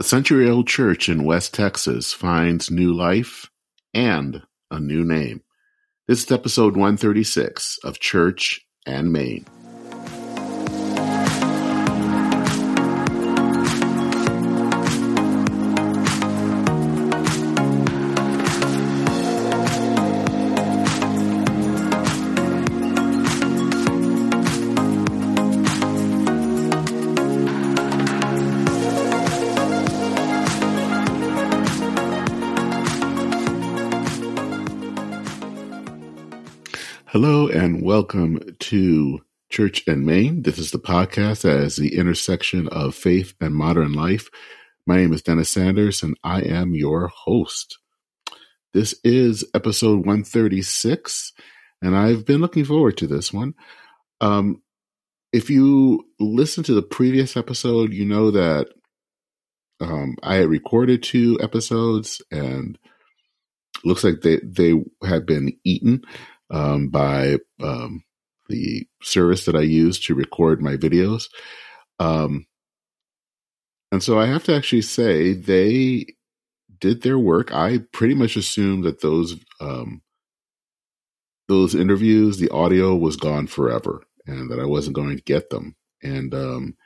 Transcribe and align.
A 0.00 0.04
century 0.04 0.48
old 0.48 0.68
church 0.68 1.08
in 1.08 1.24
West 1.24 1.52
Texas 1.52 2.12
finds 2.12 2.70
new 2.70 2.94
life 2.94 3.50
and 3.92 4.42
a 4.70 4.78
new 4.78 5.02
name. 5.02 5.42
This 6.06 6.22
is 6.22 6.30
episode 6.30 6.74
136 6.74 7.80
of 7.82 7.98
Church 7.98 8.64
and 8.86 9.12
Main. 9.12 9.44
Welcome 37.98 38.54
to 38.60 39.24
Church 39.50 39.82
and 39.88 40.06
Main. 40.06 40.42
This 40.42 40.56
is 40.56 40.70
the 40.70 40.78
podcast 40.78 41.42
that 41.42 41.58
is 41.58 41.74
the 41.74 41.96
intersection 41.96 42.68
of 42.68 42.94
faith 42.94 43.34
and 43.40 43.52
modern 43.52 43.92
life. 43.92 44.28
My 44.86 44.98
name 44.98 45.12
is 45.12 45.22
Dennis 45.22 45.50
Sanders 45.50 46.04
and 46.04 46.16
I 46.22 46.42
am 46.42 46.76
your 46.76 47.08
host. 47.08 47.78
This 48.72 48.94
is 49.02 49.44
episode 49.52 50.06
136 50.06 51.32
and 51.82 51.96
I've 51.96 52.24
been 52.24 52.40
looking 52.40 52.64
forward 52.64 52.98
to 52.98 53.08
this 53.08 53.32
one. 53.32 53.54
Um, 54.20 54.62
if 55.32 55.50
you 55.50 56.06
listen 56.20 56.62
to 56.64 56.74
the 56.74 56.82
previous 56.82 57.36
episode, 57.36 57.92
you 57.92 58.04
know 58.04 58.30
that 58.30 58.68
um, 59.80 60.14
I 60.22 60.36
had 60.36 60.48
recorded 60.48 61.02
two 61.02 61.36
episodes 61.42 62.22
and 62.30 62.78
looks 63.84 64.04
like 64.04 64.20
they, 64.20 64.38
they 64.44 64.80
had 65.04 65.26
been 65.26 65.58
eaten 65.64 66.04
um, 66.50 66.88
by 66.88 67.36
um, 67.62 68.02
the 68.48 68.86
service 69.02 69.44
that 69.44 69.56
I 69.56 69.60
use 69.62 69.98
to 70.00 70.14
record 70.14 70.62
my 70.62 70.76
videos. 70.76 71.28
Um, 71.98 72.46
and 73.90 74.02
so 74.02 74.18
I 74.18 74.26
have 74.26 74.44
to 74.44 74.54
actually 74.54 74.82
say 74.82 75.32
they 75.32 76.06
did 76.80 77.02
their 77.02 77.18
work. 77.18 77.52
I 77.52 77.80
pretty 77.92 78.14
much 78.14 78.36
assumed 78.36 78.84
that 78.84 79.00
those 79.00 79.36
um, 79.60 80.02
those 81.48 81.74
interviews, 81.74 82.38
the 82.38 82.50
audio 82.50 82.94
was 82.94 83.16
gone 83.16 83.46
forever, 83.46 84.02
and 84.26 84.50
that 84.50 84.60
I 84.60 84.66
wasn't 84.66 84.96
going 84.96 85.16
to 85.16 85.22
get 85.22 85.50
them. 85.50 85.74
And 86.02 86.34
um, 86.34 86.76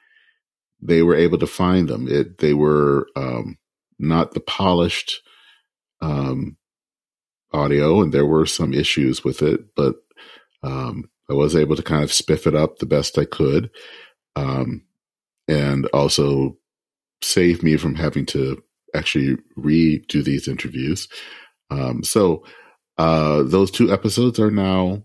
they 0.81 1.03
were 1.03 1.17
able 1.17 1.39
to 1.39 1.47
find 1.47 1.89
them. 1.89 2.07
It 2.09 2.39
they 2.39 2.55
were 2.55 3.09
um, 3.17 3.59
not 3.99 4.33
the 4.33 4.41
polished 4.41 5.21
um, 6.01 6.57
audio, 7.53 8.01
and 8.03 8.13
there 8.13 8.27
were 8.27 8.47
some 8.47 8.75
issues 8.75 9.25
with 9.25 9.43
it, 9.43 9.75
but 9.75 9.97
um, 10.63 11.11
I 11.31 11.35
was 11.35 11.57
able 11.57 11.77
to 11.77 11.83
kind 11.83 12.03
of 12.03 12.11
spiff 12.11 12.47
it 12.47 12.55
up 12.55 12.79
the 12.79 12.87
best 12.87 13.19
I 13.19 13.25
could, 13.25 13.71
um, 14.37 14.83
and 15.49 15.87
also 15.87 16.57
save 17.23 17.63
me 17.63 17.77
from 17.77 17.95
having 17.95 18.27
to 18.27 18.63
actually 18.95 19.37
redo 19.57 20.25
these 20.25 20.49
interviews. 20.49 21.09
Um, 21.71 22.03
so 22.03 22.45
uh, 22.99 23.43
those 23.43 23.71
two 23.71 23.93
episodes 23.93 24.39
are 24.39 24.51
now 24.51 25.05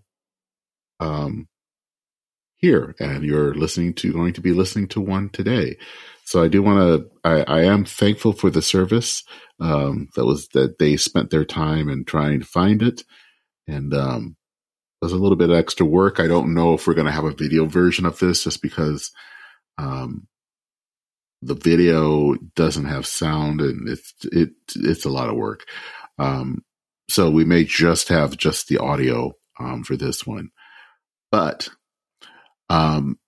um, 1.00 1.48
here, 2.56 2.94
and 2.98 3.24
you're 3.24 3.54
listening 3.54 3.94
to 3.94 4.12
going 4.12 4.34
to 4.34 4.40
be 4.40 4.52
listening 4.52 4.88
to 4.88 5.00
one 5.00 5.30
today. 5.30 5.76
So 6.28 6.42
I 6.42 6.48
do 6.48 6.62
want 6.62 6.78
to. 6.78 7.10
I, 7.24 7.60
I, 7.60 7.62
am 7.62 7.86
thankful 7.86 8.34
for 8.34 8.50
the 8.50 8.60
service 8.60 9.24
um, 9.60 10.10
that 10.14 10.26
was 10.26 10.46
that 10.48 10.78
they 10.78 10.98
spent 10.98 11.30
their 11.30 11.46
time 11.46 11.88
in 11.88 12.04
trying 12.04 12.40
to 12.40 12.44
find 12.44 12.82
it, 12.82 13.02
and 13.66 13.94
um, 13.94 14.36
was 15.00 15.12
a 15.12 15.16
little 15.16 15.38
bit 15.38 15.48
of 15.48 15.56
extra 15.56 15.86
work. 15.86 16.20
I 16.20 16.26
don't 16.26 16.52
know 16.52 16.74
if 16.74 16.86
we're 16.86 16.92
going 16.92 17.06
to 17.06 17.12
have 17.12 17.24
a 17.24 17.32
video 17.32 17.64
version 17.64 18.04
of 18.04 18.18
this, 18.18 18.44
just 18.44 18.60
because 18.60 19.10
um, 19.78 20.28
the 21.40 21.54
video 21.54 22.34
doesn't 22.54 22.84
have 22.84 23.06
sound, 23.06 23.62
and 23.62 23.88
it's 23.88 24.12
it 24.24 24.50
it's 24.76 25.06
a 25.06 25.10
lot 25.10 25.30
of 25.30 25.36
work. 25.36 25.64
Um, 26.18 26.62
so 27.08 27.30
we 27.30 27.46
may 27.46 27.64
just 27.64 28.08
have 28.10 28.36
just 28.36 28.68
the 28.68 28.76
audio 28.76 29.32
um, 29.58 29.82
for 29.82 29.96
this 29.96 30.26
one, 30.26 30.50
but 31.32 31.70
um, 32.68 33.18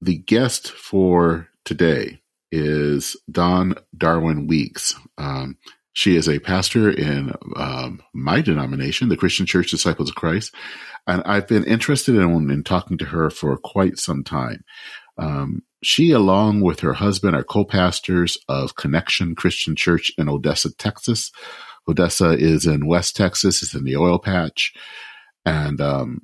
the 0.00 0.16
guest 0.16 0.70
for 0.70 1.48
today 1.64 2.20
is 2.50 3.16
Dawn 3.30 3.74
Darwin 3.96 4.46
Weaks. 4.46 4.94
Um, 5.18 5.56
she 5.94 6.16
is 6.16 6.28
a 6.28 6.38
pastor 6.38 6.90
in 6.90 7.32
um, 7.56 8.02
my 8.14 8.40
denomination, 8.40 9.08
the 9.08 9.16
Christian 9.16 9.46
Church 9.46 9.70
Disciples 9.70 10.08
of 10.08 10.14
Christ, 10.14 10.54
and 11.06 11.22
I've 11.24 11.48
been 11.48 11.64
interested 11.64 12.14
in, 12.14 12.50
in 12.50 12.64
talking 12.64 12.98
to 12.98 13.04
her 13.06 13.30
for 13.30 13.56
quite 13.58 13.98
some 13.98 14.24
time. 14.24 14.64
Um, 15.18 15.62
she, 15.82 16.12
along 16.12 16.60
with 16.60 16.80
her 16.80 16.94
husband, 16.94 17.36
are 17.36 17.42
co-pastors 17.42 18.38
of 18.48 18.76
Connection 18.76 19.34
Christian 19.34 19.74
Church 19.76 20.12
in 20.16 20.28
Odessa, 20.28 20.74
Texas. 20.76 21.32
Odessa 21.88 22.30
is 22.30 22.66
in 22.66 22.86
West 22.86 23.16
Texas. 23.16 23.62
It's 23.62 23.74
in 23.74 23.84
the 23.84 23.96
oil 23.96 24.18
patch, 24.18 24.72
and 25.44 25.80
um, 25.80 26.22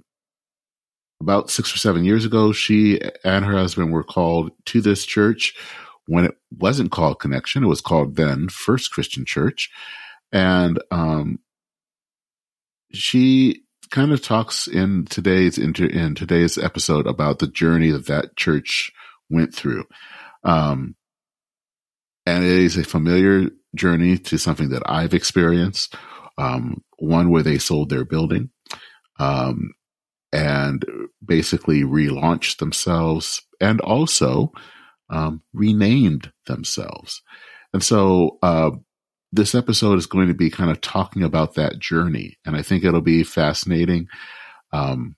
about 1.21 1.51
six 1.51 1.75
or 1.75 1.79
seven 1.79 2.05
years 2.05 2.25
ago, 2.25 2.53
she 2.53 3.01
and 3.25 3.45
her 3.45 3.57
husband 3.57 3.93
were 3.93 4.05
called 4.05 4.53
to 4.67 4.81
this 4.81 5.05
church 5.05 5.55
when 6.07 6.25
it 6.25 6.37
wasn't 6.57 6.93
called 6.93 7.21
Connection. 7.21 7.65
It 7.65 7.69
was 7.69 7.81
called 7.81 8.17
then 8.17 8.49
First 8.49 8.93
Christian 8.93 9.25
Church. 9.25 9.71
And 10.33 10.81
um, 10.91 11.41
she 12.93 13.63
kind 13.91 14.13
of 14.13 14.23
talks 14.23 14.67
in 14.67 15.07
today's 15.07 15.59
inter, 15.59 15.87
in 15.87 16.15
today's 16.15 16.57
episode 16.59 17.07
about 17.07 17.39
the 17.39 17.47
journey 17.47 17.91
that 17.91 18.07
that 18.07 18.37
church 18.37 18.93
went 19.29 19.55
through. 19.55 19.85
Um, 20.45 20.95
and 22.27 22.45
it 22.45 22.51
is 22.51 22.77
a 22.77 22.85
familiar 22.85 23.51
journey 23.75 24.19
to 24.19 24.39
something 24.39 24.69
that 24.71 24.83
I've 24.87 25.15
experienced. 25.15 25.95
Um, 26.37 26.85
one 26.99 27.31
where 27.31 27.43
they 27.43 27.59
sold 27.59 27.91
their 27.91 28.05
building. 28.05 28.51
Um, 29.19 29.73
and 30.33 30.85
basically 31.25 31.83
relaunched 31.83 32.59
themselves 32.59 33.43
and 33.61 33.81
also 33.81 34.53
um, 35.11 35.43
renamed 35.53 36.33
themselves. 36.47 37.23
And 37.73 37.83
so 37.83 38.39
uh, 38.43 38.71
this 39.33 39.55
episode 39.55 39.99
is 39.99 40.07
going 40.07 40.29
to 40.29 40.35
be 40.35 40.51
kind 40.51 40.71
of 40.71 40.81
talking 40.81 41.23
about 41.23 41.55
that 41.55 41.79
journey. 41.79 42.39
And 42.45 42.57
I 42.57 42.63
think 42.63 42.85
it'll 42.85 43.01
be 43.01 43.25
fascinating. 43.25 44.09
Um, 44.73 45.17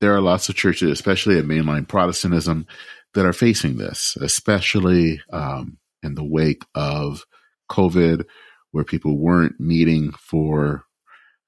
there 0.00 0.14
are 0.14 0.20
lots 0.20 0.48
of 0.48 0.54
churches, 0.54 0.90
especially 0.90 1.38
at 1.38 1.44
mainline 1.44 1.88
Protestantism, 1.88 2.66
that 3.14 3.24
are 3.24 3.32
facing 3.32 3.76
this, 3.76 4.16
especially 4.20 5.20
um, 5.30 5.78
in 6.02 6.14
the 6.14 6.24
wake 6.24 6.64
of 6.74 7.24
COVID, 7.70 8.24
where 8.72 8.84
people 8.84 9.16
weren't 9.16 9.58
meeting 9.60 10.12
for 10.12 10.84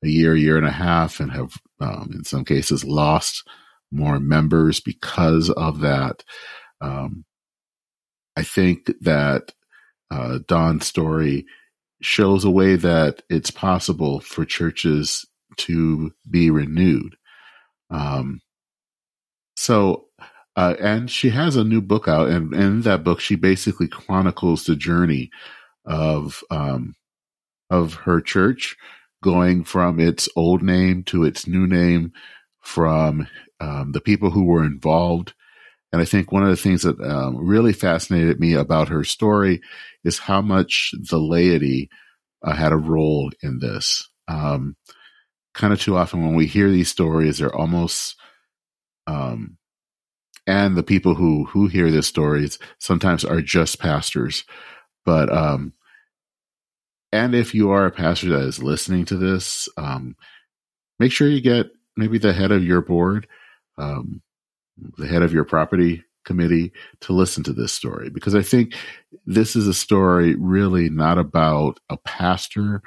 a 0.05 0.09
year, 0.09 0.35
year 0.37 0.57
and 0.57 0.67
a 0.67 0.73
half, 0.73 1.21
and 1.21 1.31
have 1.33 1.55
um, 1.81 2.11
in 2.15 2.25
some 2.25 2.45
cases 2.45 2.85
lost 2.85 3.43
more 3.91 4.19
members 4.19 4.81
because 4.81 5.51
of 5.51 5.81
that. 5.81 6.23
Um, 6.81 7.25
I 8.37 8.43
think 8.43 8.91
that 9.01 9.53
uh, 10.11 10.41
Dawn's 10.47 10.87
story 10.87 11.47
shows 12.03 12.45
a 12.45 12.51
way 12.51 12.77
that 12.77 13.23
it's 13.31 13.51
possible 13.51 14.21
for 14.21 14.45
churches 14.45 15.25
to 15.57 16.13
be 16.31 16.51
renewed. 16.51 17.17
Um, 17.91 18.41
so, 19.57 20.07
uh, 20.57 20.75
and 20.81 21.11
she 21.11 21.31
has 21.31 21.57
a 21.57 21.65
new 21.65 21.81
book 21.81 22.09
out, 22.09 22.29
and, 22.29 22.53
and, 22.53 22.63
in 22.63 22.81
that 22.83 23.05
book, 23.05 23.21
she 23.21 23.37
basically 23.37 23.89
chronicles 23.89 24.65
the 24.65 24.77
journey 24.77 25.31
of 25.85 26.43
um, 26.51 26.95
of 27.71 27.95
her 27.95 28.21
church 28.21 28.77
going 29.27 29.65
from 29.65 29.99
its 29.99 30.29
old 30.37 30.63
name 30.63 31.03
to 31.03 31.25
its 31.25 31.49
new 31.49 31.67
name, 31.67 32.13
from 32.61 33.27
um, 33.61 33.91
the 33.93 34.01
people 34.01 34.31
who 34.31 34.45
were 34.45 34.65
involved. 34.65 35.35
And 35.93 36.01
I 36.01 36.05
think 36.05 36.31
one 36.31 36.45
of 36.45 36.51
the 36.51 36.57
things 36.57 36.83
that 36.83 37.01
um, 37.01 37.37
really 37.37 37.73
fascinated 37.73 38.39
me 38.39 38.55
about 38.55 38.89
her 38.89 39.03
story 39.05 39.61
is 40.05 40.19
how 40.19 40.41
much 40.43 40.93
the 41.11 41.19
laity 41.19 41.91
uh, 42.43 42.55
had 42.55 42.73
a 42.73 42.77
role 42.77 43.31
in 43.43 43.59
this. 43.59 44.09
Um, 44.29 44.77
kind 45.55 45.73
of 45.73 45.81
too 45.81 45.97
often 45.97 46.23
when 46.23 46.37
we 46.37 46.47
hear 46.47 46.71
these 46.71 46.89
stories, 46.89 47.39
they're 47.39 47.55
almost, 47.55 48.17
um, 49.07 49.59
and 50.47 50.77
the 50.77 50.83
people 50.83 51.15
who 51.15 51.47
who 51.47 51.67
hear 51.67 51.91
these 51.91 52.07
stories 52.07 52.59
sometimes 52.79 53.25
are 53.25 53.41
just 53.43 53.81
pastors, 53.81 54.45
but 55.05 55.33
um, 55.33 55.73
and 57.13 57.35
if 57.35 57.55
you 57.55 57.71
are 57.71 57.87
a 57.87 57.91
pastor 57.91 58.29
that 58.31 58.43
is 58.43 58.63
listening 58.63 59.05
to 59.07 59.17
this, 59.17 59.69
um, 59.77 60.17
make 60.99 61.13
sure 61.13 61.29
you 61.29 61.41
get 61.41 61.67
maybe 61.97 62.19
the 62.19 62.33
head 62.33 62.53
of 62.53 62.65
your 62.65 62.83
board, 62.83 63.27
um, 63.79 64.23
the 64.99 65.07
head 65.07 65.23
of 65.23 65.33
your 65.33 65.45
property 65.45 66.03
committee 66.25 66.73
to 67.01 67.13
listen 67.13 67.43
to 67.45 67.53
this 67.53 67.73
story 67.73 68.11
because 68.11 68.35
I 68.35 68.43
think 68.43 68.75
this 69.25 69.55
is 69.55 69.69
a 69.69 69.75
story 69.75 70.35
really 70.35 70.91
not 70.91 71.19
about 71.19 71.79
a 71.89 71.97
pastor 71.97 72.83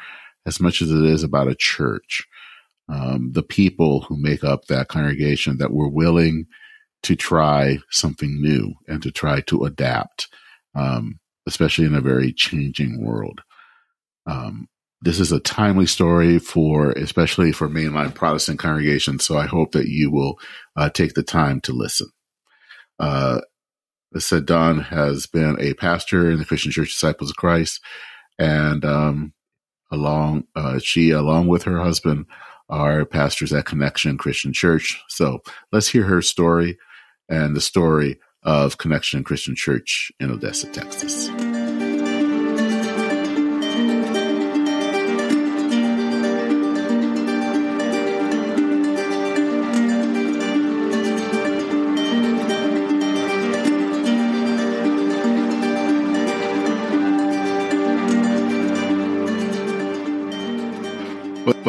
as 0.45 0.60
much 0.60 0.81
as 0.81 0.92
it 0.92 1.04
is 1.06 1.24
about 1.24 1.48
a 1.48 1.56
church. 1.56 2.27
Um, 2.89 3.31
the 3.33 3.44
people 3.44 4.01
who 4.01 4.18
make 4.18 4.44
up 4.44 4.66
that 4.66 4.88
congregation 4.88 5.57
that 5.60 5.71
were 5.71 5.89
willing 5.89 6.48
to 7.04 7.16
try 7.16 7.77
something 7.92 8.42
new 8.42 8.74
and 8.88 9.01
to 9.04 9.12
try 9.12 9.42
to 9.42 9.63
adapt, 9.63 10.27
um, 10.75 11.19
especially 11.48 11.86
in 11.86 11.95
a 11.95 12.01
very 12.01 12.33
changing 12.33 13.06
world. 13.06 13.42
Um, 14.30 14.68
this 15.02 15.20
is 15.20 15.31
a 15.31 15.40
timely 15.40 15.86
story 15.86 16.40
for, 16.40 16.92
especially 16.92 17.52
for 17.52 17.70
mainline 17.70 18.14
Protestant 18.14 18.60
congregations. 18.60 19.26
So 19.26 19.38
I 19.38 19.46
hope 19.46 19.72
that 19.72 19.88
you 19.88 20.12
will 20.12 20.40
uh, 20.76 20.90
take 20.90 21.14
the 21.14 21.24
time 21.24 21.62
to 21.62 21.74
listen. 21.74 22.10
Uh, 23.00 23.42
said, 24.18 24.46
Dawn 24.46 24.80
has 24.80 25.26
been 25.26 25.56
a 25.60 25.74
pastor 25.76 26.30
in 26.30 26.38
the 26.38 26.46
Christian 26.46 26.72
Church 26.72 26.90
Disciples 26.90 27.30
of 27.30 27.38
Christ, 27.38 27.80
and 28.38 28.84
um, 28.84 29.34
along 29.92 30.46
uh, 30.56 30.80
she, 30.80 31.12
along 31.12 31.48
with 31.48 31.64
her 31.64 31.80
husband, 31.80 32.26
are 32.68 33.06
pastors 33.06 33.54
at 33.54 33.66
Connection 33.66 34.18
Christian 34.18 34.52
Church. 34.52 35.02
So 35.08 35.40
let's 35.72 35.88
hear 35.88 36.04
her 36.04 36.22
story 36.22 36.78
and 37.30 37.56
the 37.56 37.62
story 37.62 38.20
of 38.44 38.78
Connection 38.78 39.24
Christian 39.24 39.56
Church 39.56 40.12
in 40.20 40.31
Odessa, 40.31 40.68
Texas. 40.68 41.30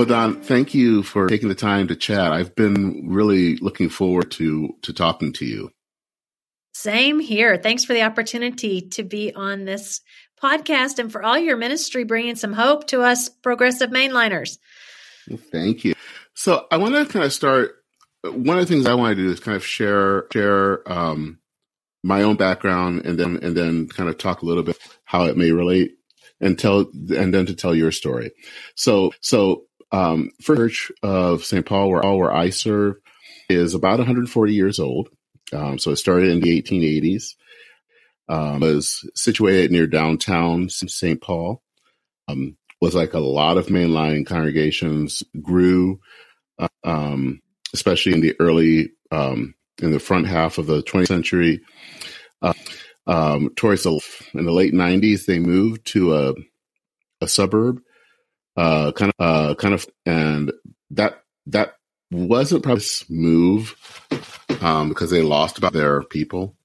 Well, 0.00 0.06
Dawn, 0.06 0.40
thank 0.40 0.72
you 0.72 1.02
for 1.02 1.26
taking 1.26 1.50
the 1.50 1.54
time 1.54 1.88
to 1.88 1.94
chat. 1.94 2.32
I've 2.32 2.54
been 2.54 3.10
really 3.10 3.56
looking 3.56 3.90
forward 3.90 4.30
to 4.30 4.74
to 4.80 4.94
talking 4.94 5.34
to 5.34 5.44
you. 5.44 5.72
Same 6.72 7.20
here. 7.20 7.58
Thanks 7.58 7.84
for 7.84 7.92
the 7.92 8.04
opportunity 8.04 8.80
to 8.92 9.02
be 9.02 9.34
on 9.34 9.66
this 9.66 10.00
podcast 10.42 11.00
and 11.00 11.12
for 11.12 11.22
all 11.22 11.36
your 11.36 11.58
ministry 11.58 12.04
bringing 12.04 12.36
some 12.36 12.54
hope 12.54 12.86
to 12.86 13.02
us 13.02 13.28
progressive 13.28 13.90
mainliners. 13.90 14.56
thank 15.52 15.84
you. 15.84 15.92
So 16.32 16.66
I 16.70 16.78
want 16.78 16.94
to 16.94 17.04
kind 17.04 17.26
of 17.26 17.32
start. 17.34 17.72
One 18.22 18.58
of 18.58 18.66
the 18.66 18.74
things 18.74 18.86
I 18.86 18.94
want 18.94 19.14
to 19.18 19.22
do 19.22 19.30
is 19.30 19.38
kind 19.38 19.54
of 19.56 19.66
share 19.66 20.28
share 20.32 20.90
um, 20.90 21.40
my 22.02 22.22
own 22.22 22.36
background 22.36 23.04
and 23.04 23.20
then 23.20 23.38
and 23.42 23.54
then 23.54 23.86
kind 23.86 24.08
of 24.08 24.16
talk 24.16 24.40
a 24.40 24.46
little 24.46 24.62
bit 24.62 24.78
how 25.04 25.24
it 25.24 25.36
may 25.36 25.52
relate 25.52 25.90
and 26.40 26.58
tell 26.58 26.90
and 27.14 27.34
then 27.34 27.44
to 27.44 27.54
tell 27.54 27.74
your 27.74 27.92
story. 27.92 28.30
So 28.76 29.12
so 29.20 29.66
um, 29.92 30.30
Church 30.40 30.92
of 31.02 31.44
St. 31.44 31.64
Paul, 31.66 31.90
where 31.90 32.04
all 32.04 32.18
where 32.18 32.32
I 32.32 32.50
serve, 32.50 32.96
is 33.48 33.74
about 33.74 33.98
140 33.98 34.54
years 34.54 34.78
old. 34.78 35.08
Um, 35.52 35.78
so 35.78 35.90
it 35.90 35.96
started 35.96 36.30
in 36.30 36.40
the 36.40 36.62
1880s. 36.62 37.34
Um, 38.28 38.60
was 38.60 39.10
situated 39.16 39.72
near 39.72 39.88
downtown 39.88 40.68
St. 40.68 41.20
Paul. 41.20 41.62
Um, 42.28 42.56
was 42.80 42.94
like 42.94 43.12
a 43.12 43.18
lot 43.18 43.58
of 43.58 43.66
mainline 43.66 44.24
congregations 44.24 45.22
grew, 45.42 46.00
uh, 46.58 46.68
um, 46.84 47.40
especially 47.74 48.14
in 48.14 48.20
the 48.20 48.34
early 48.38 48.92
um, 49.10 49.54
in 49.82 49.90
the 49.90 49.98
front 49.98 50.28
half 50.28 50.58
of 50.58 50.66
the 50.66 50.82
20th 50.82 51.08
century. 51.08 51.60
Uh, 52.40 52.54
um, 53.06 53.50
towards 53.56 53.82
the 53.82 54.00
in 54.34 54.44
the 54.44 54.52
late 54.52 54.72
90s, 54.72 55.26
they 55.26 55.40
moved 55.40 55.84
to 55.86 56.14
a 56.14 56.34
a 57.20 57.28
suburb 57.28 57.82
uh, 58.56 58.92
kind 58.92 59.12
of, 59.18 59.26
uh, 59.26 59.54
kind 59.54 59.74
of, 59.74 59.86
and 60.06 60.52
that 60.90 61.22
that 61.46 61.74
wasn't 62.10 62.62
probably 62.62 62.84
move 63.08 63.76
um, 64.60 64.88
because 64.88 65.10
they 65.10 65.22
lost 65.22 65.58
about 65.58 65.72
their 65.72 66.02
people. 66.02 66.56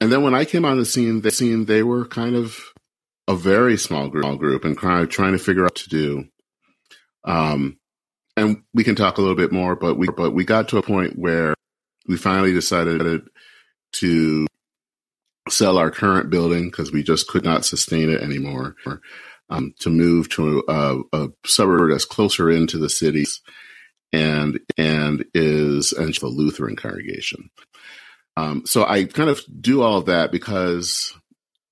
And 0.00 0.10
then 0.10 0.22
when 0.22 0.34
I 0.34 0.44
came 0.44 0.64
on 0.64 0.78
the 0.78 0.84
scene, 0.84 1.20
the 1.20 1.30
scene 1.30 1.64
they 1.64 1.82
were 1.82 2.04
kind 2.04 2.34
of 2.34 2.58
a 3.28 3.36
very 3.36 3.76
small 3.76 4.08
group, 4.08 4.24
small 4.24 4.36
group, 4.36 4.64
and 4.64 4.76
kind 4.76 5.02
of 5.02 5.08
trying 5.08 5.32
to 5.32 5.38
figure 5.38 5.62
out 5.62 5.72
what 5.72 5.74
to 5.76 5.88
do. 5.88 6.24
Um, 7.24 7.78
and 8.36 8.62
we 8.74 8.84
can 8.84 8.96
talk 8.96 9.18
a 9.18 9.20
little 9.20 9.36
bit 9.36 9.52
more, 9.52 9.76
but 9.76 9.96
we 9.96 10.08
but 10.08 10.32
we 10.32 10.44
got 10.44 10.68
to 10.68 10.78
a 10.78 10.82
point 10.82 11.18
where 11.18 11.54
we 12.08 12.16
finally 12.16 12.52
decided 12.52 13.22
to 13.92 14.46
sell 15.48 15.78
our 15.78 15.90
current 15.90 16.30
building 16.30 16.66
because 16.66 16.92
we 16.92 17.02
just 17.02 17.28
could 17.28 17.44
not 17.44 17.64
sustain 17.64 18.10
it 18.10 18.22
anymore 18.22 18.74
um, 19.52 19.74
to 19.80 19.90
move 19.90 20.30
to 20.30 20.64
a, 20.66 20.98
a, 21.12 21.28
suburb 21.44 21.90
that's 21.90 22.06
closer 22.06 22.50
into 22.50 22.78
the 22.78 22.88
cities 22.88 23.42
and 24.12 24.58
and 24.78 25.24
is 25.34 25.92
a 25.92 26.26
Lutheran 26.26 26.74
congregation. 26.74 27.50
Um, 28.36 28.64
so 28.64 28.86
I 28.86 29.04
kind 29.04 29.28
of 29.28 29.40
do 29.60 29.82
all 29.82 29.98
of 29.98 30.06
that 30.06 30.32
because 30.32 31.14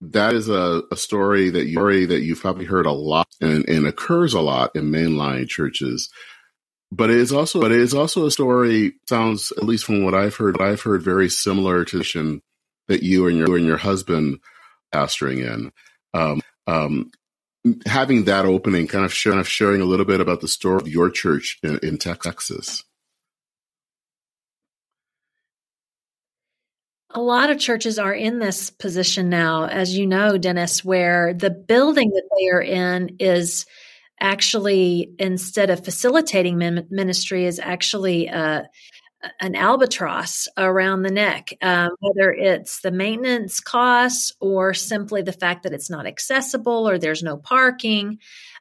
that 0.02 0.34
is 0.34 0.48
a, 0.50 0.82
a 0.92 0.96
story 0.96 1.50
that 1.50 1.66
you 1.66 1.74
story 1.74 2.04
that 2.04 2.20
you've 2.20 2.40
probably 2.40 2.66
heard 2.66 2.86
a 2.86 2.92
lot 2.92 3.28
and, 3.40 3.66
and 3.68 3.86
occurs 3.86 4.34
a 4.34 4.40
lot 4.40 4.76
in 4.76 4.90
mainline 4.90 5.48
churches. 5.48 6.10
But 6.92 7.08
it 7.08 7.16
is 7.16 7.32
also 7.32 7.60
but 7.62 7.72
it 7.72 7.80
is 7.80 7.94
also 7.94 8.26
a 8.26 8.30
story 8.30 8.92
sounds 9.08 9.52
at 9.56 9.64
least 9.64 9.84
from 9.86 10.04
what 10.04 10.14
I've 10.14 10.36
heard 10.36 10.58
what 10.58 10.68
I've 10.68 10.82
heard 10.82 11.02
very 11.02 11.30
similar 11.30 11.86
to 11.86 12.02
that 12.88 13.02
you 13.02 13.26
and 13.26 13.38
your 13.38 13.46
you 13.48 13.54
and 13.56 13.64
your 13.64 13.78
husband 13.78 14.40
pastoring 14.92 15.38
in. 15.38 15.72
Um, 16.12 16.42
um, 16.66 17.10
having 17.86 18.24
that 18.24 18.46
opening, 18.46 18.86
kind 18.86 19.04
of, 19.04 19.14
kind 19.22 19.38
of 19.38 19.48
sharing 19.48 19.80
a 19.80 19.84
little 19.86 20.06
bit 20.06 20.20
about 20.20 20.40
the 20.40 20.48
story 20.48 20.80
of 20.80 20.88
your 20.88 21.10
church 21.10 21.58
in, 21.62 21.78
in 21.82 21.98
Texas. 21.98 22.84
A 27.12 27.20
lot 27.20 27.50
of 27.50 27.58
churches 27.58 27.98
are 27.98 28.14
in 28.14 28.38
this 28.38 28.70
position 28.70 29.28
now, 29.28 29.64
as 29.64 29.96
you 29.96 30.06
know, 30.06 30.38
Dennis, 30.38 30.84
where 30.84 31.34
the 31.34 31.50
building 31.50 32.08
that 32.10 32.28
they 32.38 32.48
are 32.48 32.62
in 32.62 33.16
is 33.18 33.66
actually, 34.20 35.10
instead 35.18 35.70
of 35.70 35.84
facilitating 35.84 36.56
ministry, 36.90 37.46
is 37.46 37.58
actually 37.58 38.28
uh, 38.28 38.62
an 39.40 39.54
albatross 39.54 40.48
around 40.56 41.02
the 41.02 41.10
neck, 41.10 41.50
um, 41.62 41.90
whether 42.00 42.32
it's 42.32 42.80
the 42.80 42.90
maintenance 42.90 43.60
costs 43.60 44.32
or 44.40 44.72
simply 44.74 45.22
the 45.22 45.32
fact 45.32 45.64
that 45.64 45.72
it's 45.72 45.90
not 45.90 46.06
accessible 46.06 46.88
or 46.88 46.98
there's 46.98 47.22
no 47.22 47.36
parking. 47.36 48.18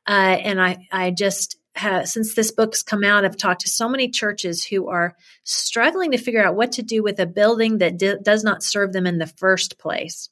Uh, 0.07 0.37
and 0.41 0.61
I, 0.61 0.87
I 0.91 1.11
just 1.11 1.57
have, 1.75 2.09
since 2.09 2.33
this 2.33 2.51
book's 2.51 2.83
come 2.83 3.03
out, 3.03 3.25
I've 3.25 3.37
talked 3.37 3.61
to 3.61 3.69
so 3.69 3.87
many 3.87 4.09
churches 4.09 4.65
who 4.65 4.89
are 4.89 5.15
struggling 5.43 6.11
to 6.11 6.17
figure 6.17 6.43
out 6.43 6.55
what 6.55 6.73
to 6.73 6.83
do 6.83 7.03
with 7.03 7.19
a 7.19 7.25
building 7.25 7.77
that 7.77 7.97
d- 7.97 8.17
does 8.21 8.43
not 8.43 8.63
serve 8.63 8.91
them 8.91 9.07
in 9.07 9.17
the 9.17 9.27
first 9.27 9.79
place. 9.79 10.29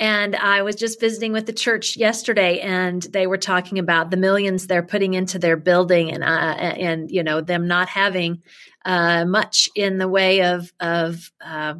And 0.00 0.36
I 0.36 0.62
was 0.62 0.76
just 0.76 1.00
visiting 1.00 1.32
with 1.32 1.46
the 1.46 1.52
church 1.52 1.96
yesterday, 1.96 2.60
and 2.60 3.02
they 3.02 3.26
were 3.26 3.38
talking 3.38 3.78
about 3.80 4.10
the 4.10 4.16
millions 4.16 4.66
they're 4.66 4.82
putting 4.82 5.14
into 5.14 5.40
their 5.40 5.56
building, 5.56 6.12
and 6.12 6.22
uh, 6.22 6.26
and 6.26 7.10
you 7.10 7.24
know 7.24 7.40
them 7.40 7.66
not 7.66 7.88
having 7.88 8.42
uh, 8.84 9.24
much 9.24 9.68
in 9.74 9.98
the 9.98 10.08
way 10.08 10.42
of 10.42 10.72
of 10.78 11.32
uh, 11.44 11.74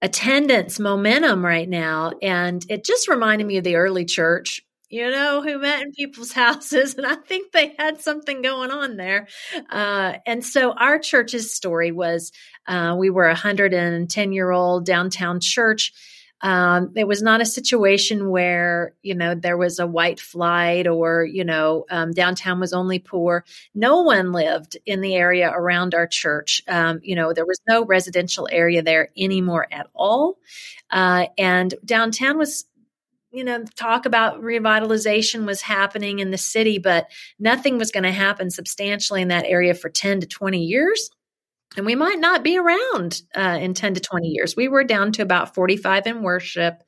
attendance 0.00 0.78
momentum 0.80 1.44
right 1.44 1.68
now, 1.68 2.12
and 2.22 2.64
it 2.70 2.84
just 2.84 3.08
reminded 3.08 3.46
me 3.46 3.58
of 3.58 3.64
the 3.64 3.76
early 3.76 4.06
church. 4.06 4.62
You 4.88 5.10
know, 5.10 5.40
who 5.42 5.58
met 5.58 5.82
in 5.82 5.92
people's 5.92 6.32
houses, 6.34 6.94
and 6.94 7.06
I 7.06 7.14
think 7.14 7.52
they 7.52 7.74
had 7.78 8.00
something 8.00 8.40
going 8.40 8.70
on 8.70 8.96
there. 8.96 9.28
Uh, 9.68 10.14
and 10.26 10.42
so, 10.42 10.72
our 10.72 10.98
church's 10.98 11.54
story 11.54 11.92
was 11.92 12.32
uh, 12.66 12.94
we 12.98 13.10
were 13.10 13.26
a 13.26 13.32
110 13.32 14.32
year 14.32 14.50
old 14.50 14.86
downtown 14.86 15.40
church 15.40 15.92
um, 16.42 16.92
it 16.96 17.06
was 17.06 17.22
not 17.22 17.40
a 17.40 17.46
situation 17.46 18.28
where, 18.28 18.94
you 19.02 19.14
know, 19.14 19.34
there 19.34 19.56
was 19.56 19.78
a 19.78 19.86
white 19.86 20.18
flight 20.18 20.88
or, 20.88 21.24
you 21.24 21.44
know, 21.44 21.86
um, 21.88 22.10
downtown 22.10 22.58
was 22.58 22.72
only 22.72 22.98
poor. 22.98 23.44
No 23.74 24.02
one 24.02 24.32
lived 24.32 24.76
in 24.84 25.00
the 25.00 25.14
area 25.14 25.52
around 25.54 25.94
our 25.94 26.08
church. 26.08 26.60
Um, 26.66 26.98
you 27.02 27.14
know, 27.14 27.32
there 27.32 27.46
was 27.46 27.60
no 27.68 27.84
residential 27.84 28.48
area 28.50 28.82
there 28.82 29.10
anymore 29.16 29.68
at 29.70 29.86
all. 29.94 30.38
Uh, 30.90 31.26
and 31.38 31.74
downtown 31.84 32.38
was 32.38 32.64
you 33.34 33.44
know, 33.44 33.64
talk 33.76 34.04
about 34.04 34.42
revitalization 34.42 35.46
was 35.46 35.62
happening 35.62 36.18
in 36.18 36.30
the 36.30 36.36
city, 36.36 36.76
but 36.76 37.10
nothing 37.38 37.78
was 37.78 37.90
going 37.90 38.02
to 38.02 38.12
happen 38.12 38.50
substantially 38.50 39.22
in 39.22 39.28
that 39.28 39.46
area 39.46 39.72
for 39.72 39.88
10 39.88 40.20
to 40.20 40.26
20 40.26 40.62
years 40.62 41.10
and 41.76 41.86
we 41.86 41.94
might 41.94 42.18
not 42.18 42.42
be 42.42 42.58
around 42.58 43.22
uh, 43.34 43.58
in 43.60 43.74
10 43.74 43.94
to 43.94 44.00
20 44.00 44.28
years. 44.28 44.56
We 44.56 44.68
were 44.68 44.84
down 44.84 45.12
to 45.12 45.22
about 45.22 45.54
45 45.54 46.06
in 46.06 46.22
worship. 46.22 46.82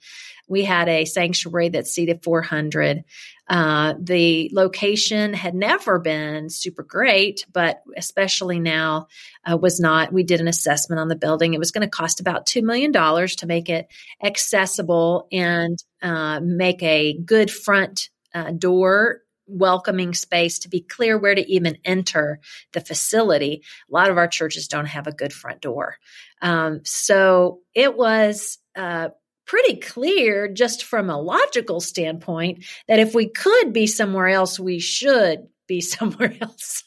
We 0.46 0.64
had 0.64 0.88
a 0.88 1.06
sanctuary 1.06 1.70
that 1.70 1.86
seated 1.86 2.22
400. 2.22 3.04
Uh, 3.48 3.94
the 3.98 4.50
location 4.52 5.32
had 5.32 5.54
never 5.54 5.98
been 5.98 6.50
super 6.50 6.82
great, 6.82 7.46
but 7.52 7.82
especially 7.96 8.60
now 8.60 9.08
uh, 9.50 9.56
was 9.56 9.80
not. 9.80 10.12
We 10.12 10.22
did 10.22 10.40
an 10.40 10.48
assessment 10.48 11.00
on 11.00 11.08
the 11.08 11.16
building. 11.16 11.54
It 11.54 11.58
was 11.58 11.70
going 11.70 11.86
to 11.86 11.90
cost 11.90 12.20
about 12.20 12.46
$2 12.46 12.62
million 12.62 12.92
to 12.92 13.46
make 13.46 13.68
it 13.68 13.88
accessible 14.22 15.28
and 15.32 15.78
uh, 16.02 16.40
make 16.42 16.82
a 16.82 17.18
good 17.24 17.50
front 17.50 18.10
uh, 18.34 18.50
door 18.50 19.20
welcoming 19.46 20.14
space 20.14 20.60
to 20.60 20.68
be 20.68 20.80
clear 20.80 21.18
where 21.18 21.34
to 21.34 21.52
even 21.52 21.78
enter 21.84 22.40
the 22.72 22.80
facility. 22.80 23.62
A 23.90 23.94
lot 23.94 24.10
of 24.10 24.18
our 24.18 24.28
churches 24.28 24.68
don't 24.68 24.86
have 24.86 25.06
a 25.06 25.12
good 25.12 25.32
front 25.32 25.60
door. 25.60 25.96
Um, 26.42 26.80
so 26.84 27.60
it 27.74 27.96
was 27.96 28.58
uh, 28.76 29.10
pretty 29.46 29.76
clear, 29.76 30.48
just 30.48 30.84
from 30.84 31.10
a 31.10 31.20
logical 31.20 31.80
standpoint, 31.80 32.64
that 32.88 32.98
if 32.98 33.14
we 33.14 33.28
could 33.28 33.72
be 33.72 33.86
somewhere 33.86 34.28
else, 34.28 34.58
we 34.58 34.78
should 34.78 35.48
be 35.66 35.80
somewhere 35.80 36.36
else. 36.40 36.84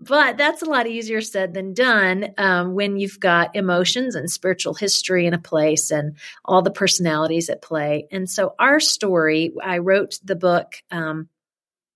But 0.00 0.36
that's 0.36 0.62
a 0.62 0.70
lot 0.70 0.86
easier 0.86 1.20
said 1.20 1.54
than 1.54 1.74
done 1.74 2.34
um, 2.38 2.74
when 2.74 2.96
you've 2.96 3.20
got 3.20 3.56
emotions 3.56 4.14
and 4.14 4.30
spiritual 4.30 4.74
history 4.74 5.26
in 5.26 5.34
a 5.34 5.38
place 5.38 5.90
and 5.90 6.16
all 6.44 6.62
the 6.62 6.70
personalities 6.70 7.48
at 7.48 7.62
play. 7.62 8.06
And 8.10 8.28
so, 8.28 8.54
our 8.58 8.80
story, 8.80 9.52
I 9.62 9.78
wrote 9.78 10.18
the 10.22 10.36
book. 10.36 10.74
Um, 10.90 11.28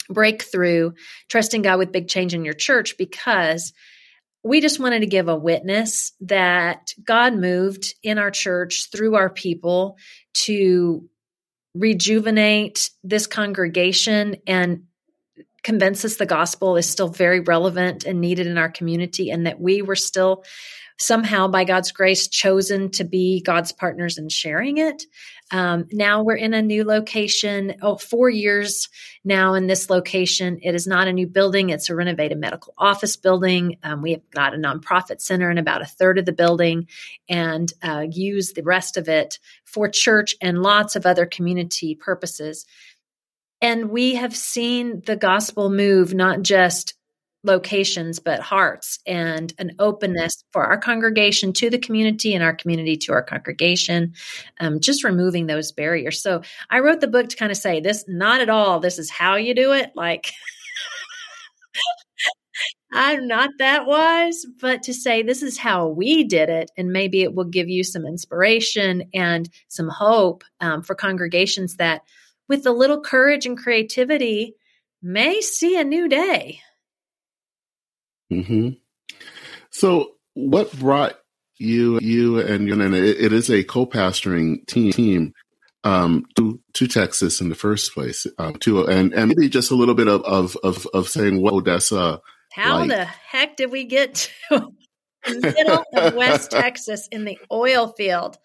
breakthrough, 0.09 0.93
trusting 1.29 1.63
God 1.63 1.79
with 1.79 1.93
big 1.93 2.09
change 2.09 2.35
in 2.35 2.45
your 2.45 2.55
church 2.55 2.97
because 2.99 3.73
we 4.43 4.61
just 4.61 4.79
wanted 4.79 5.01
to 5.01 5.07
give 5.07 5.29
a 5.29 5.37
witness 5.37 6.13
that 6.21 6.93
God 7.03 7.35
moved 7.35 7.95
in 8.03 8.19
our 8.19 8.31
church 8.31 8.89
through 8.93 9.15
our 9.15 9.31
people 9.31 9.97
to 10.35 11.09
rejuvenate 11.75 12.91
this 13.03 13.27
congregation 13.27 14.37
and 14.47 14.85
convince 15.63 16.05
us 16.05 16.17
the 16.17 16.27
gospel 16.27 16.77
is 16.77 16.89
still 16.89 17.09
very 17.09 17.41
relevant 17.41 18.05
and 18.05 18.21
needed 18.21 18.47
in 18.47 18.59
our 18.59 18.69
community 18.69 19.31
and 19.31 19.47
that 19.47 19.59
we 19.59 19.83
were 19.83 19.97
still 19.97 20.45
somehow 20.99 21.49
by 21.49 21.65
God's 21.65 21.91
grace 21.91 22.29
chosen 22.29 22.91
to 22.91 23.05
be 23.05 23.43
God's 23.43 23.73
partners 23.73 24.19
in 24.19 24.29
sharing 24.29 24.79
it. 24.79 25.03
Um, 25.51 25.87
now 25.93 26.23
we're 26.23 26.37
in 26.37 26.55
a 26.55 26.63
new 26.63 26.85
location. 26.85 27.75
Oh, 27.83 27.97
four 27.97 28.31
years 28.31 28.89
now 29.25 29.55
in 29.55 29.67
this 29.67 29.91
location. 29.91 30.59
It 30.63 30.75
is 30.75 30.87
not 30.87 31.07
a 31.07 31.13
new 31.13 31.27
building. 31.27 31.71
It's 31.71 31.91
a 31.91 31.95
renovated 31.95 32.39
medical 32.39 32.75
office 32.79 33.17
building. 33.17 33.77
Um, 33.83 34.01
we 34.01 34.13
have 34.13 34.29
got 34.31 34.55
a 34.55 34.59
nonprofit 34.59 35.21
center 35.21 35.51
in 35.51 35.59
about 35.59 35.83
a 35.83 35.87
third 35.87 36.19
of 36.19 36.25
the 36.25 36.33
building 36.33 36.89
and 37.29 37.73
uh, 37.83 38.07
use 38.11 38.53
the 38.53 38.63
rest 38.63 38.97
of 38.97 39.09
it 39.09 39.39
for 39.65 39.89
church 39.89 40.35
and 40.41 40.63
lots 40.63 40.97
of 40.97 41.07
other 41.07 41.27
community 41.27 41.95
purposes. 41.95 42.65
And 43.61 43.91
we 43.91 44.15
have 44.17 44.35
seen 44.35 45.03
the 45.07 45.17
gospel 45.17 45.71
move 45.71 46.15
not 46.15 46.43
just 46.43 46.95
locations, 47.45 48.19
but 48.19 48.41
hearts 48.41 48.99
and 49.07 49.53
an 49.59 49.73
openness 49.79 50.43
for 50.53 50.65
our 50.65 50.79
congregation 50.79 51.53
to 51.53 51.71
the 51.71 51.79
community 51.79 52.35
and 52.35 52.43
our 52.43 52.55
community 52.55 52.97
to 52.97 53.13
our 53.13 53.23
congregation, 53.23 54.15
um, 54.61 54.81
just 54.81 55.05
removing 55.05 55.47
those 55.47 55.71
barriers. 55.71 56.23
So 56.23 56.43
I 56.71 56.81
wrote 56.81 57.01
the 57.01 57.07
book 57.07 57.29
to 57.29 57.37
kind 57.37 57.53
of 57.53 57.59
say 57.59 57.81
this, 57.81 58.05
not 58.09 58.41
at 58.41 58.49
all, 58.49 58.81
this 58.81 58.99
is 58.99 59.11
how 59.11 59.37
you 59.37 59.55
do 59.55 59.73
it. 59.73 59.93
Like, 59.95 60.33
I'm 62.93 63.27
not 63.27 63.51
that 63.59 63.87
wise, 63.87 64.47
but 64.61 64.85
to 64.85 64.95
say 64.95 65.23
this 65.23 65.43
is 65.43 65.59
how 65.59 65.89
we 65.89 66.23
did 66.25 66.49
it, 66.49 66.71
and 66.77 66.93
maybe 66.93 67.23
it 67.23 67.35
will 67.35 67.45
give 67.45 67.69
you 67.69 67.83
some 67.83 68.07
inspiration 68.07 69.11
and 69.13 69.51
some 69.69 69.89
hope 69.89 70.45
um, 70.61 70.83
for 70.83 70.95
congregations 70.95 71.77
that, 71.77 72.03
with 72.49 72.67
a 72.67 72.73
little 72.73 73.01
courage 73.01 73.47
and 73.47 73.59
creativity, 73.59 74.55
may 75.03 75.41
see 75.41 75.77
a 75.77 75.85
new 75.85 76.09
day. 76.09 76.61
Hmm 78.31 78.71
So, 79.71 80.13
what 80.35 80.73
brought 80.79 81.19
you, 81.59 81.99
you, 82.01 82.41
and, 82.41 82.69
and 82.69 82.95
it, 82.95 83.21
it 83.21 83.33
is 83.33 83.51
a 83.51 83.65
co-pastoring 83.65 84.67
team, 84.67 84.93
team 84.93 85.33
um, 85.85 86.25
to 86.37 86.61
to 86.75 86.87
Texas 86.87 87.41
in 87.41 87.49
the 87.49 87.55
first 87.55 87.95
place, 87.95 88.27
uh, 88.39 88.53
to 88.61 88.85
and 88.87 89.13
and 89.13 89.29
maybe 89.29 89.49
just 89.49 89.71
a 89.71 89.77
little 89.77 89.95
bit 89.95 90.09
of 90.09 90.23
of 90.23 90.57
of, 90.65 90.87
of 90.95 91.09
saying 91.09 91.41
what 91.41 91.55
Odessa. 91.55 92.21
How 92.53 92.81
like. 92.81 92.89
the 92.89 93.05
heck 93.05 93.57
did 93.57 93.71
we 93.71 93.85
get 93.85 94.31
to 94.49 94.73
middle 95.29 95.85
of 95.95 96.15
West 96.15 96.51
Texas 96.51 97.09
in 97.11 97.25
the 97.25 97.39
oil 97.53 97.89
field? 97.97 98.39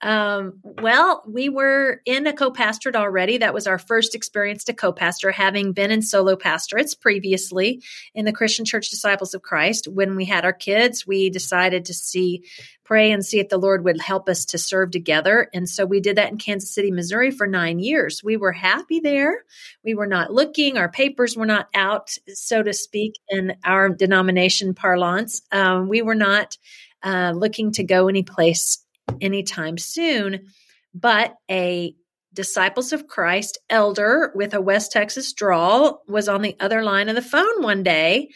Um, 0.00 0.60
well, 0.62 1.22
we 1.26 1.48
were 1.48 2.00
in 2.04 2.26
a 2.26 2.32
co-pastorate 2.32 2.96
already. 2.96 3.38
That 3.38 3.54
was 3.54 3.66
our 3.66 3.78
first 3.78 4.14
experience 4.14 4.64
to 4.64 4.72
co-pastor, 4.72 5.30
having 5.30 5.72
been 5.72 5.90
in 5.90 6.02
solo 6.02 6.36
pastorates 6.36 6.94
previously 6.94 7.82
in 8.14 8.24
the 8.24 8.32
Christian 8.32 8.64
Church 8.64 8.90
Disciples 8.90 9.34
of 9.34 9.42
Christ. 9.42 9.88
When 9.88 10.16
we 10.16 10.24
had 10.24 10.44
our 10.44 10.52
kids, 10.52 11.06
we 11.06 11.30
decided 11.30 11.84
to 11.86 11.94
see, 11.94 12.44
pray 12.84 13.10
and 13.10 13.24
see 13.24 13.40
if 13.40 13.48
the 13.48 13.58
Lord 13.58 13.84
would 13.84 14.00
help 14.00 14.28
us 14.28 14.44
to 14.46 14.58
serve 14.58 14.90
together. 14.90 15.48
And 15.52 15.68
so 15.68 15.84
we 15.84 16.00
did 16.00 16.16
that 16.16 16.30
in 16.30 16.38
Kansas 16.38 16.74
City, 16.74 16.90
Missouri 16.90 17.30
for 17.30 17.46
nine 17.46 17.78
years. 17.78 18.22
We 18.22 18.36
were 18.36 18.52
happy 18.52 19.00
there. 19.00 19.44
We 19.84 19.94
were 19.94 20.06
not 20.06 20.32
looking, 20.32 20.78
our 20.78 20.90
papers 20.90 21.36
were 21.36 21.46
not 21.46 21.68
out, 21.74 22.10
so 22.28 22.62
to 22.62 22.72
speak, 22.72 23.14
in 23.28 23.56
our 23.64 23.88
denomination 23.88 24.74
parlance. 24.74 25.42
Um, 25.52 25.88
we 25.88 26.02
were 26.02 26.14
not 26.14 26.58
uh, 27.02 27.32
looking 27.34 27.72
to 27.72 27.84
go 27.84 28.08
anyplace 28.08 28.84
anytime 29.20 29.78
soon. 29.78 30.46
But 30.94 31.34
a 31.50 31.94
Disciples 32.36 32.92
of 32.92 33.06
Christ 33.06 33.58
elder 33.70 34.30
with 34.34 34.52
a 34.52 34.60
West 34.60 34.92
Texas 34.92 35.32
drawl 35.32 36.02
was 36.06 36.28
on 36.28 36.42
the 36.42 36.54
other 36.60 36.82
line 36.82 37.08
of 37.08 37.14
the 37.14 37.22
phone 37.22 37.62
one 37.62 37.82
day. 37.82 38.28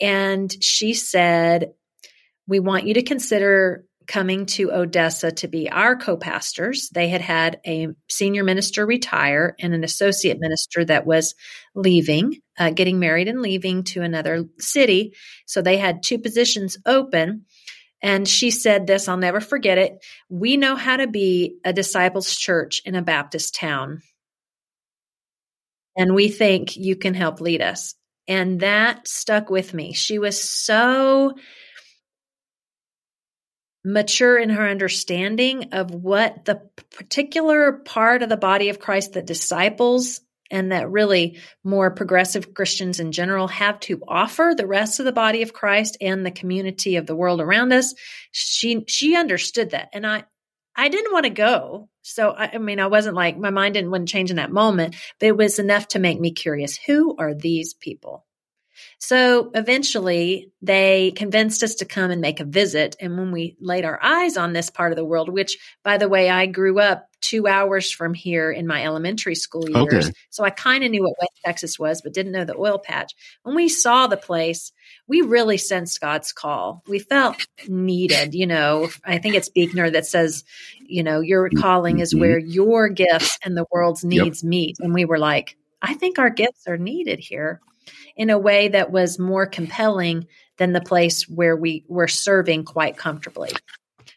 And 0.00 0.50
she 0.62 0.94
said, 0.94 1.72
We 2.46 2.60
want 2.60 2.86
you 2.86 2.94
to 2.94 3.02
consider 3.02 3.84
coming 4.06 4.46
to 4.46 4.72
Odessa 4.72 5.32
to 5.32 5.48
be 5.48 5.70
our 5.70 5.96
co 5.96 6.16
pastors. 6.16 6.88
They 6.90 7.08
had 7.08 7.20
had 7.20 7.60
a 7.66 7.88
senior 8.08 8.42
minister 8.42 8.86
retire 8.86 9.54
and 9.60 9.74
an 9.74 9.84
associate 9.84 10.38
minister 10.40 10.84
that 10.86 11.06
was 11.06 11.34
leaving, 11.74 12.40
uh, 12.58 12.70
getting 12.70 12.98
married 12.98 13.28
and 13.28 13.42
leaving 13.42 13.84
to 13.84 14.02
another 14.02 14.46
city. 14.58 15.14
So 15.46 15.62
they 15.62 15.76
had 15.76 16.02
two 16.02 16.18
positions 16.18 16.78
open. 16.86 17.44
And 18.02 18.26
she 18.26 18.50
said 18.50 18.86
this, 18.86 19.08
I'll 19.08 19.16
never 19.16 19.40
forget 19.40 19.78
it. 19.78 20.04
We 20.28 20.56
know 20.56 20.74
how 20.74 20.96
to 20.96 21.06
be 21.06 21.56
a 21.64 21.72
disciples 21.72 22.34
church 22.34 22.82
in 22.84 22.96
a 22.96 23.02
Baptist 23.02 23.54
town. 23.54 24.02
And 25.96 26.14
we 26.14 26.28
think 26.28 26.76
you 26.76 26.96
can 26.96 27.14
help 27.14 27.40
lead 27.40 27.62
us. 27.62 27.94
And 28.26 28.60
that 28.60 29.06
stuck 29.06 29.50
with 29.50 29.72
me. 29.72 29.92
She 29.92 30.18
was 30.18 30.42
so 30.42 31.34
mature 33.84 34.38
in 34.38 34.50
her 34.50 34.68
understanding 34.68 35.70
of 35.72 35.90
what 35.92 36.44
the 36.44 36.62
particular 36.96 37.72
part 37.72 38.22
of 38.22 38.28
the 38.28 38.36
body 38.36 38.68
of 38.68 38.78
Christ 38.78 39.14
that 39.14 39.26
disciples 39.26 40.20
and 40.52 40.70
that 40.70 40.90
really 40.90 41.40
more 41.64 41.90
progressive 41.90 42.54
Christians 42.54 43.00
in 43.00 43.10
general 43.10 43.48
have 43.48 43.80
to 43.80 44.00
offer 44.06 44.54
the 44.56 44.66
rest 44.66 45.00
of 45.00 45.06
the 45.06 45.12
body 45.12 45.42
of 45.42 45.52
Christ 45.52 45.96
and 46.00 46.24
the 46.24 46.30
community 46.30 46.96
of 46.96 47.06
the 47.06 47.16
world 47.16 47.40
around 47.40 47.72
us. 47.72 47.94
She 48.30 48.84
she 48.86 49.16
understood 49.16 49.70
that, 49.70 49.88
and 49.92 50.06
I 50.06 50.24
I 50.76 50.88
didn't 50.88 51.12
want 51.12 51.24
to 51.24 51.30
go. 51.30 51.88
So 52.02 52.30
I, 52.30 52.52
I 52.54 52.58
mean, 52.58 52.78
I 52.78 52.86
wasn't 52.86 53.16
like 53.16 53.36
my 53.36 53.50
mind 53.50 53.74
didn't 53.74 53.90
want 53.90 54.06
to 54.06 54.12
change 54.12 54.30
in 54.30 54.36
that 54.36 54.52
moment, 54.52 54.94
but 55.18 55.26
it 55.26 55.36
was 55.36 55.58
enough 55.58 55.88
to 55.88 55.98
make 55.98 56.20
me 56.20 56.32
curious. 56.32 56.76
Who 56.86 57.16
are 57.16 57.34
these 57.34 57.74
people? 57.74 58.24
So 59.02 59.50
eventually 59.52 60.52
they 60.62 61.10
convinced 61.16 61.64
us 61.64 61.74
to 61.76 61.84
come 61.84 62.12
and 62.12 62.20
make 62.20 62.38
a 62.38 62.44
visit. 62.44 62.94
And 63.00 63.18
when 63.18 63.32
we 63.32 63.56
laid 63.58 63.84
our 63.84 63.98
eyes 64.00 64.36
on 64.36 64.52
this 64.52 64.70
part 64.70 64.92
of 64.92 64.96
the 64.96 65.04
world, 65.04 65.28
which 65.28 65.58
by 65.82 65.98
the 65.98 66.08
way, 66.08 66.30
I 66.30 66.46
grew 66.46 66.78
up 66.78 67.08
two 67.20 67.48
hours 67.48 67.90
from 67.90 68.14
here 68.14 68.52
in 68.52 68.64
my 68.64 68.84
elementary 68.84 69.34
school 69.34 69.68
years. 69.68 70.06
Okay. 70.06 70.16
So 70.30 70.44
I 70.44 70.50
kind 70.50 70.84
of 70.84 70.92
knew 70.92 71.02
what 71.02 71.16
West 71.20 71.40
Texas 71.44 71.80
was, 71.80 72.00
but 72.00 72.14
didn't 72.14 72.30
know 72.30 72.44
the 72.44 72.56
oil 72.56 72.78
patch. 72.78 73.12
When 73.42 73.56
we 73.56 73.68
saw 73.68 74.06
the 74.06 74.16
place, 74.16 74.70
we 75.08 75.20
really 75.20 75.56
sensed 75.56 76.00
God's 76.00 76.32
call. 76.32 76.84
We 76.86 77.00
felt 77.00 77.44
needed. 77.66 78.34
You 78.34 78.46
know, 78.46 78.88
I 79.04 79.18
think 79.18 79.34
it's 79.34 79.48
Buechner 79.48 79.90
that 79.90 80.06
says, 80.06 80.44
you 80.80 81.02
know, 81.02 81.18
your 81.18 81.50
calling 81.50 81.98
is 81.98 82.14
where 82.14 82.40
mm-hmm. 82.40 82.50
your 82.50 82.88
gifts 82.88 83.36
and 83.44 83.56
the 83.56 83.66
world's 83.72 84.04
needs 84.04 84.44
yep. 84.44 84.48
meet. 84.48 84.76
And 84.78 84.94
we 84.94 85.06
were 85.06 85.18
like, 85.18 85.56
I 85.80 85.94
think 85.94 86.20
our 86.20 86.30
gifts 86.30 86.68
are 86.68 86.78
needed 86.78 87.18
here 87.18 87.60
in 88.16 88.30
a 88.30 88.38
way 88.38 88.68
that 88.68 88.90
was 88.90 89.18
more 89.18 89.46
compelling 89.46 90.26
than 90.58 90.72
the 90.72 90.80
place 90.80 91.28
where 91.28 91.56
we 91.56 91.84
were 91.88 92.08
serving 92.08 92.64
quite 92.64 92.96
comfortably. 92.96 93.50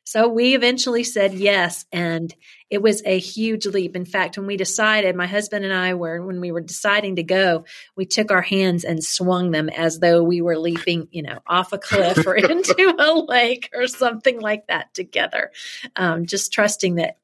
So 0.07 0.27
we 0.27 0.55
eventually 0.55 1.03
said 1.03 1.33
yes, 1.33 1.85
and 1.91 2.33
it 2.69 2.81
was 2.81 3.01
a 3.05 3.17
huge 3.17 3.65
leap. 3.65 3.95
In 3.95 4.05
fact, 4.05 4.37
when 4.37 4.45
we 4.45 4.55
decided, 4.55 5.15
my 5.15 5.25
husband 5.25 5.65
and 5.65 5.73
I 5.73 5.95
were, 5.95 6.23
when 6.23 6.39
we 6.39 6.51
were 6.51 6.61
deciding 6.61 7.15
to 7.15 7.23
go, 7.23 7.65
we 7.95 8.05
took 8.05 8.31
our 8.31 8.41
hands 8.41 8.83
and 8.83 9.03
swung 9.03 9.51
them 9.51 9.67
as 9.67 9.99
though 9.99 10.23
we 10.23 10.41
were 10.41 10.57
leaping, 10.57 11.07
you 11.11 11.23
know, 11.23 11.39
off 11.47 11.73
a 11.73 11.79
cliff 11.79 12.25
or 12.27 12.35
into 12.35 12.95
a 12.97 13.13
lake 13.19 13.71
or 13.73 13.87
something 13.87 14.39
like 14.39 14.67
that 14.67 14.93
together. 14.93 15.51
Um, 15.95 16.27
just 16.27 16.53
trusting 16.53 16.95
that 16.95 17.17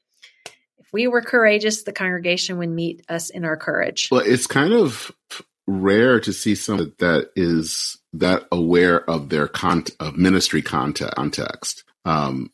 if 0.80 0.92
we 0.92 1.08
were 1.08 1.22
courageous, 1.22 1.84
the 1.84 1.94
congregation 1.94 2.58
would 2.58 2.70
meet 2.70 3.06
us 3.08 3.30
in 3.30 3.46
our 3.46 3.58
courage. 3.58 4.10
Well, 4.12 4.24
it's 4.26 4.48
kind 4.48 4.74
of 4.74 5.12
rare 5.68 6.20
to 6.20 6.34
see 6.34 6.56
someone 6.56 6.94
that 7.00 7.32
is 7.36 7.98
that 8.14 8.46
aware 8.52 9.10
of 9.10 9.30
their 9.30 9.48
con 9.48 9.86
of 10.00 10.18
ministry 10.18 10.62
context. 10.62 11.84
Um, 12.06 12.52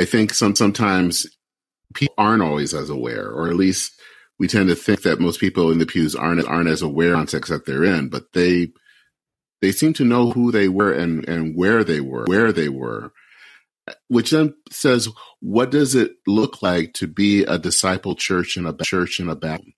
I 0.00 0.04
think 0.04 0.34
some 0.34 0.54
sometimes 0.54 1.26
people 1.94 2.14
aren't 2.18 2.42
always 2.42 2.74
as 2.74 2.90
aware, 2.90 3.28
or 3.28 3.48
at 3.48 3.56
least 3.56 4.00
we 4.38 4.48
tend 4.48 4.68
to 4.68 4.76
think 4.76 5.02
that 5.02 5.20
most 5.20 5.40
people 5.40 5.70
in 5.70 5.78
the 5.78 5.86
pews 5.86 6.14
aren't 6.14 6.46
aren't 6.46 6.68
as 6.68 6.82
aware 6.82 7.12
of 7.12 7.18
context 7.18 7.50
that 7.50 7.66
they're 7.66 7.84
in, 7.84 8.08
but 8.08 8.32
they 8.32 8.72
they 9.60 9.72
seem 9.72 9.92
to 9.94 10.04
know 10.04 10.30
who 10.30 10.52
they 10.52 10.68
were 10.68 10.92
and 10.92 11.28
and 11.28 11.56
where 11.56 11.84
they 11.84 12.00
were, 12.00 12.24
where 12.26 12.52
they 12.52 12.68
were, 12.68 13.12
which 14.08 14.30
then 14.30 14.54
says, 14.70 15.08
what 15.40 15.70
does 15.70 15.94
it 15.94 16.12
look 16.26 16.62
like 16.62 16.94
to 16.94 17.06
be 17.06 17.42
a 17.44 17.58
disciple 17.58 18.14
church 18.14 18.56
in 18.56 18.66
a 18.66 18.76
church 18.76 19.20
in 19.20 19.28
a 19.28 19.36
Baptist? 19.36 19.72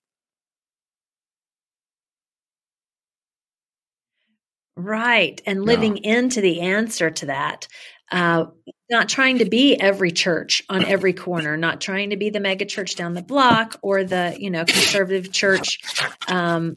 Right. 4.83 5.41
And 5.45 5.65
living 5.65 5.97
yeah. 5.97 6.17
into 6.17 6.41
the 6.41 6.61
answer 6.61 7.09
to 7.09 7.27
that. 7.27 7.67
Uh, 8.11 8.45
not 8.89 9.07
trying 9.07 9.37
to 9.37 9.45
be 9.45 9.79
every 9.79 10.11
church 10.11 10.63
on 10.69 10.83
every 10.83 11.13
corner, 11.13 11.55
not 11.55 11.79
trying 11.79 12.09
to 12.09 12.17
be 12.17 12.29
the 12.29 12.41
mega 12.41 12.65
church 12.65 12.95
down 12.95 13.13
the 13.13 13.21
block 13.21 13.79
or 13.81 14.03
the, 14.03 14.35
you 14.37 14.49
know, 14.49 14.65
conservative 14.65 15.31
church 15.31 15.79
um, 16.27 16.75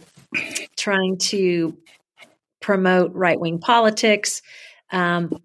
trying 0.76 1.18
to 1.18 1.76
promote 2.60 3.12
right 3.14 3.38
wing 3.40 3.58
politics. 3.58 4.42
Um, 4.92 5.42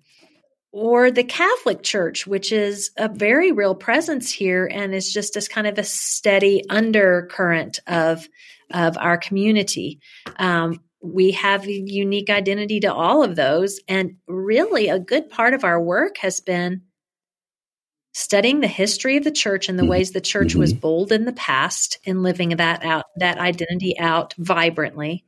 or 0.72 1.10
the 1.10 1.24
Catholic 1.24 1.82
Church, 1.82 2.28
which 2.28 2.51
is 2.51 2.92
a 2.98 3.10
very 3.10 3.51
real 3.51 3.74
presence 3.74 4.32
here 4.32 4.70
and 4.72 4.94
is 4.94 5.12
just 5.12 5.36
as 5.36 5.48
kind 5.48 5.66
of 5.66 5.80
a 5.80 5.84
steady 5.84 6.63
undercurrent 6.70 7.80
of 7.88 8.28
of 8.72 8.98
our 9.00 9.18
community. 9.18 10.00
Um, 10.38 10.80
we 11.01 11.32
have 11.32 11.65
a 11.65 11.72
unique 11.72 12.29
identity 12.29 12.79
to 12.82 12.94
all 12.94 13.24
of 13.24 13.36
those. 13.36 13.79
And 13.88 14.18
really, 14.27 14.89
a 14.89 15.00
good 15.00 15.29
part 15.29 15.53
of 15.53 15.63
our 15.63 15.82
work 15.82 16.18
has 16.18 16.41
been 16.41 16.82
studying 18.13 18.60
the 18.60 18.68
history 18.68 19.18
of 19.18 19.24
the 19.24 19.32
church 19.32 19.70
and 19.70 19.77
the 19.77 19.84
mm-hmm. 19.84 19.91
ways 19.91 20.12
the 20.12 20.22
church 20.22 20.50
mm-hmm. 20.50 20.60
was 20.60 20.74
bold 20.74 21.12
in 21.12 21.25
the 21.25 21.34
past 21.34 22.00
in 22.03 22.24
living 22.24 22.50
that 22.50 22.84
out, 22.84 23.06
that 23.18 23.38
identity 23.38 23.98
out 24.00 24.34
vibrantly, 24.38 25.24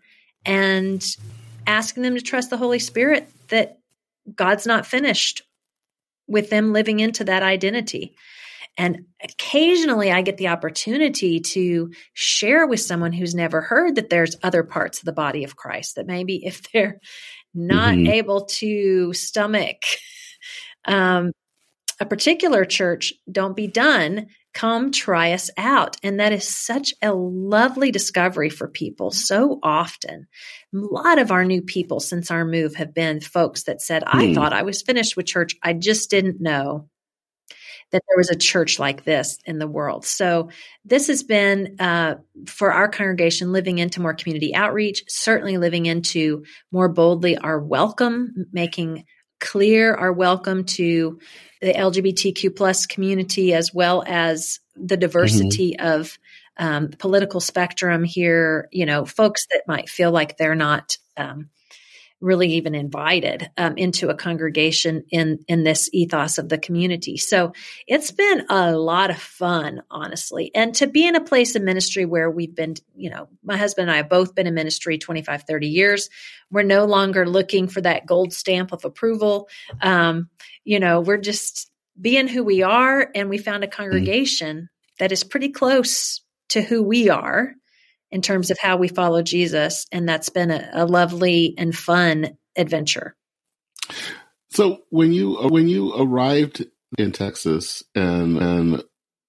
and 0.46 1.16
asking 1.68 2.04
them 2.04 2.16
to 2.16 2.22
trust 2.22 2.50
the 2.50 2.58
Holy 2.58 2.80
Spirit 2.80 3.30
that 3.50 3.80
God's 4.36 4.66
not 4.66 4.86
finished 4.86 5.44
with 6.28 6.50
them 6.50 6.74
living 6.74 7.00
into 7.00 7.24
that 7.25 7.44
identity. 7.44 8.16
And 8.78 9.06
occasionally 9.24 10.12
I 10.12 10.22
get 10.22 10.38
the 10.38 10.48
opportunity 10.48 11.40
to 11.40 11.92
share 12.13 12.66
with 12.66 12.80
someone 12.80 13.13
who's 13.13 13.36
never 13.36 13.62
heard 13.62 13.96
that 13.96 14.10
there's 14.10 14.38
other 14.44 14.63
parts 14.63 15.00
of 15.00 15.06
the 15.06 15.13
body 15.13 15.44
of 15.44 15.56
Christ 15.56 15.96
that 15.96 16.08
maybe 16.08 16.46
if 16.46 16.62
they're 16.74 17.00
not 17.54 17.96
mm-hmm. 17.96 18.08
able 18.08 18.46
to 18.46 19.13
stomach 19.13 19.78
um, 20.86 21.32
a 22.00 22.06
particular 22.06 22.66
church, 22.66 23.13
don't 23.32 23.56
be 23.56 23.68
done. 23.68 24.28
Come 24.54 24.92
try 24.92 25.34
us 25.34 25.50
out. 25.56 25.98
And 26.04 26.20
that 26.20 26.34
is 26.34 26.48
such 26.48 26.94
a 27.01 27.13
lovely 27.13 27.92
discovery 27.92 28.50
for 28.50 28.68
people 28.68 29.12
so 29.12 29.60
often. 29.62 30.28
A 30.74 30.78
lot 30.78 31.20
of 31.20 31.32
our 31.32 31.46
new 31.46 31.62
people 31.62 32.00
since 32.00 32.32
our 32.32 32.44
move 32.44 32.75
have 32.75 32.94
been 32.94 33.22
folks 33.22 33.63
that 33.63 33.82
said, 33.82 34.04
I 34.08 34.25
mm. 34.25 34.36
thought 34.36 34.51
I 34.51 34.63
was 34.63 34.82
finished 34.82 35.16
with 35.16 35.28
church. 35.28 35.56
I 35.62 35.74
just 35.74 36.10
didn't 36.10 36.42
know 36.42 36.90
that 37.91 38.03
there 38.07 38.17
was 38.17 38.29
a 38.29 38.38
church 38.38 38.79
like 38.79 39.03
this 39.03 39.38
in 39.45 39.60
the 39.60 39.67
world. 39.67 40.05
So 40.05 40.50
this 40.86 41.07
has 41.07 41.24
been 41.24 41.75
uh, 41.79 42.15
for 42.48 42.71
our 42.71 42.88
congregation 42.88 43.51
living 43.51 43.77
into 43.77 44.01
more 44.01 44.13
community 44.13 44.55
outreach, 44.55 45.03
certainly 45.07 45.57
living 45.57 45.86
into 45.86 46.43
more 46.71 46.89
boldly 46.89 47.38
our 47.38 47.60
welcome, 47.60 48.48
making 48.51 49.05
clear 49.39 49.93
our 49.93 50.13
welcome 50.13 50.63
to 50.63 51.19
the 51.62 51.74
LGBTQ 51.74 52.55
plus 52.55 52.86
community 52.86 53.53
as 53.53 53.74
well 53.74 54.03
as 54.07 54.60
the 54.75 54.98
diversity 54.98 55.75
mm-hmm. 55.77 55.88
of 55.88 56.17
um, 56.57 56.89
political 56.98 57.39
spectrum 57.39 58.03
here. 58.03 58.69
You 58.71 58.86
know, 58.86 59.06
folks 59.06 59.47
that 59.51 59.63
might 59.67 59.89
feel 59.89 60.12
like 60.12 60.38
they're 60.38 60.56
not. 60.56 60.97
Um, 61.17 61.49
really 62.21 62.53
even 62.53 62.75
invited 62.75 63.49
um, 63.57 63.77
into 63.77 64.10
a 64.10 64.15
congregation 64.15 65.03
in 65.10 65.43
in 65.47 65.63
this 65.63 65.89
ethos 65.91 66.38
of 66.38 66.47
the 66.47 66.57
community. 66.57 67.17
So 67.17 67.53
it's 67.88 68.12
been 68.12 68.45
a 68.49 68.77
lot 68.77 69.10
of 69.10 69.17
fun, 69.17 69.81
honestly, 69.89 70.51
and 70.53 70.73
to 70.75 70.88
be 70.88 71.05
in 71.05 71.15
a 71.15 71.23
place 71.23 71.55
of 71.55 71.63
ministry 71.63 72.05
where 72.05 72.29
we've 72.29 72.55
been, 72.55 72.75
you 72.95 73.10
know, 73.10 73.27
my 73.43 73.57
husband 73.57 73.89
and 73.89 73.93
I 73.93 73.97
have 73.97 74.10
both 74.10 74.36
been 74.36 74.47
in 74.47 74.53
ministry 74.53 74.97
25, 74.97 75.43
30 75.43 75.67
years. 75.67 76.10
We're 76.51 76.63
no 76.63 76.86
longer 76.86 77.27
looking 77.27 77.67
for 77.67 77.81
that 77.81 78.05
gold 78.05 78.34
stamp 78.34 78.71
of 78.71 78.86
approval. 78.86 79.49
Um, 79.81 80.29
you 80.63 80.79
know, 80.79 81.01
we're 81.01 81.17
just 81.17 81.71
being 81.99 82.27
who 82.27 82.43
we 82.43 82.62
are, 82.62 83.10
and 83.15 83.29
we 83.29 83.38
found 83.38 83.63
a 83.63 83.67
mm. 83.67 83.71
congregation 83.71 84.57
mm. 84.57 84.97
that 84.99 85.12
is 85.12 85.23
pretty 85.23 85.49
close 85.49 86.21
to 86.49 86.62
who 86.62 86.84
we 86.84 87.10
are 87.10 87.55
in 88.12 88.21
terms 88.21 88.52
of 88.52 88.58
how 88.60 88.78
we 88.78 88.88
follow 88.88 89.21
Jesus. 89.21 89.88
And 89.91 90.08
that's 90.08 90.30
been 90.30 90.52
a, 90.52 90.69
a 90.74 90.86
lovely 90.86 91.54
and 91.58 91.76
fun 91.76 92.38
adventure. 92.56 93.15
So 94.50 94.82
when 94.89 95.13
you 95.13 95.38
uh, 95.38 95.47
when 95.47 95.67
you 95.67 95.93
arrived 95.95 96.65
in 96.97 97.12
Texas 97.12 97.84
and 97.95 98.38
and 98.38 98.84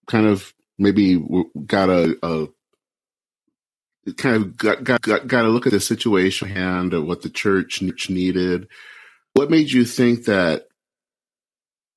kind 0.07 0.27
of 0.27 0.53
maybe 0.79 1.23
got 1.66 1.88
a, 1.88 2.16
a 2.23 2.49
kind 4.16 4.37
of 4.37 4.57
got, 4.57 4.83
got 4.83 5.01
got 5.03 5.27
got 5.27 5.42
to 5.42 5.49
look 5.49 5.66
at 5.66 5.73
the 5.73 5.81
situation 5.81 6.49
hand 6.49 6.92
of 6.92 7.07
what 7.07 7.23
the 7.23 7.31
church 7.31 7.83
needed. 8.11 8.68
What 9.35 9.51
made 9.51 9.71
you 9.71 9.85
think 9.85 10.25
that 10.25 10.66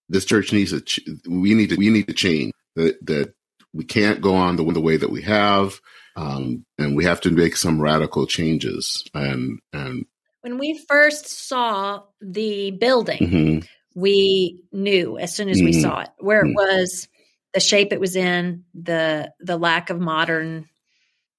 this 0.08 0.26
church 0.26 0.54
needs 0.54 0.72
a 0.72 0.82
we 1.28 1.56
need 1.56 1.70
to 1.70 1.76
we 1.78 1.90
need 1.90 2.08
to 2.08 2.14
change 2.14 2.54
that 2.76 3.04
that 3.08 3.34
we 3.74 3.84
can't 3.84 4.22
go 4.22 4.36
on 4.36 4.56
the 4.56 4.64
the 4.72 4.82
way 4.82 4.98
that 4.98 5.10
we 5.10 5.24
have 5.24 5.82
um, 6.16 6.66
and 6.78 6.96
we 6.96 7.04
have 7.06 7.22
to 7.22 7.32
make 7.32 7.58
some 7.58 7.82
radical 7.82 8.26
changes. 8.26 9.04
And 9.14 9.60
and 9.74 10.06
when 10.42 10.58
we 10.58 10.80
first 10.88 11.28
saw 11.28 12.04
the 12.22 12.72
building, 12.72 13.20
mm-hmm. 13.20 14.00
we 14.00 14.64
knew 14.72 15.18
as 15.18 15.36
soon 15.36 15.50
as 15.50 15.58
mm-hmm. 15.58 15.66
we 15.66 15.74
saw 15.74 16.02
it 16.02 16.10
where 16.20 16.44
mm-hmm. 16.44 16.52
it 16.52 16.56
was, 16.56 17.08
the 17.54 17.60
shape 17.60 17.92
it 17.92 18.00
was 18.00 18.16
in, 18.16 18.64
the 18.74 19.32
the 19.40 19.58
lack 19.58 19.90
of 19.90 20.00
modern 20.00 20.68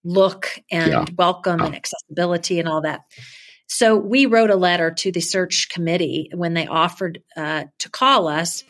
look 0.04 0.48
and 0.70 0.92
yeah. 0.92 1.04
welcome 1.18 1.60
and 1.60 1.74
accessibility 1.74 2.60
and 2.60 2.68
all 2.68 2.82
that. 2.82 3.00
So 3.68 3.96
we 3.96 4.26
wrote 4.26 4.50
a 4.50 4.56
letter 4.56 4.92
to 4.92 5.10
the 5.10 5.20
search 5.20 5.68
committee 5.68 6.30
when 6.32 6.54
they 6.54 6.68
offered 6.68 7.22
uh, 7.36 7.64
to 7.80 7.90
call 7.90 8.28
us 8.28 8.62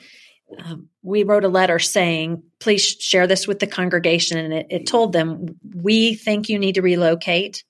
um, 0.65 0.89
we 1.07 1.23
wrote 1.23 1.45
a 1.45 1.49
letter 1.49 1.79
saying, 1.79 2.43
please 2.59 2.83
share 2.83 3.29
this 3.29 3.47
with 3.47 3.61
the 3.61 3.67
congregation. 3.69 4.39
And 4.39 4.53
it, 4.53 4.67
it 4.71 4.87
told 4.89 5.13
them, 5.13 5.57
we 5.73 6.15
think 6.15 6.49
you 6.49 6.59
need 6.59 6.75
to 6.75 6.83
relocate. 6.83 7.63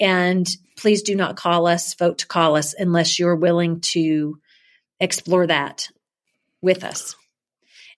And 0.00 0.48
please 0.76 1.02
do 1.02 1.14
not 1.14 1.36
call 1.36 1.68
us, 1.68 1.94
vote 1.94 2.18
to 2.18 2.26
call 2.26 2.56
us 2.56 2.74
unless 2.76 3.20
you're 3.20 3.36
willing 3.36 3.82
to 3.92 4.40
explore 4.98 5.46
that 5.46 5.90
with 6.60 6.82
us. 6.82 7.14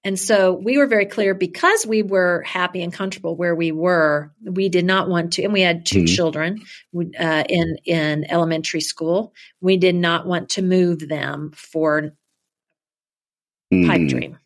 And 0.06 0.20
so 0.20 0.52
we 0.52 0.76
were 0.76 0.86
very 0.86 1.06
clear 1.06 1.32
because 1.32 1.86
we 1.86 2.02
were 2.02 2.42
happy 2.42 2.82
and 2.82 2.92
comfortable 2.92 3.36
where 3.36 3.54
we 3.54 3.72
were. 3.72 4.34
We 4.44 4.68
did 4.68 4.84
not 4.84 5.08
want 5.08 5.32
to, 5.34 5.44
and 5.44 5.52
we 5.54 5.62
had 5.62 5.86
2 5.86 6.00
mm-hmm. 6.00 6.04
children 6.14 6.60
uh, 7.18 7.44
in 7.48 7.78
in 7.86 8.30
elementary 8.30 8.82
school. 8.82 9.32
We 9.62 9.78
did 9.78 9.94
not 9.94 10.26
want 10.26 10.50
to 10.50 10.62
move 10.62 11.08
them 11.08 11.52
for 11.54 12.12
mm. 13.72 13.86
pipe 13.86 14.08
dream. 14.08 14.36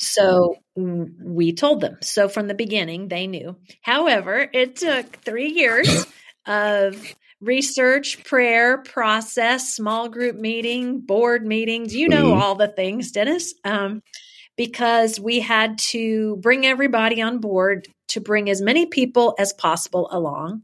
So 0.00 0.56
we 0.76 1.52
told 1.52 1.82
them. 1.82 1.98
So 2.00 2.30
from 2.30 2.48
the 2.48 2.54
beginning, 2.54 3.08
they 3.08 3.26
knew. 3.26 3.56
However, 3.82 4.48
it 4.50 4.76
took 4.76 5.18
three 5.18 5.50
years 5.50 6.06
of 6.46 7.14
research, 7.42 8.24
prayer, 8.24 8.78
process, 8.78 9.74
small 9.74 10.08
group 10.08 10.36
meeting, 10.36 11.00
board 11.00 11.44
meetings. 11.44 11.94
You 11.94 12.08
know 12.08 12.32
mm. 12.32 12.40
all 12.40 12.54
the 12.54 12.68
things, 12.68 13.12
Dennis. 13.12 13.54
Um, 13.62 14.02
because 14.56 15.20
we 15.20 15.40
had 15.40 15.78
to 15.78 16.36
bring 16.36 16.64
everybody 16.64 17.20
on 17.20 17.38
board 17.38 17.86
to 18.08 18.20
bring 18.20 18.48
as 18.48 18.62
many 18.62 18.86
people 18.86 19.34
as 19.38 19.52
possible 19.52 20.08
along 20.10 20.62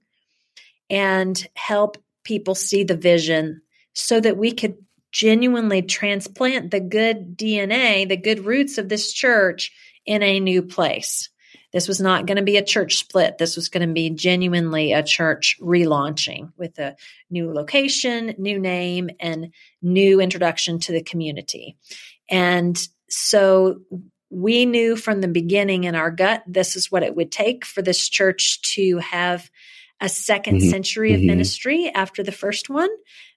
and 0.89 1.47
help 1.55 1.99
people 2.25 2.55
see 2.55 2.85
the 2.85 2.97
vision 2.97 3.61
so 3.93 4.19
that 4.19 4.37
we 4.39 4.53
could 4.53 4.77
genuinely 5.17 5.81
transplant 5.81 6.71
the 6.71 6.79
good 6.79 7.39
DNA, 7.39 8.07
the 8.07 8.19
good 8.19 8.45
roots 8.45 8.77
of 8.77 8.91
this 8.91 9.15
church 9.15 9.73
in 10.05 10.23
a 10.23 10.41
new 10.41 10.61
place. 10.61 11.31
This 11.73 11.89
was 11.89 12.03
not 12.03 12.27
going 12.27 12.37
to 12.37 12.43
be 12.43 12.59
a 12.59 12.65
church 12.65 12.97
split. 12.97 13.39
This 13.39 13.57
was 13.57 13.71
going 13.71 13.89
to 13.89 13.95
be 13.95 14.11
genuinely 14.11 14.93
a 14.93 15.03
church 15.03 15.57
relaunching 15.59 16.53
with 16.59 16.79
a 16.79 16.97
new 17.31 17.51
location, 17.51 18.35
new 18.37 18.59
name, 18.59 19.09
and 19.19 19.55
new 19.81 20.21
introduction 20.21 20.81
to 20.81 20.93
the 20.93 21.03
community. 21.03 21.79
And 22.29 22.79
so 23.09 23.81
we 24.29 24.67
knew 24.67 24.97
from 24.97 25.23
the 25.23 25.29
beginning 25.29 25.85
in 25.85 25.95
our 25.95 26.11
gut 26.11 26.43
this 26.47 26.77
is 26.77 26.93
what 26.93 27.03
it 27.03 27.17
would 27.17 27.33
take 27.33 27.65
for 27.65 27.81
this 27.81 28.07
church 28.07 28.61
to 28.75 28.99
have 28.99 29.51
a 29.99 30.07
2nd 30.07 30.43
mm-hmm. 30.43 30.69
century 30.69 31.15
of 31.15 31.21
mm-hmm. 31.21 31.29
ministry 31.29 31.89
after 31.89 32.23
the 32.23 32.33
first 32.33 32.69
one. 32.69 32.91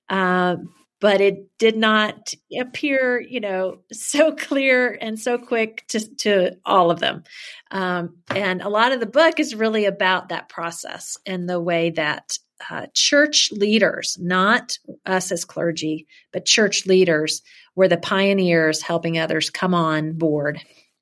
Uh, 0.09 0.57
but 0.99 1.21
it 1.21 1.45
did 1.57 1.77
not 1.77 2.33
appear, 2.59 3.21
you 3.21 3.39
know, 3.39 3.79
so 3.91 4.33
clear 4.35 4.97
and 5.01 5.19
so 5.19 5.37
quick 5.37 5.85
to, 5.87 6.15
to 6.15 6.57
all 6.65 6.91
of 6.91 6.99
them. 6.99 7.23
Um, 7.71 8.17
and 8.29 8.61
a 8.61 8.69
lot 8.69 8.91
of 8.91 8.99
the 8.99 9.05
book 9.05 9.39
is 9.39 9.55
really 9.55 9.85
about 9.85 10.29
that 10.29 10.49
process 10.49 11.17
and 11.25 11.47
the 11.47 11.59
way 11.59 11.91
that 11.91 12.37
uh, 12.69 12.87
church 12.93 13.51
leaders, 13.51 14.17
not 14.19 14.77
us 15.05 15.31
as 15.31 15.45
clergy, 15.45 16.07
but 16.33 16.45
church 16.45 16.85
leaders, 16.85 17.41
were 17.75 17.87
the 17.87 17.97
pioneers 17.97 18.81
helping 18.81 19.17
others 19.17 19.49
come 19.49 19.73
on 19.73 20.13
board 20.13 20.59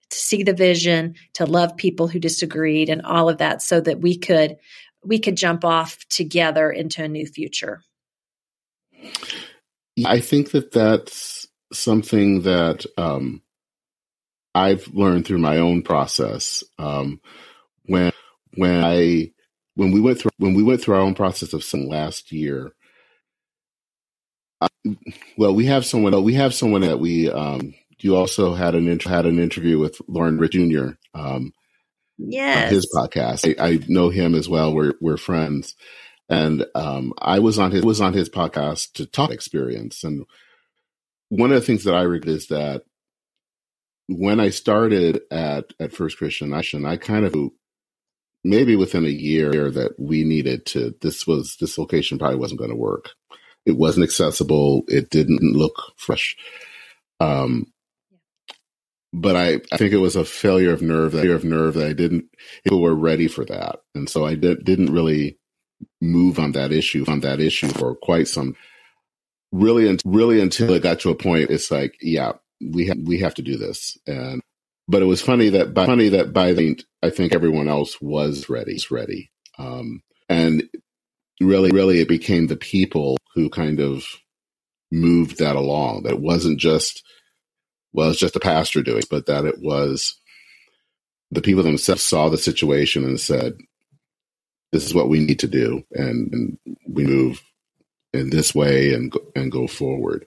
to 0.10 0.18
see 0.18 0.44
the 0.44 0.54
vision, 0.54 1.16
to 1.34 1.46
love 1.46 1.76
people 1.76 2.08
who 2.08 2.20
disagreed, 2.20 2.88
and 2.88 3.02
all 3.02 3.30
of 3.30 3.40
that, 3.40 3.64
so 3.64 3.82
that 3.82 4.00
we 4.00 4.16
could 4.16 4.58
we 5.04 5.18
could 5.18 5.36
jump 5.36 5.66
off 5.66 5.98
together 6.10 6.70
into 6.70 7.04
a 7.04 7.08
new 7.08 7.26
future. 7.26 7.82
I 10.06 10.20
think 10.20 10.52
that 10.52 10.72
that's 10.72 11.48
something 11.74 12.44
that 12.44 12.86
um, 12.98 13.42
I've 14.54 14.88
learned 14.90 15.26
through 15.26 15.40
my 15.40 15.58
own 15.58 15.82
process. 15.82 16.64
Um, 16.78 17.22
when 17.86 18.12
when 18.56 18.84
I 18.84 19.32
when 19.76 19.92
we 19.92 20.02
went 20.02 20.20
through 20.20 20.32
when 20.38 20.54
we 20.54 20.64
went 20.64 20.82
through 20.82 20.96
our 20.96 21.02
own 21.02 21.16
process 21.16 21.54
of 21.54 21.64
some 21.64 21.88
last 21.88 22.32
year. 22.32 22.72
I, 24.60 24.68
well, 25.38 25.54
we 25.54 25.66
have 25.66 25.86
someone. 25.86 26.24
We 26.24 26.34
have 26.34 26.54
someone 26.54 26.82
that 26.82 27.00
we. 27.00 27.30
Um, 27.30 27.76
you 28.00 28.16
also 28.16 28.54
had 28.54 28.76
an 28.76 29.00
had 29.00 29.26
an 29.26 29.40
interview 29.40 29.80
with 29.80 30.02
Lauren 30.08 30.38
Rich 30.38 30.54
Jr. 30.54 30.90
Um, 31.14 31.54
yes, 32.18 32.72
his 32.72 32.92
podcast. 32.94 33.56
I, 33.60 33.64
I, 33.64 33.80
know 33.88 34.10
him 34.10 34.36
as 34.36 34.50
well. 34.50 34.74
We're 34.74 34.94
we're 35.00 35.18
friends, 35.18 35.76
and 36.30 36.66
um, 36.76 37.14
I 37.18 37.40
was 37.40 37.60
on 37.60 37.72
his 37.72 37.84
was 37.84 38.02
on 38.02 38.14
his 38.14 38.30
podcast 38.30 38.94
to 38.94 39.06
talk 39.06 39.32
experience. 39.32 40.04
And 40.04 40.26
one 41.30 41.52
of 41.52 41.60
the 41.60 41.66
things 41.66 41.84
that 41.86 41.96
I 41.96 42.02
read 42.04 42.28
is 42.28 42.48
that 42.48 42.84
when 44.08 44.40
I 44.40 44.50
started 44.50 45.22
at 45.32 45.66
at 45.80 45.94
First 45.94 46.18
Christian 46.18 46.54
Action, 46.54 46.86
I 46.86 46.98
kind 46.98 47.26
of 47.26 47.36
maybe 48.44 48.76
within 48.76 49.06
a 49.06 49.10
year 49.10 49.72
that 49.72 50.00
we 50.00 50.24
needed 50.24 50.66
to 50.68 50.96
this 51.02 51.28
was 51.28 51.58
this 51.60 51.78
location 51.78 52.18
probably 52.18 52.38
wasn't 52.38 52.60
going 52.60 52.70
to 52.70 52.78
work 52.78 53.10
it 53.66 53.76
wasn't 53.76 54.04
accessible 54.04 54.84
it 54.88 55.10
didn't 55.10 55.42
look 55.42 55.92
fresh 55.98 56.38
um 57.20 57.66
but 59.14 59.36
I, 59.36 59.60
I 59.72 59.78
think 59.78 59.94
it 59.94 59.98
was 59.98 60.16
a 60.16 60.26
failure 60.26 60.74
of 60.74 60.82
nerve 60.82 61.14
that 61.14 61.30
of 61.30 61.44
nerve 61.44 61.76
that 61.76 61.88
I 61.88 61.94
didn't 61.94 62.26
people 62.64 62.82
were 62.82 62.96
ready 62.96 63.28
for 63.28 63.46
that. 63.46 63.78
And 63.96 64.10
so 64.10 64.26
I 64.26 64.36
did, 64.36 64.64
didn't 64.64 64.92
really 64.92 65.38
move 66.02 66.40
on 66.40 66.52
that 66.52 66.72
issue 66.72 67.04
on 67.08 67.22
that 67.22 67.40
issue 67.40 67.70
for 67.70 67.96
quite 67.96 68.28
some 68.28 68.56
really 69.52 69.98
really 70.06 70.40
until 70.40 70.74
it 70.74 70.84
got 70.84 71.00
to 71.00 71.10
a 71.10 71.16
point 71.16 71.50
it's 71.50 71.72
like 71.72 71.96
yeah 72.02 72.34
we 72.62 72.88
have 72.88 72.98
we 73.06 73.20
have 73.20 73.34
to 73.34 73.42
do 73.42 73.58
this 73.58 73.98
and 74.06 74.42
but 74.88 75.02
it 75.02 75.06
was 75.06 75.22
funny 75.22 75.50
that 75.50 75.74
by 75.74 75.86
funny 75.86 76.10
that 76.10 76.32
by 76.32 76.54
the 76.54 76.80
I 77.04 77.10
think 77.10 77.34
everyone 77.34 77.68
else 77.68 78.00
was 78.02 78.50
ready, 78.50 78.80
ready, 78.90 79.30
um, 79.58 80.02
and 80.30 80.64
really, 81.42 81.72
really, 81.72 82.00
it 82.00 82.08
became 82.08 82.48
the 82.48 82.56
people 82.56 83.18
who 83.36 83.50
kind 83.50 83.80
of 83.80 84.06
moved 84.92 85.40
that 85.40 85.56
along. 85.56 86.04
That 86.04 86.14
it 86.14 86.22
wasn't 86.22 86.60
just 86.60 87.04
well, 87.94 88.10
it's 88.10 88.20
just 88.20 88.36
a 88.36 88.40
pastor 88.42 88.82
doing, 88.82 89.04
but 89.10 89.26
that 89.26 89.46
it 89.46 89.60
was 89.60 90.20
the 91.32 91.42
people 91.42 91.64
themselves 91.64 92.04
saw 92.04 92.30
the 92.30 92.38
situation 92.38 93.04
and 93.04 93.20
said, 93.20 93.58
"This 94.72 94.86
is 94.86 94.94
what 94.94 95.10
we 95.10 95.20
need 95.20 95.40
to 95.40 95.48
do," 95.48 95.84
and, 95.94 96.34
and 96.34 96.58
we 96.88 97.06
move 97.06 97.42
in 98.14 98.30
this 98.30 98.56
way 98.56 98.94
and 98.94 99.14
and 99.36 99.52
go 99.52 99.68
forward. 99.68 100.26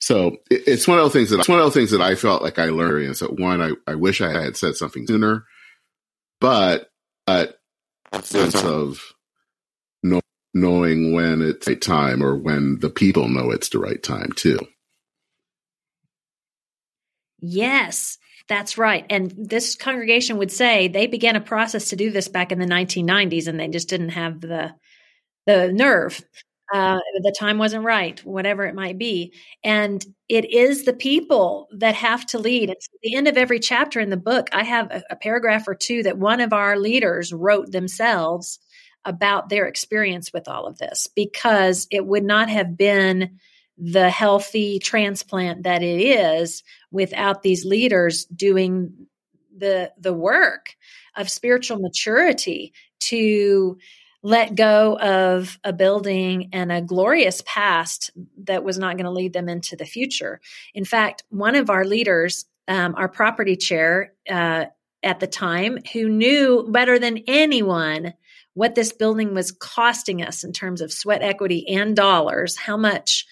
So 0.00 0.36
it, 0.50 0.62
it's 0.66 0.88
one 0.88 0.98
of 0.98 1.04
the 1.04 1.10
things 1.10 1.30
that 1.30 1.40
it's 1.40 1.48
one 1.48 1.58
of 1.58 1.64
the 1.66 1.70
things 1.72 1.90
that 1.90 2.00
I 2.00 2.14
felt 2.14 2.42
like 2.42 2.58
I 2.58 2.66
learned. 2.66 3.06
And 3.06 3.16
so 3.16 3.28
one, 3.28 3.60
I, 3.60 3.72
I 3.86 3.94
wish 3.94 4.20
I 4.20 4.30
had 4.30 4.56
said 4.56 4.76
something 4.76 5.06
sooner, 5.06 5.44
but 6.40 6.90
but 7.26 7.58
a 8.12 8.22
sense 8.22 8.62
of 8.62 9.00
know, 10.02 10.20
knowing 10.54 11.14
when 11.14 11.42
it's 11.42 11.66
the 11.66 11.72
right 11.72 11.80
time 11.80 12.22
or 12.22 12.36
when 12.36 12.78
the 12.80 12.90
people 12.90 13.28
know 13.28 13.50
it's 13.50 13.70
the 13.70 13.78
right 13.78 14.02
time 14.02 14.32
too. 14.32 14.58
Yes, 17.40 18.18
that's 18.52 18.76
right. 18.76 19.06
And 19.08 19.32
this 19.36 19.76
congregation 19.76 20.36
would 20.36 20.52
say 20.52 20.88
they 20.88 21.06
began 21.06 21.36
a 21.36 21.40
process 21.40 21.88
to 21.88 21.96
do 21.96 22.10
this 22.10 22.28
back 22.28 22.52
in 22.52 22.58
the 22.58 22.66
1990s 22.66 23.48
and 23.48 23.58
they 23.58 23.68
just 23.68 23.88
didn't 23.88 24.10
have 24.10 24.40
the 24.40 24.74
the 25.46 25.72
nerve 25.72 26.22
uh, 26.72 26.98
the 27.22 27.34
time 27.38 27.58
wasn't 27.58 27.84
right, 27.84 28.18
whatever 28.24 28.64
it 28.64 28.74
might 28.74 28.96
be. 28.96 29.34
And 29.62 30.04
it 30.28 30.50
is 30.50 30.84
the 30.84 30.94
people 30.94 31.68
that 31.76 31.94
have 31.94 32.24
to 32.26 32.38
lead. 32.38 32.70
It's 32.70 32.88
at 32.94 33.00
the 33.02 33.14
end 33.14 33.28
of 33.28 33.36
every 33.36 33.60
chapter 33.60 34.00
in 34.00 34.08
the 34.08 34.16
book. 34.16 34.48
I 34.52 34.64
have 34.64 34.90
a, 34.90 35.02
a 35.10 35.16
paragraph 35.16 35.68
or 35.68 35.74
two 35.74 36.02
that 36.04 36.18
one 36.18 36.40
of 36.40 36.54
our 36.54 36.78
leaders 36.78 37.32
wrote 37.32 37.72
themselves 37.72 38.58
about 39.04 39.50
their 39.50 39.66
experience 39.66 40.32
with 40.32 40.48
all 40.48 40.66
of 40.66 40.78
this 40.78 41.08
because 41.14 41.86
it 41.90 42.06
would 42.06 42.24
not 42.24 42.48
have 42.48 42.76
been 42.76 43.38
the 43.76 44.08
healthy 44.08 44.78
transplant 44.78 45.64
that 45.64 45.82
it 45.82 46.00
is 46.00 46.62
without 46.92 47.42
these 47.42 47.64
leaders 47.64 48.24
doing 48.26 49.06
the 49.56 49.92
the 49.98 50.14
work 50.14 50.76
of 51.16 51.28
spiritual 51.28 51.78
maturity 51.78 52.72
to 53.00 53.76
let 54.22 54.54
go 54.54 54.96
of 54.98 55.58
a 55.64 55.72
building 55.72 56.50
and 56.52 56.70
a 56.70 56.80
glorious 56.80 57.42
past 57.44 58.12
that 58.44 58.62
was 58.62 58.78
not 58.78 58.96
going 58.96 59.04
to 59.04 59.10
lead 59.10 59.32
them 59.32 59.48
into 59.48 59.74
the 59.74 59.84
future. 59.84 60.40
In 60.74 60.84
fact, 60.84 61.24
one 61.28 61.56
of 61.56 61.70
our 61.70 61.84
leaders, 61.84 62.44
um, 62.68 62.94
our 62.96 63.08
property 63.08 63.56
chair 63.56 64.12
uh, 64.30 64.66
at 65.02 65.18
the 65.18 65.26
time, 65.26 65.78
who 65.92 66.08
knew 66.08 66.68
better 66.70 67.00
than 67.00 67.24
anyone 67.26 68.14
what 68.54 68.74
this 68.74 68.92
building 68.92 69.34
was 69.34 69.50
costing 69.50 70.22
us 70.22 70.44
in 70.44 70.52
terms 70.52 70.80
of 70.80 70.92
sweat 70.92 71.22
equity 71.22 71.66
and 71.68 71.96
dollars, 71.96 72.56
how 72.56 72.76
much 72.76 73.26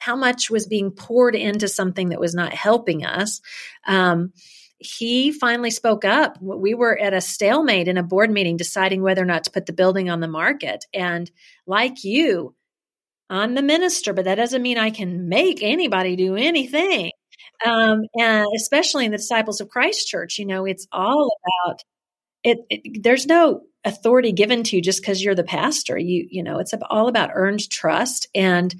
how 0.00 0.16
much 0.16 0.50
was 0.50 0.66
being 0.66 0.90
poured 0.90 1.36
into 1.36 1.68
something 1.68 2.08
that 2.08 2.18
was 2.18 2.34
not 2.34 2.52
helping 2.52 3.04
us. 3.04 3.40
Um, 3.86 4.32
he 4.78 5.30
finally 5.30 5.70
spoke 5.70 6.06
up. 6.06 6.38
We 6.40 6.72
were 6.72 6.98
at 6.98 7.12
a 7.12 7.20
stalemate 7.20 7.86
in 7.86 7.98
a 7.98 8.02
board 8.02 8.30
meeting 8.30 8.56
deciding 8.56 9.02
whether 9.02 9.22
or 9.22 9.26
not 9.26 9.44
to 9.44 9.50
put 9.50 9.66
the 9.66 9.74
building 9.74 10.08
on 10.08 10.20
the 10.20 10.26
market. 10.26 10.86
And 10.94 11.30
like 11.66 12.02
you, 12.02 12.54
I'm 13.28 13.54
the 13.54 13.62
minister, 13.62 14.14
but 14.14 14.24
that 14.24 14.36
doesn't 14.36 14.62
mean 14.62 14.78
I 14.78 14.88
can 14.88 15.28
make 15.28 15.62
anybody 15.62 16.16
do 16.16 16.34
anything. 16.34 17.10
Um, 17.64 18.04
and 18.18 18.46
especially 18.56 19.04
in 19.04 19.12
the 19.12 19.18
Disciples 19.18 19.60
of 19.60 19.68
Christ 19.68 20.08
Church, 20.08 20.38
you 20.38 20.46
know, 20.46 20.64
it's 20.64 20.86
all 20.90 21.30
about 21.66 21.82
it, 22.42 22.58
it 22.70 23.02
there's 23.02 23.26
no 23.26 23.60
authority 23.84 24.32
given 24.32 24.62
to 24.62 24.76
you 24.76 24.82
just 24.82 25.02
because 25.02 25.22
you're 25.22 25.34
the 25.34 25.44
pastor. 25.44 25.98
You, 25.98 26.26
you 26.30 26.42
know, 26.42 26.58
it's 26.58 26.72
all 26.88 27.08
about 27.08 27.30
earned 27.34 27.68
trust 27.68 28.28
and 28.34 28.74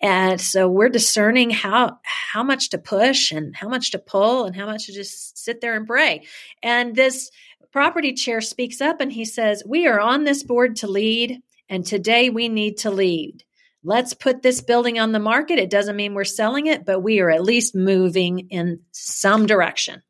and 0.00 0.40
so 0.40 0.68
we're 0.68 0.88
discerning 0.88 1.50
how 1.50 1.98
how 2.04 2.42
much 2.42 2.70
to 2.70 2.78
push 2.78 3.32
and 3.32 3.54
how 3.56 3.68
much 3.68 3.90
to 3.92 3.98
pull 3.98 4.44
and 4.44 4.54
how 4.54 4.66
much 4.66 4.86
to 4.86 4.92
just 4.92 5.36
sit 5.36 5.60
there 5.60 5.74
and 5.74 5.86
pray. 5.86 6.26
And 6.62 6.94
this 6.94 7.30
property 7.72 8.12
chair 8.12 8.40
speaks 8.40 8.80
up 8.80 9.00
and 9.00 9.12
he 9.12 9.24
says, 9.24 9.62
"We 9.66 9.86
are 9.86 10.00
on 10.00 10.24
this 10.24 10.42
board 10.42 10.76
to 10.76 10.86
lead 10.86 11.40
and 11.68 11.84
today 11.84 12.30
we 12.30 12.48
need 12.48 12.78
to 12.78 12.90
lead. 12.90 13.44
Let's 13.82 14.14
put 14.14 14.42
this 14.42 14.60
building 14.60 14.98
on 14.98 15.12
the 15.12 15.18
market. 15.18 15.58
It 15.58 15.70
doesn't 15.70 15.96
mean 15.96 16.14
we're 16.14 16.24
selling 16.24 16.66
it, 16.66 16.84
but 16.84 17.00
we 17.00 17.20
are 17.20 17.30
at 17.30 17.42
least 17.44 17.74
moving 17.74 18.48
in 18.50 18.80
some 18.92 19.46
direction." 19.46 20.02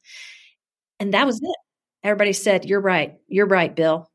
And 1.01 1.14
that 1.14 1.27
was 1.27 1.40
it. 1.42 1.57
Everybody 2.03 2.33
said, 2.33 2.64
"You're 2.64 2.81
right. 2.81 3.18
You're 3.27 3.46
right, 3.46 3.74
Bill." 3.74 4.11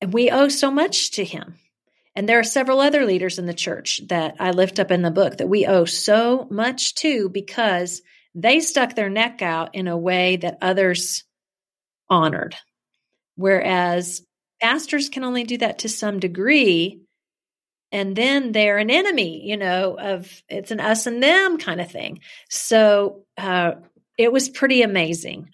And 0.00 0.12
we 0.12 0.30
owe 0.30 0.48
so 0.48 0.70
much 0.70 1.12
to 1.12 1.24
him. 1.24 1.54
And 2.14 2.28
there 2.28 2.38
are 2.38 2.44
several 2.44 2.80
other 2.80 3.06
leaders 3.06 3.38
in 3.38 3.46
the 3.46 3.54
church 3.54 4.00
that 4.08 4.36
I 4.38 4.50
lift 4.50 4.78
up 4.78 4.90
in 4.90 5.02
the 5.02 5.10
book 5.10 5.38
that 5.38 5.48
we 5.48 5.66
owe 5.66 5.86
so 5.86 6.46
much 6.50 6.94
to 6.96 7.28
because 7.30 8.02
they 8.34 8.60
stuck 8.60 8.94
their 8.94 9.10
neck 9.10 9.42
out 9.42 9.74
in 9.74 9.88
a 9.88 9.96
way 9.96 10.36
that 10.36 10.58
others 10.60 11.24
honored. 12.08 12.54
Whereas 13.36 14.22
pastors 14.60 15.08
can 15.08 15.24
only 15.24 15.44
do 15.44 15.58
that 15.58 15.80
to 15.80 15.88
some 15.88 16.20
degree. 16.20 17.00
And 17.90 18.14
then 18.14 18.52
they're 18.52 18.78
an 18.78 18.90
enemy, 18.90 19.46
you 19.46 19.56
know, 19.56 19.96
of 19.98 20.42
it's 20.48 20.70
an 20.70 20.80
us 20.80 21.06
and 21.06 21.22
them 21.22 21.58
kind 21.58 21.80
of 21.80 21.90
thing. 21.90 22.20
So 22.48 23.24
uh, 23.36 23.72
it 24.18 24.32
was 24.32 24.48
pretty 24.48 24.82
amazing. 24.82 25.50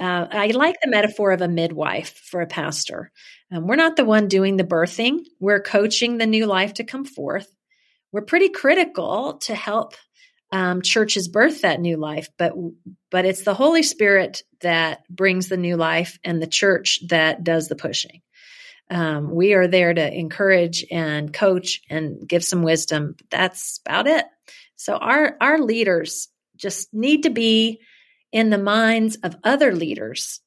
Uh, 0.00 0.26
I 0.30 0.46
like 0.48 0.76
the 0.80 0.90
metaphor 0.90 1.30
of 1.32 1.42
a 1.42 1.48
midwife 1.48 2.18
for 2.24 2.40
a 2.40 2.46
pastor. 2.46 3.12
Um, 3.52 3.66
we're 3.66 3.76
not 3.76 3.96
the 3.96 4.04
one 4.04 4.28
doing 4.28 4.56
the 4.56 4.64
birthing, 4.64 5.20
we're 5.38 5.62
coaching 5.62 6.16
the 6.16 6.26
new 6.26 6.46
life 6.46 6.74
to 6.74 6.84
come 6.84 7.04
forth. 7.04 7.48
We're 8.10 8.22
pretty 8.22 8.48
critical 8.48 9.34
to 9.42 9.54
help 9.54 9.94
um, 10.52 10.82
churches 10.82 11.28
birth 11.28 11.62
that 11.62 11.80
new 11.80 11.96
life, 11.96 12.28
but 12.38 12.54
but 13.10 13.24
it's 13.24 13.44
the 13.44 13.54
Holy 13.54 13.82
Spirit 13.82 14.42
that 14.62 15.00
brings 15.08 15.48
the 15.48 15.56
new 15.56 15.76
life, 15.76 16.18
and 16.24 16.42
the 16.42 16.46
church 16.46 17.00
that 17.08 17.44
does 17.44 17.68
the 17.68 17.76
pushing. 17.76 18.22
Um, 18.90 19.30
we 19.32 19.52
are 19.54 19.68
there 19.68 19.94
to 19.94 20.12
encourage 20.12 20.84
and 20.90 21.32
coach 21.32 21.82
and 21.88 22.26
give 22.26 22.42
some 22.42 22.62
wisdom. 22.62 23.16
That's 23.30 23.80
about 23.86 24.06
it. 24.06 24.24
So 24.76 24.96
our 24.96 25.36
our 25.40 25.58
leaders 25.58 26.28
just 26.56 26.92
need 26.92 27.24
to 27.24 27.30
be 27.30 27.80
in 28.32 28.50
the 28.50 28.58
minds 28.58 29.16
of 29.22 29.36
other 29.44 29.74
leaders 29.74 30.40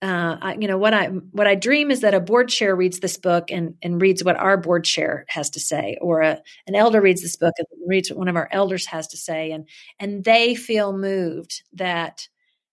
uh, 0.00 0.36
I, 0.40 0.54
you 0.54 0.68
know 0.68 0.78
what 0.78 0.94
I 0.94 1.06
what 1.06 1.48
I 1.48 1.56
dream 1.56 1.90
is 1.90 2.02
that 2.02 2.14
a 2.14 2.20
board 2.20 2.48
chair 2.48 2.74
reads 2.76 3.00
this 3.00 3.16
book 3.16 3.50
and 3.50 3.74
and 3.82 4.00
reads 4.00 4.22
what 4.22 4.36
our 4.36 4.56
board 4.56 4.84
chair 4.84 5.24
has 5.28 5.50
to 5.50 5.60
say, 5.60 5.98
or 6.00 6.20
a, 6.20 6.40
an 6.68 6.76
elder 6.76 7.00
reads 7.00 7.20
this 7.20 7.34
book 7.34 7.54
and 7.58 7.66
reads 7.84 8.08
what 8.08 8.18
one 8.18 8.28
of 8.28 8.36
our 8.36 8.48
elders 8.52 8.86
has 8.86 9.08
to 9.08 9.16
say, 9.16 9.50
and 9.50 9.68
and 9.98 10.22
they 10.22 10.54
feel 10.54 10.96
moved 10.96 11.64
that 11.72 12.28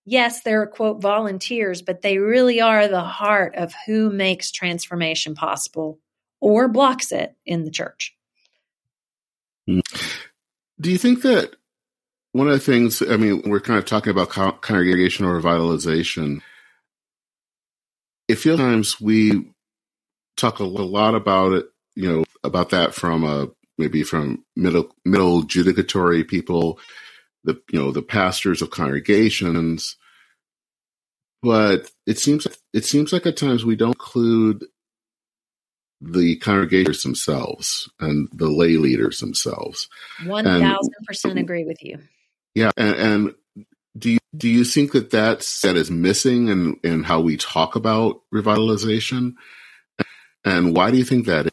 yes, 0.05 0.41
they're 0.43 0.67
quote 0.67 1.01
volunteers, 1.01 1.81
but 1.81 2.03
they 2.03 2.19
really 2.19 2.61
are 2.61 2.87
the 2.87 3.01
heart 3.01 3.55
of 3.55 3.73
who 3.87 4.11
makes 4.11 4.51
transformation 4.51 5.33
possible 5.33 5.99
or 6.39 6.67
blocks 6.67 7.11
it 7.11 7.35
in 7.43 7.63
the 7.63 7.71
church. 7.71 8.15
Hmm. 9.67 9.79
Do 10.79 10.91
you 10.91 10.99
think 10.99 11.23
that 11.23 11.55
one 12.35 12.47
of 12.47 12.53
the 12.53 12.59
things? 12.59 13.01
I 13.01 13.17
mean, 13.17 13.43
we're 13.45 13.59
kind 13.59 13.79
of 13.79 13.85
talking 13.85 14.11
about 14.11 14.29
congregational 14.61 15.39
revitalization 15.39 16.41
it 18.27 18.35
feels 18.35 18.59
times 18.59 18.99
we 18.99 19.51
talk 20.37 20.59
a 20.59 20.63
lot 20.63 21.15
about 21.15 21.53
it, 21.53 21.65
you 21.95 22.11
know, 22.11 22.23
about 22.43 22.69
that 22.71 22.93
from 22.93 23.23
a 23.23 23.47
maybe 23.77 24.03
from 24.03 24.43
middle 24.55 24.91
middle 25.03 25.43
judicatory 25.43 26.23
people, 26.23 26.79
the 27.43 27.61
you 27.71 27.79
know 27.79 27.91
the 27.91 28.01
pastors 28.01 28.61
of 28.61 28.71
congregations, 28.71 29.95
but 31.41 31.91
it 32.05 32.17
seems 32.17 32.47
it 32.73 32.85
seems 32.85 33.13
like 33.13 33.25
at 33.25 33.37
times 33.37 33.65
we 33.65 33.75
don't 33.75 33.89
include 33.89 34.65
the 36.01 36.37
congregators 36.39 37.03
themselves 37.03 37.89
and 37.99 38.27
the 38.33 38.49
lay 38.49 38.77
leaders 38.77 39.19
themselves. 39.19 39.87
One 40.25 40.43
thousand 40.43 40.93
percent 41.07 41.39
agree 41.39 41.63
with 41.63 41.83
you. 41.83 41.99
Yeah, 42.55 42.71
and, 42.77 42.95
and 42.95 43.35
do 43.97 44.11
you 44.11 44.19
do 44.35 44.49
you 44.49 44.63
think 44.63 44.93
that 44.93 45.11
that's 45.11 45.61
that 45.61 45.75
is 45.75 45.91
missing 45.91 46.47
in 46.47 46.79
in 46.83 47.03
how 47.03 47.19
we 47.19 47.37
talk 47.37 47.75
about 47.75 48.21
revitalization, 48.33 49.33
and 50.43 50.75
why 50.75 50.89
do 50.89 50.97
you 50.97 51.03
think 51.03 51.25
that? 51.27 51.47
Is? 51.47 51.51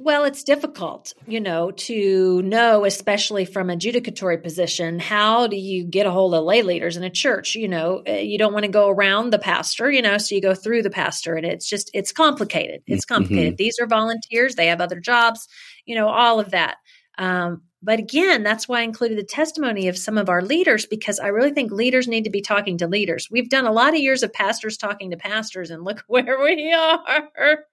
Well, 0.00 0.22
it's 0.24 0.44
difficult, 0.44 1.12
you 1.26 1.40
know, 1.40 1.72
to 1.72 2.40
know, 2.42 2.84
especially 2.84 3.44
from 3.44 3.68
a 3.68 3.76
judicatory 3.76 4.38
position, 4.38 5.00
how 5.00 5.48
do 5.48 5.56
you 5.56 5.82
get 5.82 6.06
a 6.06 6.12
hold 6.12 6.34
of 6.34 6.44
lay 6.44 6.62
leaders 6.62 6.96
in 6.96 7.02
a 7.02 7.10
church? 7.10 7.56
You 7.56 7.66
know, 7.66 8.02
eh, 8.06 8.20
you 8.20 8.38
don't 8.38 8.52
want 8.52 8.64
to 8.64 8.70
go 8.70 8.88
around 8.88 9.30
the 9.30 9.40
pastor, 9.40 9.90
you 9.90 10.00
know, 10.00 10.16
so 10.16 10.36
you 10.36 10.40
go 10.40 10.54
through 10.54 10.82
the 10.82 10.90
pastor, 10.90 11.34
and 11.34 11.44
it's 11.44 11.68
just 11.68 11.90
it's 11.94 12.12
complicated. 12.12 12.82
It's 12.86 13.04
mm-hmm. 13.04 13.14
complicated. 13.14 13.54
Mm-hmm. 13.54 13.64
These 13.64 13.80
are 13.80 13.86
volunteers; 13.86 14.54
they 14.54 14.68
have 14.68 14.80
other 14.80 15.00
jobs, 15.00 15.48
you 15.84 15.96
know, 15.96 16.08
all 16.08 16.38
of 16.38 16.52
that. 16.52 16.76
Um, 17.18 17.62
but 17.82 17.98
again, 18.00 18.42
that's 18.42 18.68
why 18.68 18.80
I 18.80 18.82
included 18.82 19.18
the 19.18 19.24
testimony 19.24 19.86
of 19.86 19.96
some 19.96 20.18
of 20.18 20.28
our 20.28 20.42
leaders 20.42 20.84
because 20.84 21.20
I 21.20 21.28
really 21.28 21.52
think 21.52 21.70
leaders 21.70 22.08
need 22.08 22.24
to 22.24 22.30
be 22.30 22.40
talking 22.40 22.76
to 22.78 22.88
leaders. 22.88 23.28
We've 23.30 23.48
done 23.48 23.66
a 23.66 23.72
lot 23.72 23.94
of 23.94 24.00
years 24.00 24.24
of 24.24 24.32
pastors 24.32 24.76
talking 24.76 25.10
to 25.10 25.16
pastors, 25.16 25.70
and 25.70 25.84
look 25.84 26.02
where 26.08 26.40
we 26.42 26.72
are. 26.72 27.64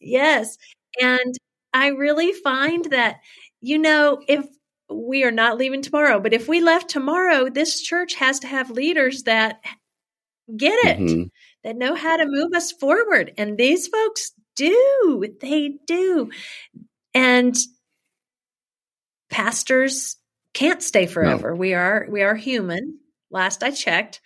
yes. 0.00 0.58
And 1.00 1.34
I 1.72 1.88
really 1.88 2.32
find 2.32 2.84
that, 2.86 3.20
you 3.60 3.78
know, 3.78 4.22
if 4.28 4.44
we 4.90 5.24
are 5.24 5.30
not 5.30 5.56
leaving 5.56 5.82
tomorrow, 5.82 6.20
but 6.20 6.34
if 6.34 6.46
we 6.46 6.60
left 6.60 6.90
tomorrow, 6.90 7.48
this 7.48 7.80
church 7.80 8.14
has 8.14 8.38
to 8.40 8.46
have 8.46 8.70
leaders 8.70 9.22
that 9.24 9.60
get 10.56 10.78
it, 10.86 10.98
mm-hmm. 10.98 11.22
that 11.64 11.76
know 11.76 11.94
how 11.94 12.16
to 12.16 12.26
move 12.26 12.52
us 12.54 12.72
forward. 12.72 13.32
And 13.38 13.56
these 13.56 13.86
folks 13.88 14.32
do. 14.58 15.24
They 15.40 15.78
do. 15.86 16.30
And 17.14 17.56
pastors 19.30 20.16
can't 20.54 20.82
stay 20.82 21.06
forever. 21.06 21.50
No. 21.50 21.56
We 21.56 21.74
are 21.74 22.06
we 22.10 22.22
are 22.22 22.34
human. 22.34 22.98
Last 23.30 23.62
I 23.62 23.70
checked. 23.70 24.20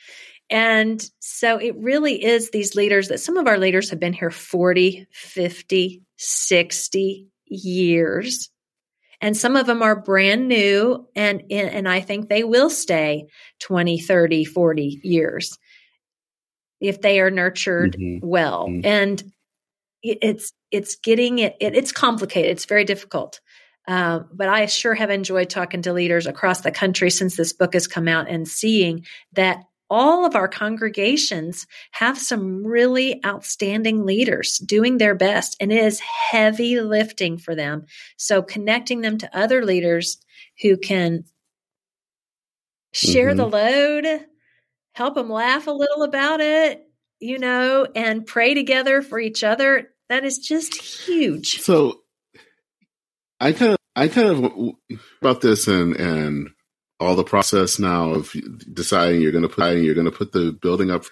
And 0.51 1.03
so 1.18 1.59
it 1.59 1.77
really 1.79 2.23
is 2.23 2.51
these 2.51 2.75
leaders 2.75 3.09
that 3.09 3.21
some 3.21 3.37
of 3.37 3.47
our 3.47 3.59
leaders 3.59 3.90
have 3.90 4.01
been 4.01 4.12
here 4.12 4.31
40, 4.31 5.07
50, 5.11 6.03
60 6.16 7.29
years. 7.47 8.51
And 9.21 9.37
some 9.37 9.57
of 9.57 9.66
them 9.66 9.83
are 9.83 10.01
brand 10.01 10.49
new 10.49 11.07
and 11.14 11.45
and 11.51 11.88
I 11.88 12.01
think 12.01 12.29
they 12.29 12.42
will 12.42 12.71
stay 12.71 13.27
20, 13.61 14.01
30, 14.01 14.45
40 14.45 15.01
years 15.05 15.59
if 16.81 17.01
they 17.01 17.21
are 17.21 17.31
nurtured 17.31 17.97
mm-hmm. 17.99 18.27
well. 18.27 18.66
Mm-hmm. 18.68 18.87
And 18.87 19.32
it's 20.03 20.53
it's 20.71 20.97
getting 20.97 21.38
it, 21.38 21.57
it 21.61 21.75
it's 21.75 21.93
complicated. 21.93 22.51
It's 22.51 22.65
very 22.65 22.85
difficult. 22.85 23.41
Uh, 23.87 24.21
but 24.33 24.49
I 24.49 24.67
sure 24.67 24.95
have 24.95 25.11
enjoyed 25.11 25.51
talking 25.51 25.83
to 25.83 25.93
leaders 25.93 26.27
across 26.27 26.61
the 26.61 26.71
country 26.71 27.11
since 27.11 27.37
this 27.37 27.53
book 27.53 27.75
has 27.75 27.88
come 27.88 28.07
out 28.07 28.29
and 28.29 28.47
seeing 28.47 29.05
that 29.33 29.65
all 29.91 30.25
of 30.25 30.35
our 30.35 30.49
congregations 30.49 31.67
have 31.91 32.17
some 32.17 32.67
really 32.67 33.21
outstanding 33.27 34.07
leaders 34.07 34.57
doing 34.59 34.97
their 34.97 35.15
best, 35.15 35.55
and 35.61 35.71
it 35.71 35.85
is 35.85 36.01
heavy 36.01 36.81
lifting 36.81 37.37
for 37.37 37.55
them. 37.55 37.85
So, 38.17 38.41
connecting 38.41 39.03
them 39.03 39.19
to 39.19 39.37
other 39.37 39.67
leaders 39.67 40.17
who 40.62 40.79
can 40.79 41.25
share 42.95 43.35
mm-hmm. 43.35 43.37
the 43.37 43.47
load, 43.49 44.27
help 44.95 45.15
them 45.15 45.29
laugh 45.29 45.67
a 45.67 45.73
little 45.73 46.05
about 46.05 46.41
it, 46.41 46.87
you 47.21 47.38
know, 47.38 47.87
and 47.95 48.27
pray 48.27 48.55
together 48.55 49.03
for 49.03 49.19
each 49.19 49.45
other. 49.45 49.92
That 50.12 50.27
is 50.27 50.37
just 50.37 50.75
huge. 50.75 51.61
So 51.61 52.03
I 53.40 53.53
kind 53.53 53.72
of 53.72 53.79
I 53.96 54.09
kind 54.09 54.29
of 54.29 54.53
about 55.22 55.40
this 55.40 55.66
and 55.66 55.96
and 55.96 56.51
all 57.01 57.16
the 57.16 57.25
process 57.25 57.79
now 57.79 58.11
of 58.11 58.31
deciding 58.70 59.22
you're 59.22 59.33
going 59.33 59.40
to 59.40 59.48
put 59.48 59.75
you're 59.79 59.94
going 59.94 60.05
to 60.05 60.11
put 60.11 60.33
the 60.33 60.53
building 60.53 60.90
up. 60.90 61.07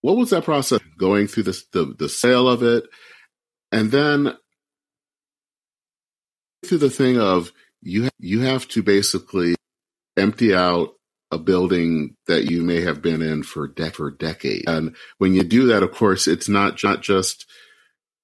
What 0.00 0.16
was 0.16 0.30
that 0.30 0.42
process 0.42 0.80
going 0.98 1.28
through 1.28 1.44
this 1.44 1.64
the 1.72 1.94
the 1.96 2.08
sale 2.08 2.48
of 2.48 2.64
it, 2.64 2.88
and 3.70 3.92
then 3.92 4.36
through 6.66 6.78
the 6.78 6.90
thing 6.90 7.20
of 7.20 7.52
you 7.82 8.08
you 8.18 8.40
have 8.40 8.66
to 8.66 8.82
basically 8.82 9.54
empty 10.16 10.56
out 10.56 10.94
a 11.30 11.38
building 11.38 12.16
that 12.26 12.50
you 12.50 12.62
may 12.62 12.80
have 12.80 13.00
been 13.02 13.22
in 13.22 13.42
for 13.42 13.68
de- 13.68 13.90
for 13.90 14.10
decades. 14.10 14.64
And 14.66 14.96
when 15.18 15.34
you 15.34 15.42
do 15.42 15.66
that, 15.66 15.82
of 15.82 15.92
course, 15.92 16.26
it's 16.26 16.48
not 16.48 16.82
not 16.82 17.02
just 17.02 17.46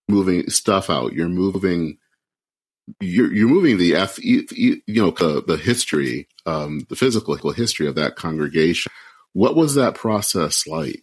moving 0.09 0.49
stuff 0.51 0.91
out. 0.91 1.13
You're 1.13 1.29
moving 1.29 1.99
you're 3.01 3.33
you're 3.33 3.49
moving 3.49 3.79
the 3.79 3.97
F, 3.97 4.19
you 4.23 4.83
know 4.89 5.11
the, 5.11 5.43
the 5.47 5.57
history, 5.57 6.29
um, 6.47 6.87
the 6.89 6.97
physical 6.97 7.37
history 7.53 7.87
of 7.87 7.97
that 7.97 8.17
congregation. 8.17 8.93
What 9.33 9.57
was 9.57 9.75
that 9.75 9.95
process 9.95 10.67
like? 10.67 11.03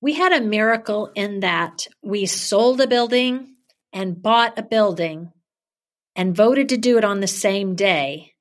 We 0.00 0.14
had 0.14 0.32
a 0.32 0.40
miracle 0.40 1.10
in 1.14 1.40
that 1.40 1.86
we 2.02 2.24
sold 2.24 2.80
a 2.80 2.86
building 2.86 3.56
and 3.92 4.22
bought 4.22 4.58
a 4.58 4.62
building 4.62 5.32
and 6.16 6.36
voted 6.36 6.70
to 6.70 6.76
do 6.76 6.98
it 6.98 7.04
on 7.04 7.20
the 7.20 7.26
same 7.26 7.74
day, 7.74 8.34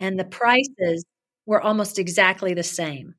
and 0.00 0.18
the 0.18 0.24
prices 0.24 1.04
were 1.46 1.60
almost 1.60 1.98
exactly 1.98 2.54
the 2.54 2.62
same. 2.62 3.14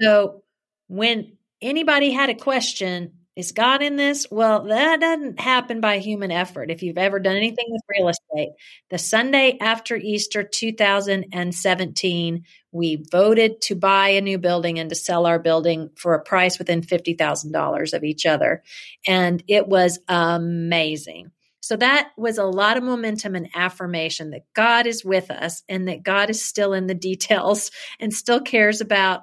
So 0.00 0.42
when 0.88 1.36
anybody 1.60 2.10
had 2.10 2.30
a 2.30 2.34
question, 2.34 3.12
is 3.36 3.52
God 3.52 3.82
in 3.82 3.96
this? 3.96 4.28
Well, 4.30 4.66
that 4.66 5.00
doesn't 5.00 5.40
happen 5.40 5.80
by 5.80 5.98
human 5.98 6.30
effort. 6.30 6.70
If 6.70 6.84
you've 6.84 6.98
ever 6.98 7.18
done 7.18 7.36
anything 7.36 7.66
with 7.68 7.82
real 7.88 8.08
estate, 8.08 8.50
the 8.90 8.98
Sunday 8.98 9.58
after 9.60 9.96
Easter 9.96 10.44
2017, 10.44 12.44
we 12.70 13.04
voted 13.10 13.60
to 13.62 13.74
buy 13.74 14.10
a 14.10 14.20
new 14.20 14.38
building 14.38 14.78
and 14.78 14.88
to 14.90 14.94
sell 14.94 15.26
our 15.26 15.40
building 15.40 15.90
for 15.96 16.14
a 16.14 16.22
price 16.22 16.60
within 16.60 16.82
$50,000 16.82 17.92
of 17.92 18.04
each 18.04 18.24
other. 18.24 18.62
And 19.04 19.42
it 19.48 19.66
was 19.66 19.98
amazing. 20.06 21.32
So 21.64 21.76
that 21.76 22.10
was 22.18 22.36
a 22.36 22.44
lot 22.44 22.76
of 22.76 22.82
momentum 22.82 23.34
and 23.34 23.48
affirmation 23.54 24.32
that 24.32 24.44
God 24.52 24.86
is 24.86 25.02
with 25.02 25.30
us 25.30 25.62
and 25.66 25.88
that 25.88 26.02
God 26.02 26.28
is 26.28 26.44
still 26.44 26.74
in 26.74 26.86
the 26.86 26.94
details 27.10 27.70
and 27.98 28.12
still 28.12 28.40
cares 28.40 28.82
about 28.82 29.22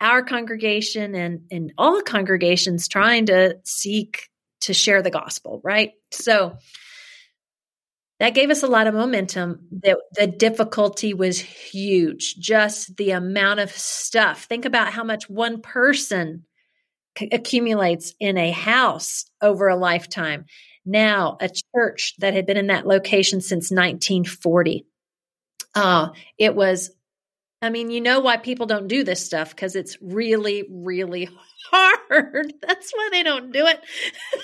our 0.00 0.22
congregation 0.22 1.14
and, 1.14 1.42
and 1.50 1.74
all 1.76 2.00
congregations 2.00 2.88
trying 2.88 3.26
to 3.26 3.58
seek 3.64 4.30
to 4.62 4.72
share 4.72 5.02
the 5.02 5.10
gospel, 5.10 5.60
right? 5.62 5.92
So 6.12 6.56
that 8.20 8.34
gave 8.34 8.48
us 8.48 8.62
a 8.62 8.68
lot 8.68 8.86
of 8.86 8.94
momentum. 8.94 9.68
The, 9.70 10.00
the 10.14 10.26
difficulty 10.26 11.12
was 11.12 11.38
huge. 11.38 12.36
Just 12.36 12.96
the 12.96 13.10
amount 13.10 13.60
of 13.60 13.70
stuff. 13.70 14.44
Think 14.44 14.64
about 14.64 14.94
how 14.94 15.04
much 15.04 15.28
one 15.28 15.60
person 15.60 16.46
c- 17.18 17.28
accumulates 17.30 18.14
in 18.18 18.38
a 18.38 18.50
house 18.50 19.26
over 19.42 19.68
a 19.68 19.76
lifetime. 19.76 20.46
Now, 20.86 21.36
a 21.40 21.50
church 21.74 22.14
that 22.18 22.32
had 22.32 22.46
been 22.46 22.56
in 22.56 22.68
that 22.68 22.86
location 22.86 23.40
since 23.40 23.70
1940. 23.70 24.86
Uh, 25.74 26.10
it 26.38 26.54
was, 26.54 26.90
I 27.60 27.70
mean, 27.70 27.90
you 27.90 28.00
know 28.00 28.20
why 28.20 28.36
people 28.36 28.66
don't 28.66 28.88
do 28.88 29.02
this 29.04 29.24
stuff 29.24 29.50
because 29.50 29.74
it's 29.76 29.98
really, 30.00 30.64
really 30.70 31.28
hard. 31.70 32.54
That's 32.62 32.92
why 32.92 33.08
they 33.10 33.24
don't 33.24 33.52
do 33.52 33.66
it. 33.66 33.80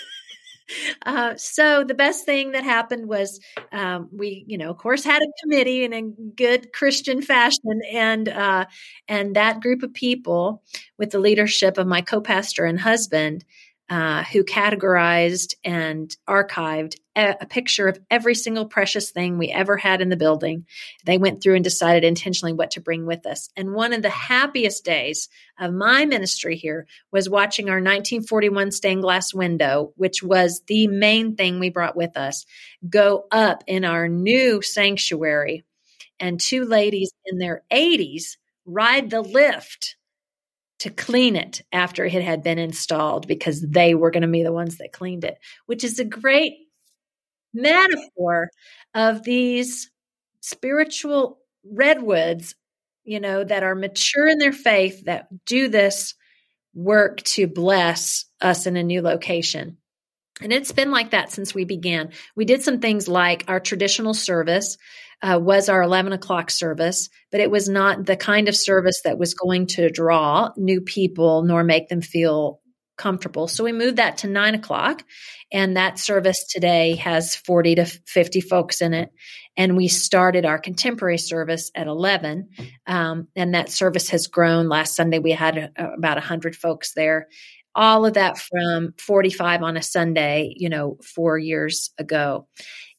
Uh, 1.04 1.36
so 1.36 1.84
the 1.84 1.94
best 1.94 2.24
thing 2.24 2.52
that 2.52 2.64
happened 2.64 3.06
was 3.06 3.40
um, 3.72 4.08
we, 4.12 4.44
you 4.46 4.56
know, 4.56 4.70
of 4.70 4.78
course, 4.78 5.04
had 5.04 5.20
a 5.22 5.42
committee 5.42 5.84
in 5.84 5.92
a 5.92 6.02
good 6.02 6.72
Christian 6.72 7.20
fashion, 7.20 7.82
and 7.90 8.28
uh, 8.28 8.64
and 9.08 9.36
that 9.36 9.60
group 9.60 9.82
of 9.82 9.92
people, 9.92 10.62
with 10.98 11.10
the 11.10 11.18
leadership 11.18 11.78
of 11.78 11.86
my 11.86 12.00
co-pastor 12.00 12.64
and 12.64 12.80
husband, 12.80 13.44
uh, 13.90 14.24
who 14.24 14.44
categorized 14.44 15.54
and 15.64 16.16
archived 16.28 16.96
a, 17.14 17.34
a, 17.42 17.46
picture 17.46 17.88
of 17.88 17.98
every 18.10 18.34
single 18.34 18.64
precious 18.64 19.10
thing 19.10 19.36
we 19.36 19.50
ever 19.50 19.76
had 19.76 20.00
in 20.00 20.08
the 20.08 20.16
building. 20.16 20.64
They 21.04 21.18
went 21.18 21.42
through 21.42 21.56
and 21.56 21.64
decided 21.64 22.04
intentionally 22.04 22.54
what 22.54 22.70
to 22.72 22.80
bring 22.80 23.04
with 23.04 23.26
us. 23.26 23.50
And 23.56 23.74
one 23.74 23.92
of 23.92 24.00
the 24.00 24.08
happiest 24.08 24.84
days 24.84 25.28
of 25.58 25.74
my 25.74 26.06
ministry 26.06 26.56
here 26.56 26.86
was 27.10 27.28
watching 27.28 27.68
our 27.68 27.76
1941 27.76 28.70
stained 28.70 29.02
glass 29.02 29.34
window, 29.34 29.92
which 29.96 30.22
was 30.22 30.62
the 30.68 30.86
main 30.86 31.36
thing 31.36 31.58
we 31.58 31.68
brought 31.68 31.96
with 31.96 32.16
us, 32.16 32.46
go 32.88 33.26
up 33.30 33.62
in 33.66 33.84
our 33.84 34.08
new 34.08 34.62
sanctuary. 34.62 35.64
And 36.18 36.40
two 36.40 36.64
ladies 36.64 37.12
in 37.26 37.38
their 37.38 37.62
80s 37.70 38.36
ride 38.64 39.10
the 39.10 39.20
lift 39.20 39.96
to 40.82 40.90
clean 40.90 41.36
it 41.36 41.62
after 41.72 42.04
it 42.04 42.12
had 42.22 42.42
been 42.42 42.58
installed 42.58 43.28
because 43.28 43.60
they 43.60 43.94
were 43.94 44.10
going 44.10 44.22
to 44.22 44.28
be 44.28 44.42
the 44.42 44.52
ones 44.52 44.78
that 44.78 44.92
cleaned 44.92 45.22
it, 45.22 45.38
which 45.66 45.84
is 45.84 46.00
a 46.00 46.04
great 46.04 46.54
metaphor 47.54 48.48
of 48.92 49.22
these 49.22 49.92
spiritual 50.40 51.38
redwoods, 51.64 52.56
you 53.04 53.20
know, 53.20 53.44
that 53.44 53.62
are 53.62 53.76
mature 53.76 54.26
in 54.26 54.38
their 54.38 54.52
faith 54.52 55.04
that 55.04 55.28
do 55.46 55.68
this 55.68 56.14
work 56.74 57.22
to 57.22 57.46
bless 57.46 58.24
us 58.40 58.66
in 58.66 58.76
a 58.76 58.82
new 58.82 59.02
location. 59.02 59.76
And 60.40 60.52
it's 60.52 60.72
been 60.72 60.90
like 60.90 61.12
that 61.12 61.30
since 61.30 61.54
we 61.54 61.64
began. 61.64 62.10
We 62.34 62.44
did 62.44 62.62
some 62.62 62.80
things 62.80 63.06
like 63.06 63.44
our 63.46 63.60
traditional 63.60 64.14
service 64.14 64.78
uh, 65.22 65.38
was 65.40 65.68
our 65.68 65.82
11 65.82 66.12
o'clock 66.12 66.50
service, 66.50 67.08
but 67.30 67.40
it 67.40 67.50
was 67.50 67.68
not 67.68 68.04
the 68.04 68.16
kind 68.16 68.48
of 68.48 68.56
service 68.56 69.02
that 69.04 69.18
was 69.18 69.34
going 69.34 69.66
to 69.66 69.90
draw 69.90 70.50
new 70.56 70.80
people 70.80 71.42
nor 71.42 71.62
make 71.62 71.88
them 71.88 72.00
feel 72.00 72.60
comfortable. 72.96 73.48
So 73.48 73.64
we 73.64 73.72
moved 73.72 73.96
that 73.96 74.18
to 74.18 74.28
nine 74.28 74.54
o'clock. 74.54 75.02
And 75.52 75.76
that 75.76 75.98
service 75.98 76.46
today 76.48 76.96
has 76.96 77.34
40 77.34 77.76
to 77.76 77.84
50 77.84 78.40
folks 78.40 78.80
in 78.80 78.94
it. 78.94 79.10
And 79.56 79.76
we 79.76 79.88
started 79.88 80.46
our 80.46 80.58
contemporary 80.58 81.18
service 81.18 81.70
at 81.74 81.86
11. 81.86 82.48
Um, 82.86 83.28
and 83.36 83.54
that 83.54 83.70
service 83.70 84.08
has 84.10 84.28
grown. 84.28 84.68
Last 84.68 84.96
Sunday, 84.96 85.18
we 85.18 85.32
had 85.32 85.58
a, 85.58 85.92
about 85.92 86.16
100 86.16 86.56
folks 86.56 86.94
there 86.94 87.28
all 87.74 88.04
of 88.04 88.14
that 88.14 88.38
from 88.38 88.94
45 88.98 89.62
on 89.62 89.76
a 89.76 89.82
Sunday, 89.82 90.54
you 90.56 90.68
know, 90.68 90.98
four 91.02 91.38
years 91.38 91.90
ago. 91.98 92.46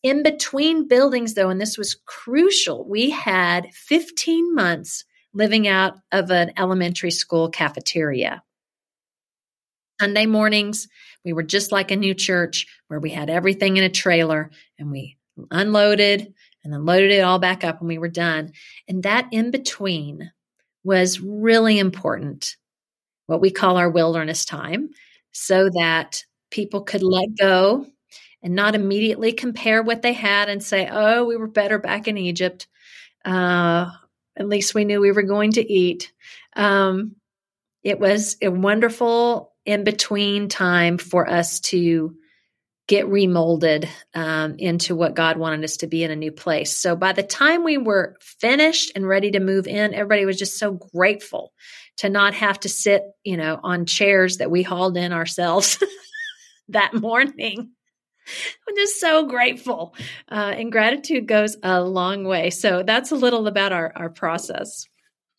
In 0.03 0.21
between 0.21 0.87
buildings, 0.87 1.33
though, 1.33 1.49
and 1.49 1.61
this 1.61 1.77
was 1.77 1.95
crucial, 2.05 2.85
we 2.87 3.09
had 3.09 3.73
15 3.73 4.53
months 4.53 5.05
living 5.33 5.67
out 5.67 5.97
of 6.11 6.29
an 6.29 6.51
elementary 6.57 7.09
school 7.09 7.49
cafeteria. 7.49 8.43
Sunday 10.01 10.25
mornings, 10.25 10.89
we 11.23 11.31
were 11.31 11.43
just 11.43 11.71
like 11.71 11.89
a 11.89 11.95
new 11.95 12.13
church 12.13 12.67
where 12.87 12.99
we 12.99 13.11
had 13.11 13.29
everything 13.29 13.77
in 13.77 13.83
a 13.85 13.89
trailer 13.89 14.51
and 14.77 14.91
we 14.91 15.17
unloaded 15.51 16.33
and 16.63 16.73
then 16.73 16.85
loaded 16.85 17.11
it 17.11 17.21
all 17.21 17.39
back 17.39 17.63
up 17.63 17.79
when 17.79 17.87
we 17.87 17.97
were 17.97 18.09
done. 18.09 18.51
And 18.89 19.03
that 19.03 19.29
in 19.31 19.51
between 19.51 20.31
was 20.83 21.21
really 21.21 21.79
important 21.79 22.57
what 23.27 23.39
we 23.39 23.51
call 23.51 23.77
our 23.77 23.89
wilderness 23.89 24.43
time, 24.43 24.89
so 25.31 25.69
that 25.69 26.25
people 26.51 26.81
could 26.81 27.01
let 27.01 27.29
go 27.39 27.87
and 28.43 28.55
not 28.55 28.75
immediately 28.75 29.31
compare 29.31 29.81
what 29.81 30.01
they 30.01 30.13
had 30.13 30.49
and 30.49 30.61
say, 30.61 30.87
oh, 30.91 31.25
we 31.25 31.37
were 31.37 31.47
better 31.47 31.79
back 31.79 32.07
in 32.07 32.17
Egypt. 32.17 32.67
Uh, 33.23 33.89
at 34.35 34.47
least 34.47 34.75
we 34.75 34.85
knew 34.85 34.99
we 34.99 35.11
were 35.11 35.23
going 35.23 35.53
to 35.53 35.73
eat. 35.73 36.11
Um, 36.55 37.15
it 37.83 37.99
was 37.99 38.37
a 38.41 38.49
wonderful 38.49 39.53
in 39.65 39.83
between 39.83 40.49
time 40.49 40.97
for 40.97 41.29
us 41.29 41.61
to 41.61 42.15
get 42.87 43.07
remolded 43.07 43.87
um, 44.13 44.55
into 44.59 44.93
what 44.95 45.15
God 45.15 45.37
wanted 45.37 45.63
us 45.63 45.77
to 45.77 45.87
be 45.87 46.03
in 46.03 46.11
a 46.11 46.17
new 46.17 46.31
place. 46.31 46.77
So 46.77 46.97
by 46.97 47.13
the 47.13 47.23
time 47.23 47.63
we 47.63 47.77
were 47.77 48.17
finished 48.19 48.91
and 48.95 49.07
ready 49.07 49.31
to 49.31 49.39
move 49.39 49.67
in, 49.67 49.93
everybody 49.93 50.25
was 50.25 50.37
just 50.37 50.59
so 50.59 50.73
grateful 50.93 51.53
to 51.97 52.09
not 52.09 52.33
have 52.33 52.59
to 52.61 52.69
sit, 52.69 53.03
you 53.23 53.37
know, 53.37 53.57
on 53.63 53.85
chairs 53.85 54.37
that 54.37 54.51
we 54.51 54.63
hauled 54.63 54.97
in 54.97 55.13
ourselves 55.13 55.81
that 56.69 56.93
morning. 56.93 57.71
I'm 58.69 58.75
just 58.75 58.99
so 58.99 59.25
grateful. 59.25 59.95
Uh, 60.29 60.53
and 60.55 60.71
gratitude 60.71 61.27
goes 61.27 61.57
a 61.63 61.81
long 61.81 62.23
way. 62.23 62.49
So 62.49 62.83
that's 62.83 63.11
a 63.11 63.15
little 63.15 63.47
about 63.47 63.71
our, 63.71 63.91
our 63.95 64.09
process. 64.09 64.87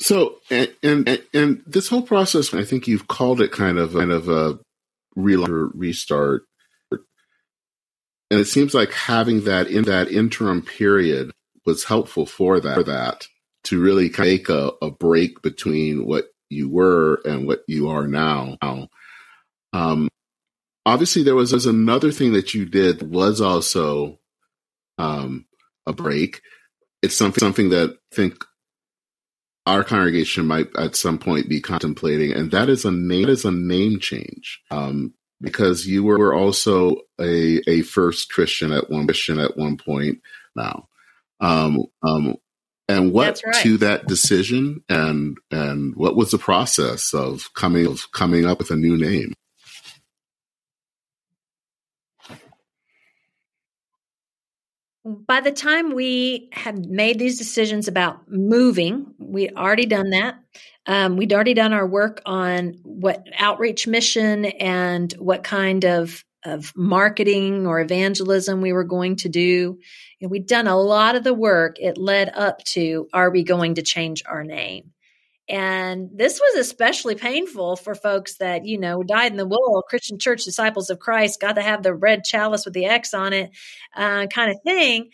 So, 0.01 0.37
and, 0.51 0.75
and, 0.83 1.23
and 1.33 1.63
this 1.67 1.89
whole 1.89 2.03
process, 2.03 2.53
I 2.53 2.65
think 2.65 2.89
you've 2.89 3.09
called 3.09 3.41
it 3.41 3.53
kind 3.53 3.79
of 3.79 3.93
kind 3.93 4.11
of 4.11 4.29
a 4.29 4.59
real 5.15 5.47
restart 5.47 6.43
and 8.31 8.41
it 8.41 8.47
seems 8.47 8.75
like 8.75 8.93
having 8.93 9.45
that 9.45 9.69
in 9.69 9.85
that 9.85 10.11
interim 10.11 10.61
period 10.63 11.31
was 11.67 11.85
helpful 11.85 12.27
for 12.27 12.59
that, 12.59 12.75
for 12.75 12.83
that 12.83 13.29
to 13.65 13.81
really 13.81 14.11
take 14.11 14.49
a, 14.49 14.73
a 14.83 14.91
break 14.91 15.41
between 15.41 16.05
what 16.05 16.27
you 16.51 16.69
were 16.69 17.21
and 17.25 17.47
what 17.47 17.61
you 17.69 17.89
are 17.89 18.09
now. 18.09 18.59
Um, 19.73 20.09
obviously, 20.87 21.23
there 21.23 21.35
was, 21.35 21.53
another 21.67 22.13
thing 22.13 22.33
that 22.33 22.55
you 22.55 22.65
did 22.65 23.03
was 23.03 23.41
also 23.41 24.19
um, 24.99 25.47
a 25.87 25.93
break. 25.93 26.41
It's 27.03 27.17
something 27.17 27.41
something 27.41 27.71
that 27.71 27.91
I 27.91 28.15
think 28.15 28.45
our 29.67 29.85
congregation 29.85 30.47
might 30.47 30.69
at 30.77 30.97
some 30.97 31.19
point 31.19 31.49
be 31.49 31.61
contemplating, 31.61 32.33
and 32.33 32.51
that 32.51 32.69
is 32.69 32.85
a 32.85 32.91
name 32.91 33.29
is 33.29 33.45
a 33.45 33.51
name 33.51 33.99
change. 34.01 34.61
Um, 34.71 35.15
because 35.41 35.87
you 35.87 36.03
were 36.03 36.35
also 36.35 36.97
a, 37.21 37.61
a 37.69 37.83
first 37.83 38.33
Christian 38.33 38.73
at 38.73 38.91
one 38.91 39.07
Christian 39.07 39.39
at 39.39 39.57
one 39.57 39.77
point 39.77 40.21
now. 40.57 40.89
Um, 41.41 41.85
um, 42.03 42.37
and 42.89 43.13
what 43.13 43.41
right. 43.45 43.63
to 43.63 43.77
that 43.79 44.07
decision 44.07 44.83
and 44.89 45.39
and 45.51 45.95
what 45.97 46.17
was 46.17 46.31
the 46.31 46.39
process 46.39 47.15
of 47.15 47.53
coming 47.55 47.87
of 47.87 48.11
coming 48.13 48.47
up 48.47 48.59
with 48.59 48.71
a 48.71 48.77
new 48.77 48.97
name? 48.97 49.35
By 55.05 55.41
the 55.41 55.53
time 55.53 55.95
we 55.95 56.49
had 56.53 56.87
made 56.87 57.19
these 57.19 57.37
decisions 57.37 57.89
about 57.89 58.31
moving, 58.31 59.15
we'd 59.19 59.55
already 59.55 59.85
done 59.85 60.11
that. 60.11 60.37
Um, 60.87 61.17
we'd 61.17 61.33
already 61.33 61.53
done 61.53 61.75
our 61.75 61.87
work 61.87 62.23
on 62.25 62.79
what 62.83 63.27
outreach 63.39 63.87
mission 63.87 64.47
and 64.47 65.13
what 65.15 65.45
kind 65.45 65.85
of 65.85 66.25
of 66.45 66.73
marketing 66.77 67.67
or 67.67 67.81
evangelism 67.81 68.61
we 68.61 68.73
were 68.73 68.85
going 68.85 69.17
to 69.17 69.29
do. 69.29 69.79
And 70.21 70.31
we'd 70.31 70.47
done 70.47 70.67
a 70.67 70.79
lot 70.79 71.17
of 71.17 71.25
the 71.25 71.35
work. 71.35 71.77
It 71.81 71.97
led 71.97 72.31
up 72.35 72.63
to 72.65 73.09
are 73.13 73.31
we 73.31 73.45
going 73.45 73.77
to 73.77 73.83
change 73.83 74.23
our 74.27 74.45
name? 74.45 74.93
And 75.49 76.09
this 76.15 76.41
was 76.41 76.57
especially 76.57 77.17
painful 77.17 77.77
for 77.77 77.95
folks 77.95 78.39
that, 78.39 78.65
you 78.65 78.79
know, 78.79 79.03
dyed 79.03 79.33
in 79.33 79.37
the 79.37 79.47
wool, 79.47 79.85
Christian 79.89 80.19
Church 80.19 80.45
Disciples 80.45 80.89
of 80.89 80.99
Christ, 80.99 81.41
got 81.41 81.57
to 81.57 81.63
have 81.63 81.83
the 81.83 81.95
red 81.95 82.25
chalice 82.25 82.65
with 82.65 82.73
the 82.73 82.87
X 82.87 83.13
on 83.13 83.33
it, 83.35 83.51
uh, 83.95 84.27
kind 84.27 84.51
of 84.51 84.57
thing. 84.65 85.11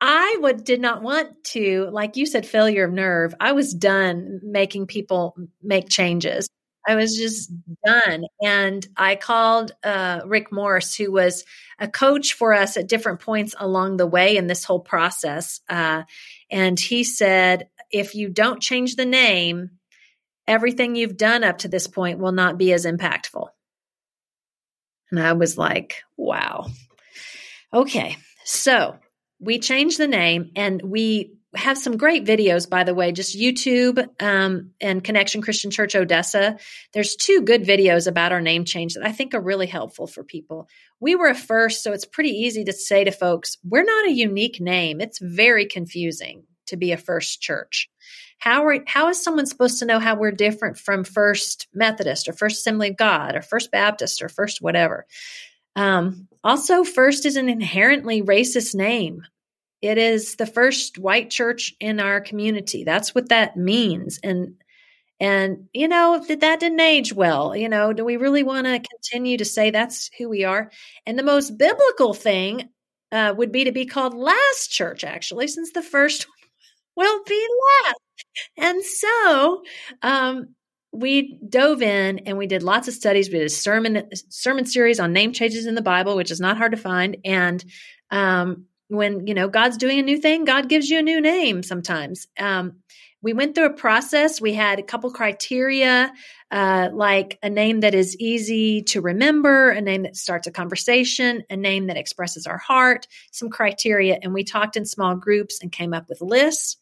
I 0.00 0.38
would 0.40 0.64
did 0.64 0.80
not 0.80 1.02
want 1.02 1.44
to, 1.48 1.90
like 1.92 2.16
you 2.16 2.24
said, 2.24 2.46
failure 2.46 2.84
of 2.84 2.92
nerve. 2.92 3.34
I 3.38 3.52
was 3.52 3.74
done 3.74 4.40
making 4.42 4.86
people 4.86 5.36
make 5.62 5.90
changes. 5.90 6.48
I 6.88 6.94
was 6.94 7.14
just 7.14 7.52
done. 7.84 8.24
And 8.42 8.86
I 8.96 9.16
called 9.16 9.72
uh, 9.84 10.22
Rick 10.24 10.50
Morris, 10.50 10.94
who 10.94 11.12
was 11.12 11.44
a 11.78 11.86
coach 11.86 12.32
for 12.32 12.54
us 12.54 12.78
at 12.78 12.88
different 12.88 13.20
points 13.20 13.54
along 13.58 13.98
the 13.98 14.06
way 14.06 14.38
in 14.38 14.46
this 14.46 14.64
whole 14.64 14.80
process. 14.80 15.60
Uh, 15.68 16.04
and 16.50 16.80
he 16.80 17.04
said, 17.04 17.68
if 17.90 18.14
you 18.14 18.28
don't 18.28 18.62
change 18.62 18.96
the 18.96 19.06
name, 19.06 19.70
everything 20.46 20.96
you've 20.96 21.16
done 21.16 21.44
up 21.44 21.58
to 21.58 21.68
this 21.68 21.86
point 21.86 22.18
will 22.18 22.32
not 22.32 22.58
be 22.58 22.72
as 22.72 22.86
impactful. 22.86 23.48
And 25.10 25.20
I 25.20 25.32
was 25.32 25.58
like, 25.58 26.02
wow. 26.16 26.66
Okay. 27.72 28.16
So 28.44 28.96
we 29.40 29.58
changed 29.58 29.98
the 29.98 30.08
name 30.08 30.50
and 30.56 30.80
we 30.82 31.34
have 31.54 31.76
some 31.76 31.96
great 31.96 32.24
videos, 32.24 32.70
by 32.70 32.84
the 32.84 32.94
way, 32.94 33.10
just 33.10 33.36
YouTube 33.36 34.06
um, 34.22 34.70
and 34.80 35.02
Connection 35.02 35.42
Christian 35.42 35.72
Church 35.72 35.96
Odessa. 35.96 36.58
There's 36.94 37.16
two 37.16 37.42
good 37.42 37.64
videos 37.64 38.06
about 38.06 38.30
our 38.30 38.40
name 38.40 38.64
change 38.64 38.94
that 38.94 39.04
I 39.04 39.10
think 39.10 39.34
are 39.34 39.40
really 39.40 39.66
helpful 39.66 40.06
for 40.06 40.22
people. 40.22 40.68
We 41.00 41.16
were 41.16 41.26
a 41.26 41.34
first, 41.34 41.82
so 41.82 41.92
it's 41.92 42.04
pretty 42.04 42.30
easy 42.30 42.64
to 42.64 42.72
say 42.72 43.02
to 43.02 43.10
folks, 43.10 43.56
we're 43.64 43.82
not 43.82 44.06
a 44.06 44.12
unique 44.12 44.60
name. 44.60 45.00
It's 45.00 45.18
very 45.18 45.66
confusing 45.66 46.44
to 46.70 46.76
be 46.76 46.92
a 46.92 46.96
first 46.96 47.40
church. 47.40 47.88
How 48.38 48.64
are 48.64 48.78
how 48.86 49.08
is 49.08 49.22
someone 49.22 49.46
supposed 49.46 49.78
to 49.78 49.84
know 49.84 49.98
how 49.98 50.16
we're 50.16 50.32
different 50.32 50.78
from 50.78 51.04
First 51.04 51.68
Methodist 51.74 52.28
or 52.28 52.32
First 52.32 52.60
Assembly 52.60 52.88
of 52.88 52.96
God 52.96 53.36
or 53.36 53.42
First 53.42 53.70
Baptist 53.70 54.22
or 54.22 54.28
First 54.28 54.62
whatever? 54.62 55.06
Um, 55.76 56.26
also, 56.42 56.84
First 56.84 57.26
is 57.26 57.36
an 57.36 57.48
inherently 57.48 58.22
racist 58.22 58.74
name. 58.74 59.22
It 59.82 59.98
is 59.98 60.36
the 60.36 60.46
first 60.46 60.98
white 60.98 61.30
church 61.30 61.74
in 61.80 62.00
our 62.00 62.20
community. 62.20 62.84
That's 62.84 63.14
what 63.14 63.28
that 63.28 63.56
means. 63.56 64.18
And 64.22 64.54
and 65.18 65.68
you 65.74 65.86
know 65.86 66.24
that 66.26 66.40
that 66.40 66.60
didn't 66.60 66.80
age 66.80 67.12
well. 67.12 67.54
You 67.54 67.68
know, 67.68 67.92
do 67.92 68.04
we 68.04 68.16
really 68.16 68.42
want 68.42 68.66
to 68.66 68.80
continue 68.80 69.36
to 69.36 69.44
say 69.44 69.70
that's 69.70 70.10
who 70.18 70.30
we 70.30 70.44
are? 70.44 70.70
And 71.04 71.18
the 71.18 71.22
most 71.22 71.58
biblical 71.58 72.14
thing 72.14 72.70
uh, 73.12 73.34
would 73.36 73.52
be 73.52 73.64
to 73.64 73.72
be 73.72 73.86
called 73.86 74.14
last 74.14 74.70
church, 74.70 75.04
actually, 75.04 75.48
since 75.48 75.72
the 75.72 75.82
first 75.82 76.26
will 76.96 77.20
be 77.26 77.46
left. 77.84 78.00
And 78.56 78.84
so 78.84 79.62
um, 80.02 80.54
we 80.92 81.38
dove 81.48 81.82
in 81.82 82.20
and 82.20 82.36
we 82.36 82.46
did 82.46 82.62
lots 82.62 82.88
of 82.88 82.94
studies. 82.94 83.28
We 83.28 83.38
did 83.38 83.46
a 83.46 83.50
sermon 83.50 84.10
sermon 84.28 84.66
series 84.66 85.00
on 85.00 85.12
name 85.12 85.32
changes 85.32 85.66
in 85.66 85.74
the 85.74 85.82
Bible, 85.82 86.16
which 86.16 86.30
is 86.30 86.40
not 86.40 86.56
hard 86.56 86.72
to 86.72 86.78
find. 86.78 87.16
And 87.24 87.64
um, 88.10 88.66
when 88.88 89.26
you 89.26 89.34
know 89.34 89.48
God's 89.48 89.76
doing 89.76 89.98
a 89.98 90.02
new 90.02 90.18
thing, 90.18 90.44
God 90.44 90.68
gives 90.68 90.90
you 90.90 90.98
a 90.98 91.02
new 91.02 91.20
name 91.20 91.62
sometimes. 91.62 92.26
Um, 92.38 92.80
we 93.22 93.32
went 93.32 93.54
through 93.54 93.66
a 93.66 93.72
process. 93.74 94.40
We 94.40 94.54
had 94.54 94.78
a 94.78 94.82
couple 94.82 95.10
criteria, 95.10 96.12
uh, 96.50 96.88
like 96.92 97.38
a 97.42 97.50
name 97.50 97.80
that 97.80 97.94
is 97.94 98.16
easy 98.16 98.82
to 98.84 99.00
remember, 99.00 99.70
a 99.70 99.80
name 99.80 100.04
that 100.04 100.16
starts 100.16 100.46
a 100.46 100.50
conversation, 100.50 101.44
a 101.50 101.56
name 101.56 101.88
that 101.88 101.98
expresses 101.98 102.46
our 102.46 102.58
heart, 102.58 103.06
some 103.30 103.50
criteria. 103.50 104.18
And 104.22 104.32
we 104.32 104.44
talked 104.44 104.76
in 104.76 104.86
small 104.86 105.14
groups 105.16 105.60
and 105.60 105.70
came 105.70 105.92
up 105.92 106.08
with 106.08 106.20
lists. 106.20 106.78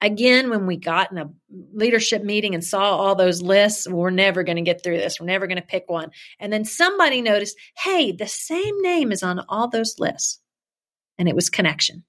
Again, 0.00 0.50
when 0.50 0.66
we 0.66 0.76
got 0.76 1.12
in 1.12 1.18
a 1.18 1.30
leadership 1.72 2.24
meeting 2.24 2.54
and 2.54 2.64
saw 2.64 2.96
all 2.96 3.14
those 3.14 3.40
lists, 3.40 3.88
we're 3.88 4.10
never 4.10 4.42
going 4.42 4.56
to 4.56 4.62
get 4.62 4.82
through 4.82 4.96
this. 4.96 5.20
We're 5.20 5.26
never 5.26 5.46
going 5.46 5.60
to 5.60 5.66
pick 5.66 5.84
one. 5.88 6.10
And 6.40 6.52
then 6.52 6.64
somebody 6.64 7.22
noticed, 7.22 7.56
hey, 7.76 8.10
the 8.10 8.26
same 8.26 8.80
name 8.82 9.12
is 9.12 9.22
on 9.22 9.44
all 9.48 9.68
those 9.68 10.00
lists. 10.00 10.40
And 11.18 11.28
it 11.28 11.36
was 11.36 11.50
connection. 11.50 12.04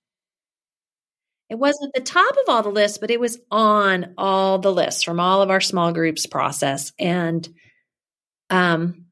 It 1.54 1.60
wasn't 1.60 1.92
at 1.96 2.04
the 2.04 2.12
top 2.12 2.32
of 2.32 2.50
all 2.50 2.64
the 2.64 2.70
lists, 2.70 2.98
but 2.98 3.12
it 3.12 3.20
was 3.20 3.40
on 3.52 4.16
all 4.18 4.58
the 4.58 4.74
lists 4.74 5.04
from 5.04 5.20
all 5.20 5.44
of 5.44 5.52
our 5.52 5.62
small 5.62 5.94
groups 5.94 6.26
process. 6.26 6.92
And 6.98 7.48
um, 8.50 9.06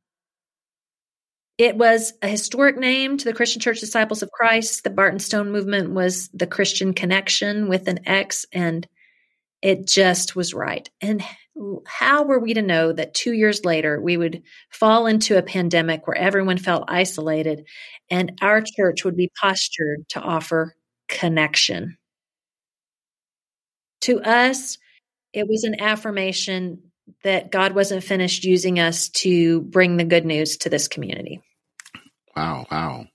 it 1.59 1.77
was 1.77 2.13
a 2.23 2.27
historic 2.27 2.77
name 2.77 3.17
to 3.17 3.25
the 3.25 3.35
Christian 3.35 3.61
Church 3.61 3.79
Disciples 3.79 4.23
of 4.23 4.31
Christ. 4.31 4.83
The 4.83 4.89
Barton 4.89 5.19
Stone 5.19 5.51
movement 5.51 5.91
was 5.91 6.29
the 6.33 6.47
Christian 6.47 6.95
connection 6.95 7.69
with 7.69 7.87
an 7.87 8.07
X, 8.07 8.47
and 8.51 8.87
it 9.61 9.85
just 9.85 10.35
was 10.35 10.51
right. 10.51 10.89
And 10.99 11.23
how 11.85 12.23
were 12.23 12.39
we 12.39 12.55
to 12.55 12.63
know 12.63 12.91
that 12.91 13.13
two 13.13 13.33
years 13.33 13.65
later 13.65 14.01
we 14.01 14.17
would 14.17 14.41
fall 14.71 15.05
into 15.05 15.37
a 15.37 15.43
pandemic 15.43 16.07
where 16.07 16.17
everyone 16.17 16.57
felt 16.57 16.85
isolated 16.87 17.67
and 18.09 18.39
our 18.41 18.63
church 18.63 19.05
would 19.05 19.15
be 19.15 19.29
postured 19.39 20.09
to 20.09 20.19
offer 20.19 20.73
connection? 21.07 21.97
To 24.01 24.21
us, 24.21 24.77
it 25.33 25.47
was 25.47 25.63
an 25.63 25.81
affirmation 25.81 26.91
that 27.23 27.51
God 27.51 27.73
wasn't 27.73 28.03
finished 28.03 28.43
using 28.43 28.79
us 28.79 29.09
to 29.09 29.61
bring 29.61 29.97
the 29.97 30.03
good 30.03 30.25
news 30.25 30.57
to 30.57 30.69
this 30.69 30.87
community. 30.87 31.41
Wow, 32.35 32.65
wow. 32.71 33.07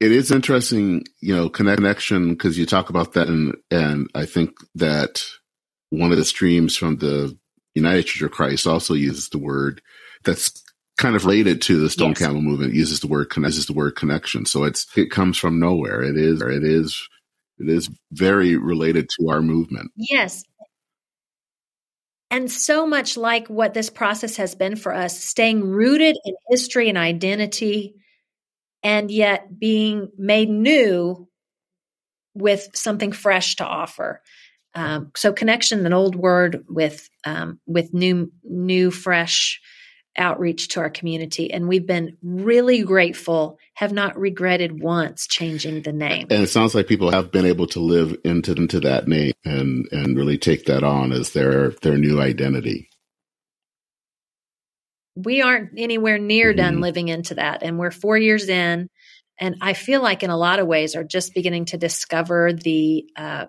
It 0.00 0.12
is 0.12 0.32
interesting, 0.32 1.04
you 1.20 1.34
know, 1.34 1.48
connection 1.48 2.30
because 2.30 2.58
you 2.58 2.66
talk 2.66 2.90
about 2.90 3.12
that, 3.12 3.28
and 3.28 3.54
and 3.70 4.10
I 4.14 4.26
think 4.26 4.50
that 4.74 5.24
one 5.90 6.10
of 6.10 6.18
the 6.18 6.24
streams 6.24 6.76
from 6.76 6.96
the 6.96 7.38
United 7.74 8.04
Church 8.04 8.22
of 8.22 8.32
Christ 8.32 8.66
also 8.66 8.94
uses 8.94 9.28
the 9.28 9.38
word 9.38 9.80
that's 10.24 10.62
kind 10.98 11.16
of 11.16 11.24
related 11.24 11.62
to 11.62 11.78
the 11.78 11.88
Stone 11.88 12.10
yes. 12.10 12.18
Campbell 12.18 12.42
movement. 12.42 12.74
Uses 12.74 13.00
the 13.00 13.06
word 13.06 13.32
uses 13.36 13.66
the 13.66 13.72
word 13.72 13.94
connection, 13.96 14.44
so 14.44 14.64
it's 14.64 14.86
it 14.96 15.10
comes 15.10 15.38
from 15.38 15.60
nowhere. 15.60 16.02
It 16.02 16.16
is 16.16 16.42
it 16.42 16.64
is 16.64 17.08
it 17.58 17.68
is 17.68 17.90
very 18.12 18.56
related 18.56 19.08
to 19.18 19.28
our 19.28 19.42
movement. 19.42 19.90
Yes, 19.96 20.42
and 22.32 22.50
so 22.50 22.86
much 22.86 23.18
like 23.18 23.48
what 23.48 23.74
this 23.74 23.90
process 23.90 24.36
has 24.36 24.54
been 24.54 24.74
for 24.74 24.94
us, 24.94 25.22
staying 25.22 25.60
rooted 25.60 26.16
in 26.24 26.34
history 26.48 26.88
and 26.88 26.96
identity 26.96 27.94
and 28.82 29.10
yet 29.10 29.58
being 29.60 30.08
made 30.16 30.48
new 30.48 31.28
with 32.34 32.70
something 32.74 33.12
fresh 33.12 33.56
to 33.56 33.66
offer. 33.66 34.22
Um, 34.74 35.10
so 35.14 35.34
connection, 35.34 35.84
an 35.84 35.92
old 35.92 36.16
word 36.16 36.64
with 36.70 37.06
um, 37.26 37.60
with 37.66 37.92
new 37.92 38.32
new 38.42 38.90
fresh 38.90 39.60
outreach 40.16 40.68
to 40.68 40.80
our 40.80 40.90
community, 40.90 41.52
and 41.52 41.68
we've 41.68 41.86
been 41.86 42.16
really 42.22 42.82
grateful. 42.82 43.58
Have 43.74 43.92
not 43.92 44.18
regretted 44.18 44.80
once 44.80 45.26
changing 45.26 45.82
the 45.82 45.92
name. 45.92 46.28
And 46.30 46.42
it 46.42 46.48
sounds 46.48 46.74
like 46.74 46.86
people 46.86 47.10
have 47.10 47.32
been 47.32 47.46
able 47.46 47.66
to 47.68 47.80
live 47.80 48.16
into 48.24 48.52
into 48.52 48.80
that 48.80 49.08
name 49.08 49.32
and 49.44 49.88
and 49.90 50.16
really 50.16 50.38
take 50.38 50.66
that 50.66 50.84
on 50.84 51.12
as 51.12 51.32
their 51.32 51.70
their 51.82 51.96
new 51.96 52.20
identity 52.20 52.88
we 55.14 55.42
aren't 55.42 55.72
anywhere 55.76 56.18
near 56.18 56.54
done 56.54 56.74
mm-hmm. 56.74 56.82
living 56.82 57.08
into 57.08 57.34
that. 57.34 57.62
And 57.62 57.78
we're 57.78 57.90
four 57.90 58.16
years 58.16 58.48
in. 58.48 58.88
And 59.38 59.56
I 59.60 59.74
feel 59.74 60.02
like 60.02 60.22
in 60.22 60.30
a 60.30 60.36
lot 60.36 60.58
of 60.58 60.66
ways 60.66 60.94
are 60.94 61.04
just 61.04 61.34
beginning 61.34 61.66
to 61.66 61.78
discover 61.78 62.52
the 62.52 63.06
uh, 63.16 63.46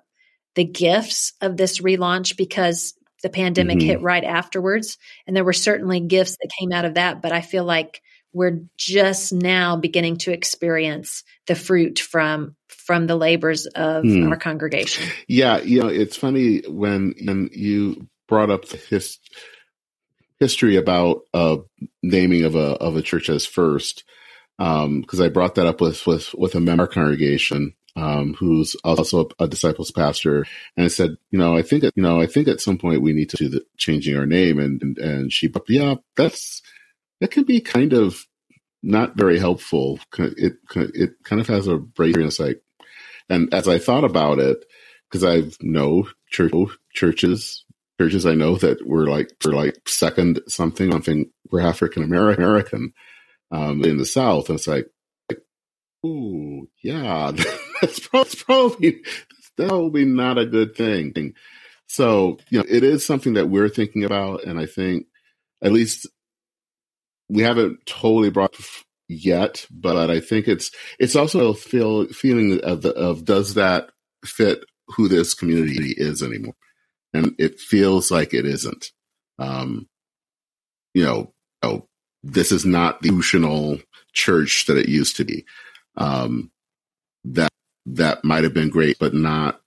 the 0.55 0.63
gifts 0.63 1.33
of 1.41 1.57
this 1.57 1.79
relaunch 1.79 2.37
because 2.37 2.93
the 3.23 3.29
pandemic 3.29 3.79
mm-hmm. 3.79 3.87
hit 3.87 4.01
right 4.01 4.23
afterwards. 4.23 4.97
And 5.25 5.35
there 5.35 5.43
were 5.43 5.53
certainly 5.53 6.01
gifts 6.01 6.37
that 6.39 6.51
came 6.59 6.71
out 6.71 6.85
of 6.85 6.93
that. 6.93 7.21
But 7.21 7.31
I 7.31 7.41
feel 7.41 7.63
like 7.63 8.01
we're 8.33 8.61
just 8.77 9.33
now 9.33 9.75
beginning 9.75 10.17
to 10.17 10.31
experience 10.31 11.23
the 11.47 11.55
fruit 11.55 11.99
from 11.99 12.55
from 12.67 13.07
the 13.07 13.15
labors 13.15 13.65
of 13.65 14.03
mm. 14.03 14.29
our 14.29 14.35
congregation. 14.35 15.07
Yeah, 15.27 15.59
you 15.59 15.81
know, 15.81 15.87
it's 15.87 16.17
funny 16.17 16.61
when 16.67 17.15
when 17.23 17.49
you 17.53 18.07
brought 18.27 18.49
up 18.49 18.65
the 18.65 18.77
his 18.77 19.19
history 20.39 20.75
about 20.75 21.21
uh, 21.33 21.57
naming 22.01 22.43
of 22.43 22.55
a 22.55 22.73
of 22.73 22.97
a 22.97 23.01
church 23.01 23.29
as 23.29 23.45
first 23.45 24.03
because 24.57 25.19
um, 25.19 25.21
I 25.21 25.29
brought 25.29 25.55
that 25.55 25.67
up 25.67 25.81
with 25.81 26.05
with 26.05 26.33
with 26.35 26.55
a 26.55 26.59
member 26.59 26.87
congregation 26.87 27.73
um, 27.95 28.33
who's 28.33 28.75
also 28.83 29.29
a, 29.39 29.43
a, 29.43 29.47
disciples 29.47 29.91
pastor, 29.91 30.45
and 30.75 30.85
I 30.85 30.87
said, 30.87 31.17
you 31.29 31.37
know, 31.37 31.55
I 31.55 31.61
think 31.61 31.83
you 31.83 32.03
know, 32.03 32.19
I 32.19 32.25
think 32.25 32.47
at 32.47 32.61
some 32.61 32.77
point 32.77 33.01
we 33.01 33.13
need 33.13 33.29
to 33.29 33.37
do 33.37 33.49
the 33.49 33.65
changing 33.77 34.17
our 34.17 34.25
name, 34.25 34.59
and 34.59 34.81
and, 34.81 34.97
and 34.97 35.33
she, 35.33 35.47
but 35.47 35.63
yeah, 35.67 35.95
that's 36.15 36.61
that 37.21 37.31
can 37.31 37.43
be 37.43 37.61
kind 37.61 37.93
of 37.93 38.25
not 38.81 39.15
very 39.15 39.39
helpful. 39.39 39.99
It 40.17 40.57
it 40.75 41.23
kind 41.23 41.41
of 41.41 41.47
has 41.47 41.67
a 41.67 41.77
break 41.77 42.17
insight, 42.17 42.57
and 43.29 43.53
as 43.53 43.67
I 43.67 43.77
thought 43.77 44.03
about 44.03 44.39
it, 44.39 44.65
because 45.09 45.23
I 45.23 45.49
know 45.61 46.07
church 46.31 46.53
churches 46.93 47.63
churches 47.99 48.25
I 48.25 48.33
know 48.33 48.55
that 48.57 48.85
were 48.85 49.07
like 49.07 49.29
for 49.39 49.53
like 49.53 49.87
second 49.87 50.41
something 50.47 50.91
something 50.91 51.29
we're 51.51 51.61
African 51.61 52.03
American 52.03 52.93
um, 53.51 53.83
in 53.85 53.97
the 53.97 54.05
South, 54.05 54.49
and 54.49 54.57
it's 54.57 54.67
like, 54.67 54.87
like 55.29 55.39
ooh, 56.05 56.67
yeah, 56.81 57.31
that's 57.87 58.43
probably 58.43 59.01
that's 59.03 59.69
probably 59.69 60.05
not 60.05 60.37
a 60.37 60.45
good 60.45 60.75
thing. 60.75 61.33
So 61.87 62.37
you 62.49 62.59
know, 62.59 62.65
it 62.67 62.83
is 62.83 63.05
something 63.05 63.33
that 63.33 63.49
we're 63.49 63.69
thinking 63.69 64.03
about, 64.03 64.43
and 64.43 64.59
I 64.59 64.65
think 64.65 65.07
at 65.61 65.71
least 65.71 66.07
we 67.29 67.43
haven't 67.43 67.85
totally 67.85 68.29
brought 68.29 68.55
yet, 69.07 69.65
but 69.71 70.09
I 70.09 70.19
think 70.19 70.47
it's 70.47 70.71
it's 70.99 71.15
also 71.15 71.49
a 71.49 71.53
feel 71.55 72.07
feeling 72.07 72.61
of 72.63 72.81
the 72.81 72.93
of 72.93 73.25
does 73.25 73.53
that 73.55 73.89
fit 74.25 74.63
who 74.87 75.07
this 75.07 75.33
community 75.33 75.93
is 75.95 76.21
anymore 76.21 76.55
and 77.13 77.35
it 77.37 77.59
feels 77.59 78.11
like 78.11 78.33
it 78.33 78.45
isn't. 78.45 78.91
Um, 79.39 79.87
you 80.93 81.03
know, 81.03 81.33
oh, 81.61 81.87
this 82.23 82.51
is 82.51 82.65
not 82.65 83.01
the 83.01 83.09
institutional 83.09 83.79
church 84.13 84.65
that 84.67 84.77
it 84.77 84.89
used 84.89 85.17
to 85.17 85.25
be. 85.25 85.45
Um, 85.95 86.51
that 87.25 87.51
that 87.85 88.23
might 88.23 88.43
have 88.43 88.53
been 88.53 88.69
great, 88.69 88.97
but 88.99 89.13
not 89.13 89.61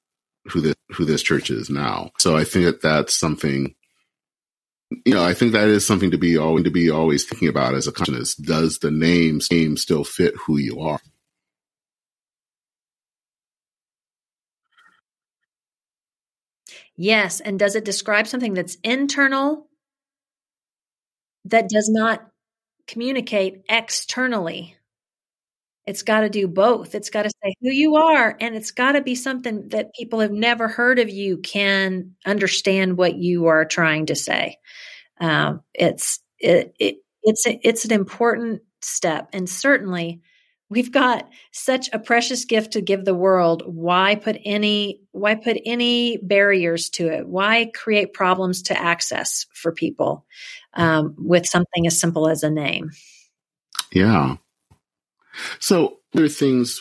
who 0.48 0.60
this 0.60 0.74
who 0.92 1.04
this 1.04 1.22
church 1.22 1.50
is 1.50 1.68
now. 1.68 2.10
So 2.18 2.36
I 2.36 2.44
think 2.44 2.64
that 2.66 2.82
that's 2.82 3.14
something. 3.14 3.74
You 5.04 5.14
know, 5.14 5.24
I 5.24 5.34
think 5.34 5.52
that 5.52 5.66
is 5.66 5.84
something 5.84 6.12
to 6.12 6.18
be 6.18 6.38
always 6.38 6.64
to 6.64 6.70
be 6.70 6.90
always 6.90 7.24
thinking 7.24 7.48
about 7.48 7.74
as 7.74 7.86
a 7.88 7.92
consciousness. 7.92 8.36
Does 8.36 8.78
the 8.78 8.90
name 8.90 9.40
name 9.50 9.76
still 9.76 10.04
fit 10.04 10.34
who 10.46 10.58
you 10.58 10.80
are? 10.80 11.00
Yes, 16.96 17.40
and 17.40 17.58
does 17.58 17.74
it 17.74 17.84
describe 17.84 18.26
something 18.26 18.54
that's 18.54 18.76
internal 18.82 19.68
that 21.44 21.68
does 21.68 21.88
not 21.90 22.26
communicate 22.86 23.64
externally? 23.68 24.76
It's 25.86 26.02
got 26.02 26.20
to 26.20 26.28
do 26.28 26.48
both. 26.48 26.94
It's 26.94 27.10
got 27.10 27.22
to 27.22 27.30
say 27.30 27.54
who 27.60 27.70
you 27.70 27.96
are, 27.96 28.36
and 28.40 28.56
it's 28.56 28.72
got 28.72 28.92
to 28.92 29.02
be 29.02 29.14
something 29.14 29.68
that 29.68 29.94
people 29.94 30.20
have 30.20 30.32
never 30.32 30.66
heard 30.66 30.98
of 30.98 31.08
you 31.08 31.38
can 31.38 32.16
understand 32.24 32.98
what 32.98 33.16
you 33.16 33.46
are 33.46 33.64
trying 33.64 34.06
to 34.06 34.16
say. 34.16 34.58
Um, 35.20 35.62
it's 35.72 36.20
it, 36.38 36.74
it 36.78 36.96
it's 37.22 37.46
a, 37.46 37.60
it's 37.62 37.84
an 37.84 37.92
important 37.92 38.62
step, 38.80 39.28
and 39.32 39.48
certainly 39.48 40.22
we've 40.68 40.90
got 40.90 41.28
such 41.52 41.88
a 41.92 41.98
precious 41.98 42.44
gift 42.44 42.72
to 42.72 42.80
give 42.80 43.04
the 43.04 43.14
world 43.14 43.62
why 43.66 44.16
put 44.16 44.36
any 44.44 45.00
why 45.12 45.34
put 45.34 45.56
any 45.64 46.18
barriers 46.18 46.90
to 46.90 47.08
it 47.08 47.26
why 47.26 47.70
create 47.74 48.12
problems 48.12 48.62
to 48.62 48.80
access 48.80 49.46
for 49.52 49.72
people 49.72 50.26
um, 50.74 51.14
with 51.18 51.46
something 51.46 51.86
as 51.86 52.00
simple 52.00 52.28
as 52.28 52.42
a 52.42 52.50
name 52.50 52.90
yeah 53.92 54.36
so 55.58 55.98
other 56.14 56.28
things 56.28 56.80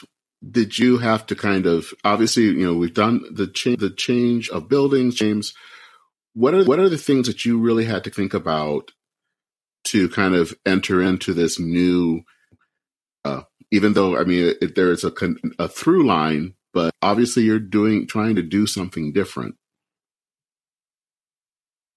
did 0.51 0.77
you 0.77 0.97
have 0.97 1.25
to 1.25 1.35
kind 1.35 1.65
of 1.65 1.93
obviously 2.03 2.43
you 2.43 2.65
know 2.65 2.75
we've 2.75 2.93
done 2.93 3.21
the 3.31 3.47
change 3.47 3.79
the 3.79 3.89
change 3.89 4.49
of 4.49 4.69
buildings 4.69 5.15
james 5.15 5.53
what 6.33 6.53
are 6.53 6.63
what 6.65 6.79
are 6.79 6.89
the 6.89 6.97
things 6.97 7.27
that 7.27 7.45
you 7.45 7.59
really 7.59 7.85
had 7.85 8.03
to 8.03 8.09
think 8.09 8.33
about 8.33 8.91
to 9.83 10.09
kind 10.09 10.35
of 10.35 10.53
enter 10.65 11.01
into 11.01 11.33
this 11.33 11.59
new 11.59 12.23
uh, 13.25 13.41
even 13.71 13.93
though 13.93 14.17
I 14.17 14.23
mean 14.23 14.55
it, 14.61 14.75
there 14.75 14.91
is 14.91 15.03
a, 15.03 15.11
a 15.59 15.67
through 15.67 16.05
line, 16.05 16.53
but 16.73 16.93
obviously 17.01 17.43
you're 17.43 17.59
doing 17.59 18.07
trying 18.07 18.35
to 18.35 18.43
do 18.43 18.67
something 18.67 19.11
different. 19.11 19.55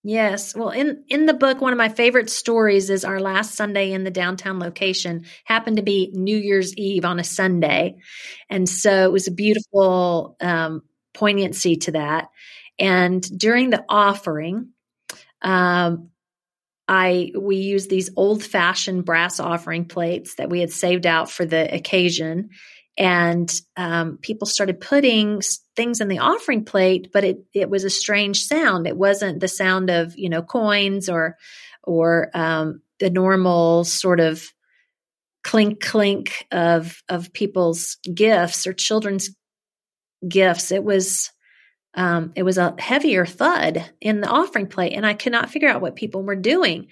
Yes. 0.05 0.55
Well, 0.55 0.71
in 0.71 1.05
in 1.09 1.27
the 1.27 1.35
book, 1.35 1.61
one 1.61 1.73
of 1.73 1.77
my 1.77 1.89
favorite 1.89 2.31
stories 2.31 2.89
is 2.89 3.05
our 3.05 3.21
last 3.21 3.55
Sunday 3.57 3.93
in 3.93 4.05
the 4.05 4.11
downtown 4.11 4.59
location 4.61 5.25
happened 5.45 5.77
to 5.77 5.83
be 5.83 6.11
New 6.15 6.37
Year's 6.39 6.75
Eve 6.77 7.05
on 7.05 7.19
a 7.19 7.25
Sunday, 7.25 7.97
and 8.49 8.69
so 8.69 9.05
it 9.05 9.13
was 9.13 9.27
a 9.27 9.33
beautiful 9.33 10.37
um, 10.41 10.83
poignancy 11.15 11.77
to 11.77 11.93
that. 11.93 12.29
And 12.79 13.23
during 13.39 13.71
the 13.71 13.85
offering, 13.89 14.69
um, 15.43 16.11
I 16.89 17.33
we 17.39 17.57
used 17.57 17.91
these 17.91 18.11
old 18.17 18.43
fashioned 18.45 19.05
brass 19.05 19.41
offering 19.41 19.87
plates 19.87 20.37
that 20.37 20.51
we 20.51 20.61
had 20.61 20.71
saved 20.73 21.07
out 21.07 21.31
for 21.31 21.45
the 21.45 21.73
occasion, 21.75 22.51
and 22.99 23.61
um, 23.77 24.19
people 24.21 24.47
started 24.47 24.81
putting 24.81 25.41
things 25.77 26.01
in 26.01 26.09
the 26.09 26.19
offering 26.19 26.65
plate, 26.65 27.11
but 27.13 27.23
it 27.23 27.39
it 27.55 27.71
was 27.71 27.85
a 27.85 27.91
strange 27.91 28.45
sound. 28.45 28.89
It 28.89 28.97
wasn't 28.97 29.39
the 29.39 29.49
sound 29.49 29.89
of 29.89 30.19
you 30.19 30.29
know 30.29 30.43
coins 30.43 31.09
or 31.09 31.39
or 31.85 32.31
um, 32.35 32.83
the 32.99 33.09
normal 33.09 33.85
sort 33.85 34.19
of 34.19 34.45
clink 35.45 35.81
clink 35.81 36.47
of 36.51 37.01
of 37.09 37.33
people's 37.33 37.99
gifts 38.13 38.67
or 38.67 38.73
children's 38.73 39.31
gifts. 40.29 40.73
It 40.73 40.83
was 40.83 41.31
um, 41.95 42.33
it 42.35 42.43
was 42.43 42.59
a 42.59 42.75
heavier 42.81 43.25
thud 43.25 43.89
in 44.01 44.21
the 44.21 44.29
offering 44.29 44.67
plate, 44.67 44.93
and 44.93 45.07
I 45.07 45.15
could 45.15 45.33
not 45.33 45.51
figure 45.51 45.69
out 45.69 45.81
what 45.81 45.95
people 45.95 46.25
were 46.25 46.37
doing. 46.37 46.89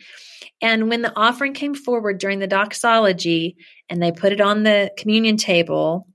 And 0.61 0.89
when 0.89 1.03
the 1.03 1.17
offering 1.17 1.53
came 1.53 1.75
forward 1.75 2.19
during 2.19 2.39
the 2.39 2.47
doxology 2.47 3.57
and 3.89 4.03
they 4.03 4.13
put 4.13 4.33
it 4.33 4.41
on 4.41 4.63
the 4.63 4.91
communion 4.97 5.37
table, 5.37 6.07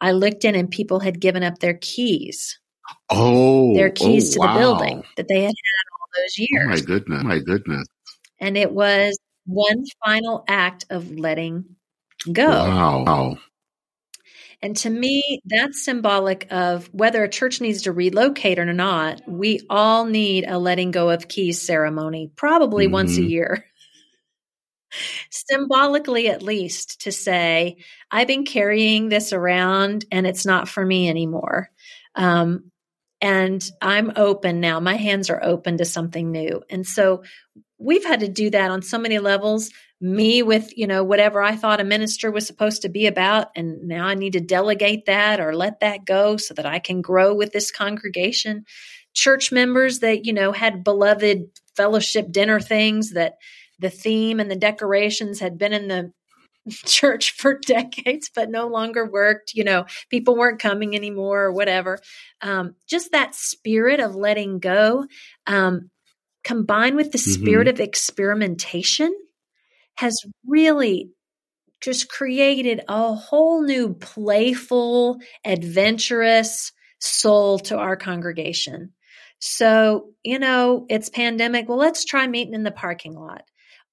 I 0.00 0.12
looked 0.12 0.44
in 0.44 0.54
and 0.54 0.70
people 0.70 1.00
had 1.00 1.20
given 1.20 1.42
up 1.42 1.58
their 1.58 1.78
keys. 1.80 2.58
Oh, 3.10 3.74
their 3.74 3.90
keys 3.90 4.36
oh, 4.36 4.40
to 4.42 4.46
wow. 4.46 4.52
the 4.54 4.60
building 4.60 5.02
that 5.16 5.28
they 5.28 5.40
had 5.40 5.46
had 5.46 5.86
all 5.92 6.08
those 6.16 6.38
years. 6.38 6.66
Oh 6.66 6.70
my 6.70 6.80
goodness, 6.80 7.24
my 7.24 7.38
goodness. 7.38 7.86
And 8.40 8.56
it 8.56 8.72
was 8.72 9.18
one 9.46 9.84
final 10.04 10.44
act 10.48 10.84
of 10.90 11.10
letting 11.10 11.64
go. 12.32 12.48
Wow. 12.48 13.38
And 14.62 14.76
to 14.78 14.90
me, 14.90 15.40
that's 15.44 15.84
symbolic 15.84 16.46
of 16.50 16.86
whether 16.92 17.22
a 17.22 17.28
church 17.28 17.60
needs 17.60 17.82
to 17.82 17.92
relocate 17.92 18.58
or 18.58 18.72
not. 18.72 19.20
We 19.26 19.60
all 19.68 20.06
need 20.06 20.44
a 20.48 20.58
letting 20.58 20.90
go 20.90 21.10
of 21.10 21.28
keys 21.28 21.60
ceremony, 21.60 22.30
probably 22.36 22.86
mm-hmm. 22.86 22.94
once 22.94 23.16
a 23.16 23.20
mm-hmm. 23.20 23.30
year. 23.30 23.64
Symbolically, 25.30 26.28
at 26.28 26.42
least, 26.42 27.02
to 27.02 27.12
say, 27.12 27.76
I've 28.10 28.28
been 28.28 28.44
carrying 28.44 29.08
this 29.08 29.32
around 29.32 30.06
and 30.10 30.26
it's 30.26 30.46
not 30.46 30.68
for 30.68 30.84
me 30.84 31.08
anymore. 31.08 31.70
Um, 32.14 32.70
and 33.20 33.62
I'm 33.80 34.12
open 34.16 34.60
now. 34.60 34.80
My 34.80 34.96
hands 34.96 35.30
are 35.30 35.42
open 35.42 35.78
to 35.78 35.84
something 35.84 36.30
new. 36.32 36.62
And 36.70 36.86
so 36.86 37.24
we've 37.78 38.04
had 38.04 38.20
to 38.20 38.28
do 38.28 38.50
that 38.50 38.70
on 38.70 38.82
so 38.82 38.98
many 38.98 39.18
levels 39.18 39.70
me 40.00 40.42
with 40.42 40.76
you 40.76 40.86
know 40.86 41.02
whatever 41.02 41.42
i 41.42 41.56
thought 41.56 41.80
a 41.80 41.84
minister 41.84 42.30
was 42.30 42.46
supposed 42.46 42.82
to 42.82 42.88
be 42.88 43.06
about 43.06 43.48
and 43.56 43.88
now 43.88 44.06
i 44.06 44.14
need 44.14 44.34
to 44.34 44.40
delegate 44.40 45.06
that 45.06 45.40
or 45.40 45.54
let 45.54 45.80
that 45.80 46.04
go 46.04 46.36
so 46.36 46.52
that 46.52 46.66
i 46.66 46.78
can 46.78 47.00
grow 47.00 47.34
with 47.34 47.52
this 47.52 47.70
congregation 47.70 48.64
church 49.14 49.50
members 49.50 50.00
that 50.00 50.26
you 50.26 50.32
know 50.32 50.52
had 50.52 50.84
beloved 50.84 51.46
fellowship 51.74 52.30
dinner 52.30 52.60
things 52.60 53.12
that 53.12 53.36
the 53.78 53.88
theme 53.88 54.38
and 54.38 54.50
the 54.50 54.56
decorations 54.56 55.40
had 55.40 55.56
been 55.56 55.72
in 55.72 55.88
the 55.88 56.12
church 56.84 57.32
for 57.32 57.58
decades 57.66 58.30
but 58.34 58.50
no 58.50 58.66
longer 58.66 59.10
worked 59.10 59.54
you 59.54 59.64
know 59.64 59.86
people 60.10 60.36
weren't 60.36 60.60
coming 60.60 60.94
anymore 60.94 61.44
or 61.44 61.52
whatever 61.52 61.98
um, 62.42 62.74
just 62.86 63.12
that 63.12 63.34
spirit 63.34 63.98
of 63.98 64.14
letting 64.14 64.58
go 64.58 65.06
um, 65.46 65.90
combined 66.44 66.96
with 66.96 67.12
the 67.12 67.18
mm-hmm. 67.18 67.42
spirit 67.42 67.66
of 67.66 67.80
experimentation 67.80 69.10
has 69.96 70.18
really 70.46 71.10
just 71.80 72.08
created 72.08 72.82
a 72.88 73.14
whole 73.14 73.62
new 73.62 73.94
playful, 73.94 75.18
adventurous 75.44 76.72
soul 77.00 77.58
to 77.60 77.76
our 77.76 77.96
congregation. 77.96 78.92
So, 79.38 80.10
you 80.22 80.38
know, 80.38 80.86
it's 80.88 81.10
pandemic. 81.10 81.68
Well, 81.68 81.78
let's 81.78 82.04
try 82.04 82.26
meeting 82.26 82.54
in 82.54 82.62
the 82.62 82.70
parking 82.70 83.14
lot. 83.14 83.42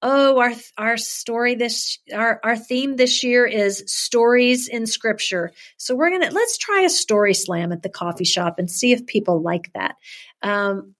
Oh, 0.06 0.38
our 0.38 0.52
our 0.76 0.96
story 0.98 1.54
this 1.54 1.98
our 2.12 2.38
our 2.44 2.56
theme 2.56 2.96
this 2.96 3.22
year 3.24 3.46
is 3.46 3.84
stories 3.86 4.68
in 4.68 4.86
scripture. 4.86 5.50
So 5.78 5.94
we're 5.94 6.10
gonna 6.10 6.30
let's 6.30 6.58
try 6.58 6.82
a 6.82 6.90
story 6.90 7.32
slam 7.32 7.72
at 7.72 7.82
the 7.82 7.88
coffee 7.88 8.24
shop 8.24 8.58
and 8.58 8.70
see 8.70 8.92
if 8.92 9.06
people 9.06 9.40
like 9.40 9.70
that. 9.74 9.94
Um, 10.42 10.94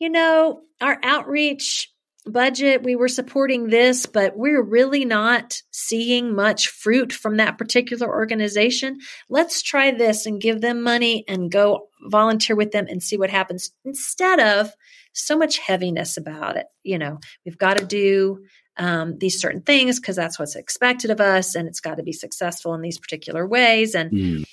you 0.00 0.10
know, 0.10 0.62
our 0.80 0.98
outreach 1.02 1.88
budget, 2.26 2.82
we 2.82 2.96
were 2.96 3.08
supporting 3.08 3.68
this, 3.68 4.06
but 4.06 4.36
we're 4.36 4.62
really 4.62 5.04
not 5.04 5.62
seeing 5.70 6.34
much 6.34 6.68
fruit 6.68 7.12
from 7.12 7.36
that 7.36 7.58
particular 7.58 8.08
organization. 8.08 8.98
Let's 9.28 9.62
try 9.62 9.92
this 9.92 10.26
and 10.26 10.40
give 10.40 10.60
them 10.60 10.82
money 10.82 11.24
and 11.28 11.50
go 11.50 11.88
volunteer 12.02 12.56
with 12.56 12.72
them 12.72 12.86
and 12.88 13.02
see 13.02 13.16
what 13.16 13.30
happens 13.30 13.70
instead 13.84 14.40
of 14.40 14.72
so 15.12 15.36
much 15.36 15.58
heaviness 15.58 16.16
about 16.16 16.56
it. 16.56 16.66
You 16.82 16.98
know, 16.98 17.18
we've 17.44 17.58
got 17.58 17.78
to 17.78 17.84
do 17.84 18.44
um, 18.76 19.18
these 19.18 19.40
certain 19.40 19.62
things 19.62 19.98
because 19.98 20.16
that's 20.16 20.38
what's 20.38 20.56
expected 20.56 21.10
of 21.10 21.20
us 21.20 21.54
and 21.54 21.66
it's 21.68 21.80
got 21.80 21.96
to 21.96 22.02
be 22.02 22.12
successful 22.12 22.74
in 22.74 22.80
these 22.80 22.98
particular 22.98 23.46
ways 23.46 23.94
and 23.94 24.12
mm. 24.12 24.44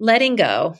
letting 0.00 0.36
go 0.36 0.76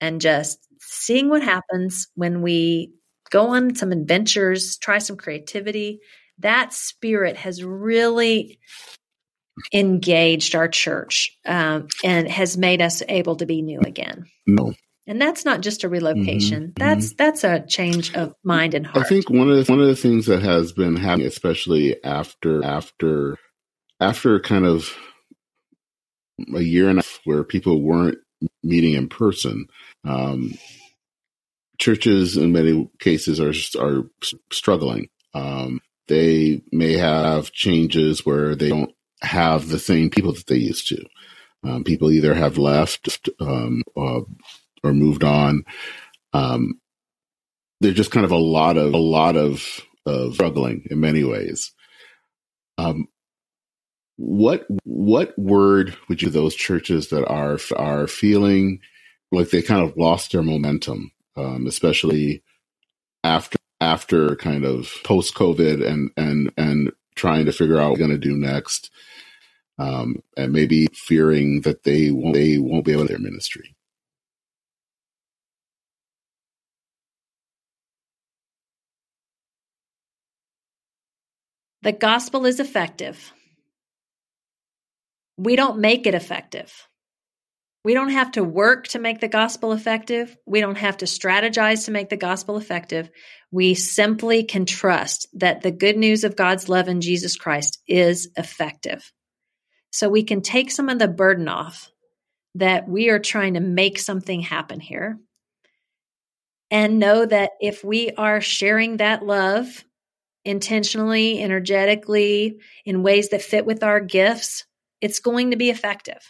and 0.00 0.20
just 0.20 0.58
seeing 0.80 1.28
what 1.28 1.42
happens 1.42 2.08
when 2.14 2.42
we 2.42 2.92
go 3.30 3.48
on 3.48 3.74
some 3.74 3.92
adventures, 3.92 4.76
try 4.78 4.98
some 4.98 5.16
creativity. 5.16 6.00
That 6.38 6.72
spirit 6.72 7.36
has 7.36 7.62
really 7.62 8.58
engaged 9.72 10.54
our 10.54 10.68
church 10.68 11.36
um, 11.46 11.88
and 12.04 12.28
has 12.28 12.56
made 12.56 12.80
us 12.80 13.02
able 13.08 13.36
to 13.36 13.46
be 13.46 13.62
new 13.62 13.80
again. 13.80 14.26
No. 14.46 14.72
And 15.06 15.20
that's 15.20 15.44
not 15.44 15.60
just 15.60 15.82
a 15.82 15.88
relocation. 15.88 16.68
Mm-hmm, 16.68 16.72
that's 16.76 17.08
mm-hmm. 17.08 17.16
that's 17.16 17.44
a 17.44 17.66
change 17.66 18.14
of 18.14 18.34
mind 18.44 18.74
and 18.74 18.86
heart. 18.86 19.04
I 19.04 19.08
think 19.08 19.28
one 19.28 19.50
of 19.50 19.56
the, 19.56 19.70
one 19.70 19.80
of 19.80 19.88
the 19.88 19.96
things 19.96 20.26
that 20.26 20.42
has 20.42 20.72
been 20.72 20.96
happening, 20.96 21.26
especially 21.26 22.02
after 22.04 22.64
after 22.64 23.36
after 23.98 24.38
kind 24.40 24.64
of 24.64 24.94
a 26.54 26.60
year 26.60 26.88
and 26.88 26.98
a 26.98 27.02
half 27.02 27.20
where 27.24 27.42
people 27.42 27.82
weren't 27.82 28.18
meeting 28.62 28.94
in 28.94 29.08
person, 29.08 29.66
um, 30.04 30.54
churches 31.80 32.36
in 32.36 32.52
many 32.52 32.88
cases 33.00 33.40
are 33.40 33.54
are 33.82 34.04
struggling. 34.52 35.08
Um, 35.34 35.80
they 36.06 36.62
may 36.70 36.92
have 36.92 37.52
changes 37.52 38.24
where 38.24 38.54
they 38.54 38.68
don't 38.68 38.92
have 39.22 39.68
the 39.68 39.78
same 39.78 40.10
people 40.10 40.32
that 40.32 40.46
they 40.46 40.56
used 40.56 40.88
to. 40.88 41.04
Um, 41.64 41.84
people 41.84 42.10
either 42.10 42.34
have 42.34 42.58
left 42.58 43.28
um, 43.40 43.82
or, 43.94 44.26
or, 44.82 44.94
moved 44.94 45.24
on. 45.24 45.64
Um, 46.32 46.80
there's 47.80 47.96
just 47.96 48.10
kind 48.10 48.24
of 48.24 48.32
a 48.32 48.36
lot 48.36 48.76
of 48.78 48.94
a 48.94 48.98
lot 48.98 49.36
of, 49.36 49.62
of 50.06 50.34
struggling 50.34 50.86
in 50.90 51.00
many 51.00 51.22
ways. 51.22 51.72
Um, 52.78 53.08
what 54.16 54.66
what 54.84 55.38
word 55.38 55.96
would 56.08 56.22
you 56.22 56.30
those 56.30 56.54
churches 56.54 57.08
that 57.08 57.26
are 57.26 57.58
are 57.76 58.06
feeling 58.06 58.80
like 59.32 59.50
they 59.50 59.62
kind 59.62 59.82
of 59.82 59.96
lost 59.96 60.32
their 60.32 60.42
momentum 60.42 61.12
um, 61.36 61.66
especially 61.66 62.42
after 63.24 63.58
after 63.80 64.36
kind 64.36 64.64
of 64.64 64.92
post 65.04 65.34
COVID 65.34 65.86
and 65.86 66.10
and 66.16 66.52
and 66.56 66.92
trying 67.14 67.46
to 67.46 67.52
figure 67.52 67.78
out 67.80 67.90
what 67.90 67.92
we're 67.92 68.06
going 68.06 68.10
to 68.10 68.18
do 68.18 68.36
next, 68.36 68.90
um, 69.78 70.22
and 70.36 70.52
maybe 70.52 70.86
fearing 70.94 71.62
that 71.62 71.84
they 71.84 72.10
won't 72.10 72.34
they 72.34 72.58
won't 72.58 72.84
be 72.84 72.92
able 72.92 73.02
to 73.02 73.08
their 73.08 73.18
ministry. 73.18 73.74
The 81.82 81.92
gospel 81.92 82.44
is 82.44 82.60
effective. 82.60 83.32
We 85.38 85.56
don't 85.56 85.78
make 85.78 86.06
it 86.06 86.14
effective. 86.14 86.88
We 87.82 87.94
don't 87.94 88.10
have 88.10 88.32
to 88.32 88.44
work 88.44 88.88
to 88.88 88.98
make 88.98 89.20
the 89.20 89.28
gospel 89.28 89.72
effective. 89.72 90.36
We 90.46 90.60
don't 90.60 90.76
have 90.76 90.98
to 90.98 91.06
strategize 91.06 91.86
to 91.86 91.90
make 91.90 92.10
the 92.10 92.16
gospel 92.16 92.58
effective. 92.58 93.10
We 93.50 93.74
simply 93.74 94.44
can 94.44 94.66
trust 94.66 95.26
that 95.34 95.62
the 95.62 95.70
good 95.70 95.96
news 95.96 96.24
of 96.24 96.36
God's 96.36 96.68
love 96.68 96.88
in 96.88 97.00
Jesus 97.00 97.36
Christ 97.36 97.78
is 97.88 98.28
effective. 98.36 99.10
So 99.92 100.08
we 100.08 100.22
can 100.22 100.42
take 100.42 100.70
some 100.70 100.88
of 100.88 100.98
the 100.98 101.08
burden 101.08 101.48
off 101.48 101.90
that 102.56 102.88
we 102.88 103.08
are 103.08 103.18
trying 103.18 103.54
to 103.54 103.60
make 103.60 103.98
something 103.98 104.40
happen 104.40 104.78
here 104.80 105.18
and 106.70 106.98
know 106.98 107.24
that 107.24 107.52
if 107.60 107.82
we 107.82 108.10
are 108.10 108.40
sharing 108.40 108.98
that 108.98 109.24
love 109.24 109.84
intentionally, 110.44 111.42
energetically, 111.42 112.58
in 112.84 113.02
ways 113.02 113.30
that 113.30 113.42
fit 113.42 113.66
with 113.66 113.82
our 113.82 114.00
gifts, 114.00 114.66
it's 115.00 115.20
going 115.20 115.50
to 115.50 115.56
be 115.56 115.70
effective. 115.70 116.22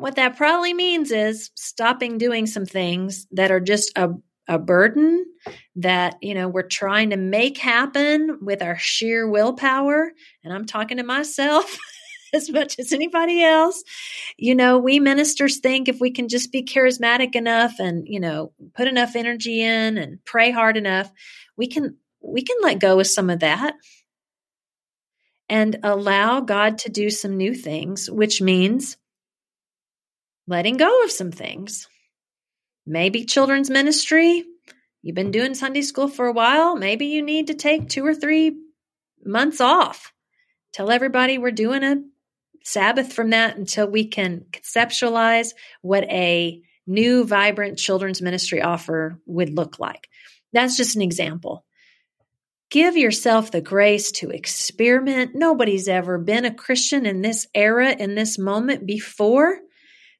What 0.00 0.16
that 0.16 0.38
probably 0.38 0.72
means 0.72 1.10
is 1.10 1.50
stopping 1.54 2.16
doing 2.16 2.46
some 2.46 2.64
things 2.64 3.26
that 3.32 3.50
are 3.50 3.60
just 3.60 3.92
a, 3.96 4.08
a 4.48 4.58
burden 4.58 5.26
that, 5.76 6.16
you 6.22 6.32
know, 6.32 6.48
we're 6.48 6.62
trying 6.62 7.10
to 7.10 7.18
make 7.18 7.58
happen 7.58 8.38
with 8.40 8.62
our 8.62 8.78
sheer 8.78 9.28
willpower. 9.28 10.10
And 10.42 10.54
I'm 10.54 10.64
talking 10.64 10.96
to 10.96 11.02
myself. 11.02 11.78
as 12.32 12.48
much 12.48 12.78
as 12.78 12.92
anybody 12.92 13.42
else. 13.42 13.82
You 14.36 14.54
know, 14.54 14.78
we 14.78 15.00
ministers 15.00 15.58
think 15.58 15.88
if 15.88 16.00
we 16.00 16.12
can 16.12 16.28
just 16.28 16.52
be 16.52 16.62
charismatic 16.62 17.34
enough 17.34 17.80
and, 17.80 18.06
you 18.06 18.20
know, 18.20 18.52
put 18.74 18.86
enough 18.86 19.16
energy 19.16 19.60
in 19.60 19.98
and 19.98 20.24
pray 20.24 20.52
hard 20.52 20.76
enough, 20.76 21.10
we 21.56 21.66
can 21.66 21.96
we 22.22 22.42
can 22.42 22.56
let 22.62 22.78
go 22.78 23.00
of 23.00 23.08
some 23.08 23.30
of 23.30 23.40
that 23.40 23.74
and 25.48 25.80
allow 25.82 26.40
God 26.40 26.78
to 26.78 26.88
do 26.88 27.10
some 27.10 27.36
new 27.36 27.52
things, 27.52 28.08
which 28.08 28.40
means 28.40 28.96
letting 30.50 30.76
go 30.76 31.04
of 31.04 31.12
some 31.12 31.30
things. 31.30 31.88
Maybe 32.84 33.24
children's 33.24 33.70
ministry. 33.70 34.44
You've 35.00 35.14
been 35.14 35.30
doing 35.30 35.54
Sunday 35.54 35.82
school 35.82 36.08
for 36.08 36.26
a 36.26 36.32
while. 36.32 36.76
Maybe 36.76 37.06
you 37.06 37.22
need 37.22 37.46
to 37.46 37.54
take 37.54 37.88
two 37.88 38.04
or 38.04 38.14
three 38.14 38.56
months 39.24 39.60
off. 39.60 40.12
Tell 40.72 40.90
everybody 40.90 41.38
we're 41.38 41.52
doing 41.52 41.84
a 41.84 42.02
Sabbath 42.64 43.12
from 43.12 43.30
that 43.30 43.56
until 43.56 43.86
we 43.88 44.08
can 44.08 44.44
conceptualize 44.50 45.54
what 45.82 46.04
a 46.04 46.60
new, 46.86 47.24
vibrant 47.24 47.78
children's 47.78 48.20
ministry 48.20 48.60
offer 48.60 49.18
would 49.26 49.54
look 49.54 49.78
like. 49.78 50.08
That's 50.52 50.76
just 50.76 50.96
an 50.96 51.02
example. 51.02 51.64
Give 52.70 52.96
yourself 52.96 53.52
the 53.52 53.60
grace 53.60 54.10
to 54.12 54.30
experiment. 54.30 55.34
Nobody's 55.34 55.88
ever 55.88 56.18
been 56.18 56.44
a 56.44 56.54
Christian 56.54 57.06
in 57.06 57.22
this 57.22 57.46
era, 57.54 57.92
in 57.92 58.16
this 58.16 58.36
moment 58.36 58.84
before. 58.84 59.60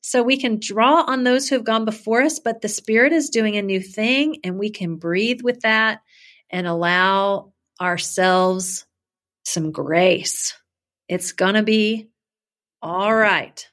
So 0.03 0.23
we 0.23 0.39
can 0.39 0.59
draw 0.61 1.03
on 1.07 1.25
those 1.25 1.49
who 1.49 1.57
have 1.57 1.65
gone 1.65 1.85
before 1.85 2.23
us, 2.23 2.39
but 2.39 2.63
the 2.63 2.69
Spirit 2.69 3.13
is 3.13 3.31
doing 3.31 3.57
a 3.57 3.63
new 3.63 3.81
thing, 3.81 4.39
and 4.45 4.59
we 4.59 4.71
can 4.71 4.97
breathe 4.97 5.43
with 5.43 5.61
that 5.61 6.01
and 6.51 6.67
allow 6.67 7.53
ourselves 7.81 8.87
some 9.45 9.73
grace. 9.73 10.55
It's 11.09 11.33
going 11.33 11.55
to 11.55 11.63
be 11.63 12.09
all 12.83 13.15
right. 13.15 13.67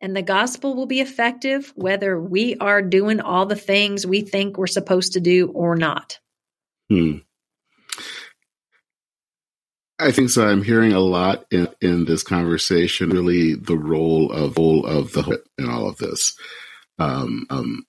And 0.00 0.14
the 0.14 0.22
gospel 0.22 0.74
will 0.74 0.86
be 0.86 1.00
effective 1.00 1.72
whether 1.76 2.20
we 2.20 2.56
are 2.56 2.82
doing 2.82 3.20
all 3.20 3.46
the 3.46 3.56
things 3.56 4.06
we 4.06 4.20
think 4.20 4.58
we're 4.58 4.66
supposed 4.66 5.14
to 5.14 5.20
do 5.20 5.48
or 5.48 5.76
not. 5.76 6.18
Hmm. 6.90 7.18
I 9.98 10.10
think 10.10 10.30
so. 10.30 10.46
I'm 10.46 10.62
hearing 10.62 10.92
a 10.92 11.00
lot 11.00 11.44
in, 11.50 11.68
in 11.80 12.04
this 12.04 12.22
conversation, 12.22 13.10
really 13.10 13.54
the 13.54 13.76
role 13.76 14.32
of 14.32 14.58
role 14.58 14.84
of 14.86 15.12
the 15.12 15.42
in 15.58 15.68
all 15.68 15.88
of 15.88 15.98
this, 15.98 16.36
um, 16.98 17.46
um, 17.50 17.84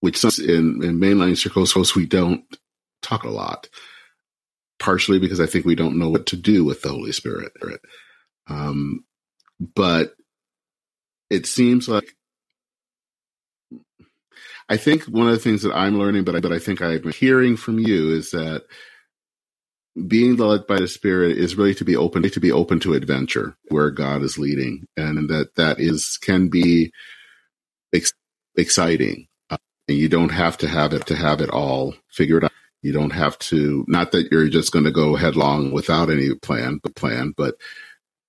which 0.00 0.24
in, 0.38 0.82
in 0.82 0.98
mainline 0.98 1.36
circles 1.36 1.94
we 1.94 2.06
don't 2.06 2.44
talk 3.02 3.24
a 3.24 3.30
lot. 3.30 3.68
Partially 4.78 5.18
because 5.18 5.40
I 5.40 5.46
think 5.46 5.66
we 5.66 5.74
don't 5.74 5.98
know 5.98 6.08
what 6.08 6.26
to 6.26 6.36
do 6.36 6.64
with 6.64 6.82
the 6.82 6.90
Holy 6.90 7.12
Spirit. 7.12 7.52
Um, 8.48 9.04
but 9.60 10.14
it 11.30 11.46
seems 11.46 11.88
like 11.88 12.14
I 14.68 14.76
think 14.76 15.04
one 15.04 15.26
of 15.26 15.32
the 15.32 15.40
things 15.40 15.62
that 15.62 15.74
I'm 15.74 15.98
learning, 15.98 16.24
but 16.24 16.36
I, 16.36 16.40
but 16.40 16.52
I 16.52 16.58
think 16.58 16.80
I've 16.80 17.02
been 17.02 17.12
hearing 17.12 17.56
from 17.56 17.78
you 17.78 18.14
is 18.14 18.30
that 18.30 18.64
being 20.06 20.36
led 20.36 20.66
by 20.66 20.78
the 20.78 20.88
spirit 20.88 21.36
is 21.36 21.56
really 21.56 21.74
to 21.74 21.84
be 21.84 21.96
open 21.96 22.22
to 22.22 22.40
be 22.40 22.52
open 22.52 22.80
to 22.80 22.94
adventure 22.94 23.56
where 23.68 23.90
god 23.90 24.22
is 24.22 24.38
leading. 24.38 24.86
And 24.96 25.28
that 25.30 25.54
that 25.56 25.80
is 25.80 26.18
can 26.20 26.48
be 26.48 26.92
ex- 27.94 28.12
exciting. 28.56 29.28
Uh, 29.50 29.56
and 29.88 29.98
you 29.98 30.08
don't 30.08 30.30
have 30.30 30.58
to 30.58 30.68
have 30.68 30.92
it 30.92 31.06
to 31.06 31.16
have 31.16 31.40
it 31.40 31.50
all 31.50 31.94
figured 32.10 32.44
out. 32.44 32.52
You 32.82 32.92
don't 32.92 33.10
have 33.10 33.38
to 33.40 33.84
not 33.88 34.12
that 34.12 34.30
you're 34.30 34.48
just 34.48 34.72
going 34.72 34.84
to 34.84 34.92
go 34.92 35.16
headlong 35.16 35.72
without 35.72 36.10
any 36.10 36.34
plan 36.34 36.78
but 36.82 36.94
plan 36.94 37.34
but 37.36 37.56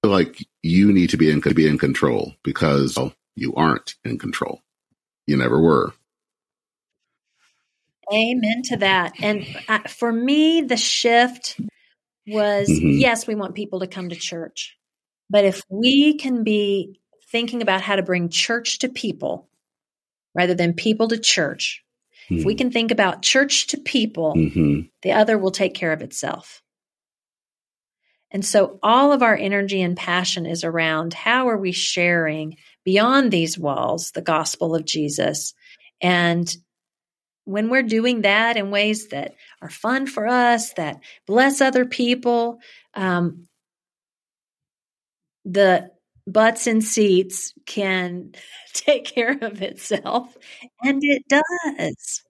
like 0.03 0.45
you 0.63 0.91
need 0.91 1.11
to 1.11 1.17
be 1.17 1.29
in 1.29 1.41
be 1.41 1.67
in 1.67 1.77
control 1.77 2.33
because 2.43 2.97
you 3.35 3.53
aren't 3.55 3.95
in 4.03 4.17
control. 4.17 4.61
You 5.27 5.37
never 5.37 5.59
were 5.59 5.93
Amen 8.11 8.63
to 8.65 8.77
that. 8.77 9.13
And 9.21 9.45
uh, 9.67 9.79
for 9.87 10.11
me, 10.11 10.61
the 10.61 10.77
shift 10.77 11.59
was 12.27 12.69
mm-hmm. 12.69 12.99
yes, 12.99 13.27
we 13.27 13.35
want 13.35 13.55
people 13.55 13.81
to 13.81 13.87
come 13.87 14.09
to 14.09 14.15
church. 14.15 14.77
But 15.29 15.45
if 15.45 15.61
we 15.69 16.17
can 16.17 16.43
be 16.43 16.99
thinking 17.31 17.61
about 17.61 17.81
how 17.81 17.95
to 17.95 18.03
bring 18.03 18.29
church 18.29 18.79
to 18.79 18.89
people 18.89 19.47
rather 20.33 20.55
than 20.55 20.73
people 20.73 21.07
to 21.09 21.19
church, 21.19 21.83
mm-hmm. 22.25 22.39
if 22.39 22.45
we 22.45 22.53
mm-hmm. 22.53 22.57
can 22.57 22.71
think 22.71 22.91
about 22.91 23.21
church 23.21 23.67
to 23.67 23.77
people, 23.77 24.33
mm-hmm. 24.35 24.81
the 25.03 25.11
other 25.11 25.37
will 25.37 25.51
take 25.51 25.75
care 25.75 25.93
of 25.93 26.01
itself. 26.01 26.63
And 28.31 28.45
so 28.45 28.79
all 28.83 29.11
of 29.11 29.23
our 29.23 29.35
energy 29.35 29.81
and 29.81 29.97
passion 29.97 30.45
is 30.45 30.63
around 30.63 31.13
how 31.13 31.49
are 31.49 31.57
we 31.57 31.71
sharing 31.71 32.57
beyond 32.85 33.31
these 33.31 33.57
walls 33.57 34.11
the 34.11 34.21
gospel 34.21 34.75
of 34.75 34.85
Jesus 34.85 35.53
and 36.01 36.55
when 37.49 37.69
we're 37.69 37.81
doing 37.81 38.21
that 38.21 38.57
in 38.57 38.69
ways 38.69 39.07
that 39.07 39.33
are 39.59 39.71
fun 39.71 40.05
for 40.05 40.27
us, 40.27 40.73
that 40.73 41.01
bless 41.25 41.61
other 41.61 41.83
people, 41.83 42.59
um, 42.93 43.47
the 45.45 45.89
butts 46.27 46.67
and 46.67 46.83
seats 46.83 47.53
can 47.65 48.33
take 48.73 49.05
care 49.05 49.35
of 49.41 49.63
itself, 49.63 50.37
and 50.83 51.01
it 51.03 51.23
does. 51.27 52.23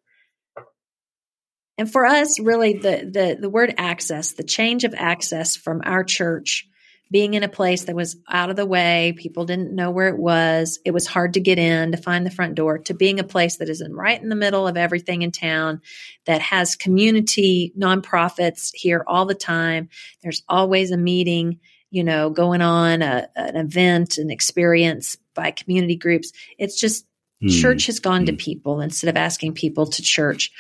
And 1.78 1.92
for 1.92 2.06
us, 2.06 2.40
really, 2.40 2.74
the 2.74 3.10
the 3.12 3.38
the 3.40 3.50
word 3.50 3.74
access, 3.78 4.34
the 4.34 4.44
change 4.44 4.86
of 4.86 4.94
access 4.98 5.58
from 5.58 5.82
our 5.84 6.04
church 6.06 6.69
being 7.12 7.34
in 7.34 7.44
a 7.44 7.50
place 7.50 7.86
that 7.86 7.96
was 7.96 8.18
out 8.30 8.52
of 8.52 8.56
the 8.56 8.66
way, 8.66 9.16
people 9.18 9.46
didn't 9.46 9.74
know 9.74 9.90
where 9.90 10.10
it 10.10 10.18
was. 10.18 10.80
It 10.86 10.92
was 10.92 11.08
hard 11.08 11.34
to 11.34 11.40
get 11.40 11.58
in, 11.58 11.92
to 11.92 11.98
find 11.98 12.26
the 12.26 12.32
front 12.32 12.56
door, 12.56 12.78
to 12.80 12.94
being 12.94 13.20
a 13.20 13.24
place 13.24 13.58
that 13.58 13.70
is 13.70 13.82
in 13.82 13.96
right 13.96 14.22
in 14.22 14.30
the 14.30 14.36
middle 14.36 14.68
of 14.68 14.78
everything 14.78 15.24
in 15.24 15.32
town, 15.32 15.82
that 16.26 16.42
has 16.42 16.76
community 16.76 17.74
nonprofits 17.78 18.70
here 18.74 19.04
all 19.08 19.26
the 19.26 19.34
time. 19.34 19.90
There's 20.22 20.44
always 20.48 20.92
a 20.92 20.98
meeting, 20.98 21.60
you 21.90 22.04
know, 22.04 22.30
going 22.30 22.62
on, 22.62 23.02
a, 23.02 23.28
an 23.36 23.56
event, 23.56 24.20
an 24.20 24.30
experience 24.30 25.18
by 25.34 25.50
community 25.50 25.96
groups. 25.96 26.32
It's 26.60 26.80
just 26.80 27.08
mm. 27.44 27.60
church 27.60 27.88
has 27.88 28.00
gone 28.00 28.24
mm. 28.24 28.28
to 28.28 28.32
hmm. 28.34 28.38
people 28.38 28.82
instead 28.82 29.10
of 29.10 29.18
asking 29.18 29.54
people 29.54 29.88
to 29.88 30.04
church. 30.04 30.52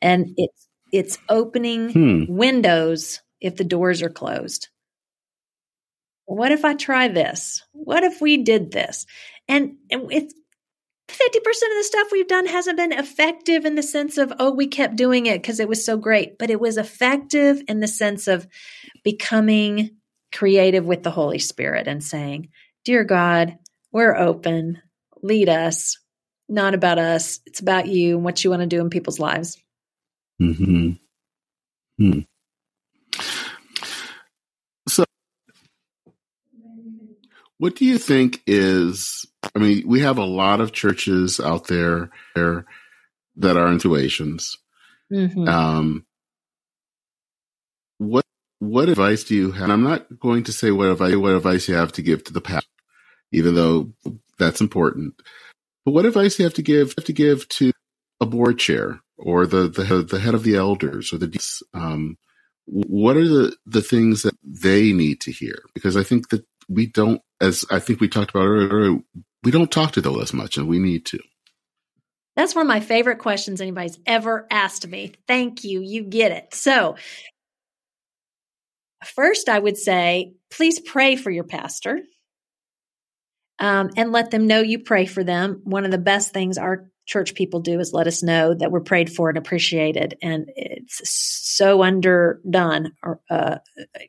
And 0.00 0.34
it's 0.36 0.68
it's 0.92 1.18
opening 1.28 1.90
hmm. 1.90 2.24
windows 2.28 3.20
if 3.40 3.56
the 3.56 3.64
doors 3.64 4.02
are 4.02 4.08
closed 4.08 4.68
what 6.26 6.52
if 6.52 6.64
I 6.64 6.74
try 6.74 7.08
this? 7.08 7.62
What 7.72 8.04
if 8.04 8.20
we 8.20 8.38
did 8.38 8.72
this? 8.72 9.06
And, 9.48 9.76
and 9.90 10.12
it's 10.12 10.34
50% 11.08 11.36
of 11.36 11.44
the 11.44 11.84
stuff 11.84 12.08
we've 12.10 12.28
done 12.28 12.46
hasn't 12.46 12.76
been 12.76 12.92
effective 12.92 13.64
in 13.64 13.76
the 13.76 13.82
sense 13.82 14.18
of, 14.18 14.32
oh, 14.38 14.50
we 14.50 14.66
kept 14.66 14.96
doing 14.96 15.26
it 15.26 15.40
because 15.40 15.60
it 15.60 15.68
was 15.68 15.84
so 15.84 15.96
great, 15.96 16.38
but 16.38 16.50
it 16.50 16.60
was 16.60 16.76
effective 16.76 17.62
in 17.68 17.80
the 17.80 17.88
sense 17.88 18.26
of 18.26 18.46
becoming 19.04 19.96
creative 20.34 20.84
with 20.84 21.02
the 21.02 21.10
Holy 21.10 21.38
Spirit 21.38 21.86
and 21.86 22.02
saying, 22.02 22.48
Dear 22.84 23.04
God, 23.04 23.56
we're 23.92 24.16
open, 24.16 24.82
lead 25.22 25.48
us, 25.48 25.98
not 26.48 26.74
about 26.74 26.98
us. 26.98 27.40
It's 27.46 27.60
about 27.60 27.86
you 27.86 28.16
and 28.16 28.24
what 28.24 28.42
you 28.42 28.50
want 28.50 28.62
to 28.62 28.66
do 28.66 28.80
in 28.80 28.90
people's 28.90 29.18
lives. 29.18 29.56
Mm-hmm. 30.40 30.92
Hmm. 31.98 32.20
So, 34.88 35.04
what 37.58 37.76
do 37.76 37.84
you 37.84 37.98
think 37.98 38.42
is? 38.46 39.26
I 39.54 39.58
mean, 39.58 39.84
we 39.86 40.00
have 40.00 40.18
a 40.18 40.24
lot 40.24 40.60
of 40.60 40.72
churches 40.72 41.40
out 41.40 41.68
there, 41.68 42.10
that 42.34 43.56
are 43.56 43.70
intuitions. 43.70 44.56
Mm-hmm. 45.12 45.48
Um, 45.48 46.06
what 47.98 48.24
what 48.58 48.88
advice 48.88 49.24
do 49.24 49.34
you 49.34 49.52
have? 49.52 49.64
And 49.64 49.72
I'm 49.72 49.84
not 49.84 50.18
going 50.18 50.44
to 50.44 50.52
say 50.52 50.70
what 50.70 50.88
advice 50.88 51.16
what 51.16 51.34
advice 51.34 51.68
you 51.68 51.74
have 51.74 51.92
to 51.92 52.02
give 52.02 52.24
to 52.24 52.32
the 52.32 52.40
pastor, 52.40 52.68
even 53.32 53.54
though 53.54 53.92
that's 54.38 54.60
important. 54.60 55.14
But 55.84 55.92
what 55.92 56.06
advice 56.06 56.38
you 56.38 56.44
have 56.44 56.54
to 56.54 56.62
give 56.62 56.94
have 56.96 57.04
to 57.04 57.12
give 57.12 57.48
to 57.50 57.72
a 58.20 58.26
board 58.26 58.58
chair 58.58 59.00
or 59.16 59.46
the 59.46 59.68
the, 59.68 60.02
the 60.02 60.18
head 60.18 60.34
of 60.34 60.42
the 60.42 60.56
elders 60.56 61.12
or 61.12 61.18
the 61.18 61.64
um, 61.74 62.16
what 62.66 63.16
are 63.16 63.28
the 63.28 63.56
the 63.64 63.82
things 63.82 64.22
that 64.22 64.36
they 64.42 64.92
need 64.92 65.20
to 65.22 65.32
hear? 65.32 65.62
Because 65.74 65.96
I 65.96 66.02
think 66.02 66.30
that 66.30 66.44
we 66.68 66.86
don't, 66.86 67.22
as 67.40 67.64
I 67.70 67.78
think 67.78 68.00
we 68.00 68.08
talked 68.08 68.30
about 68.30 68.46
earlier, 68.46 68.98
we 69.42 69.50
don't 69.50 69.70
talk 69.70 69.92
to 69.92 70.00
those 70.00 70.22
as 70.22 70.32
much, 70.32 70.56
and 70.56 70.68
we 70.68 70.78
need 70.78 71.06
to. 71.06 71.18
That's 72.36 72.54
one 72.54 72.66
of 72.66 72.68
my 72.68 72.80
favorite 72.80 73.18
questions 73.18 73.60
anybody's 73.60 73.98
ever 74.04 74.46
asked 74.50 74.86
me. 74.86 75.12
Thank 75.26 75.64
you. 75.64 75.80
You 75.80 76.02
get 76.02 76.32
it. 76.32 76.54
So, 76.54 76.96
first, 79.04 79.48
I 79.48 79.58
would 79.58 79.78
say, 79.78 80.34
please 80.50 80.78
pray 80.80 81.16
for 81.16 81.30
your 81.30 81.44
pastor 81.44 82.00
um, 83.58 83.90
and 83.96 84.12
let 84.12 84.30
them 84.30 84.46
know 84.46 84.60
you 84.60 84.80
pray 84.80 85.06
for 85.06 85.24
them. 85.24 85.62
One 85.64 85.86
of 85.86 85.90
the 85.90 85.98
best 85.98 86.32
things 86.32 86.58
our 86.58 86.90
church 87.06 87.34
people 87.34 87.60
do 87.60 87.78
is 87.80 87.92
let 87.92 88.06
us 88.06 88.22
know 88.22 88.52
that 88.52 88.70
we're 88.70 88.80
prayed 88.80 89.10
for 89.10 89.28
and 89.28 89.38
appreciated. 89.38 90.18
And 90.20 90.50
it's 90.56 91.00
so 91.08 91.82
underdone, 91.82 92.92
or 93.02 93.20
uh, 93.30 93.58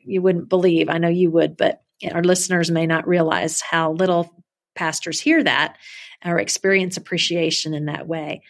you 0.04 0.20
wouldn't 0.20 0.48
believe. 0.48 0.88
I 0.88 0.98
know 0.98 1.08
you 1.08 1.30
would, 1.30 1.56
but 1.56 1.80
our 2.12 2.22
listeners 2.22 2.70
may 2.70 2.86
not 2.86 3.08
realize 3.08 3.60
how 3.60 3.92
little 3.92 4.44
pastors 4.74 5.20
hear 5.20 5.42
that 5.42 5.76
or 6.24 6.38
experience 6.38 6.96
appreciation 6.96 7.74
in 7.74 7.86
that 7.86 8.06
way. 8.06 8.42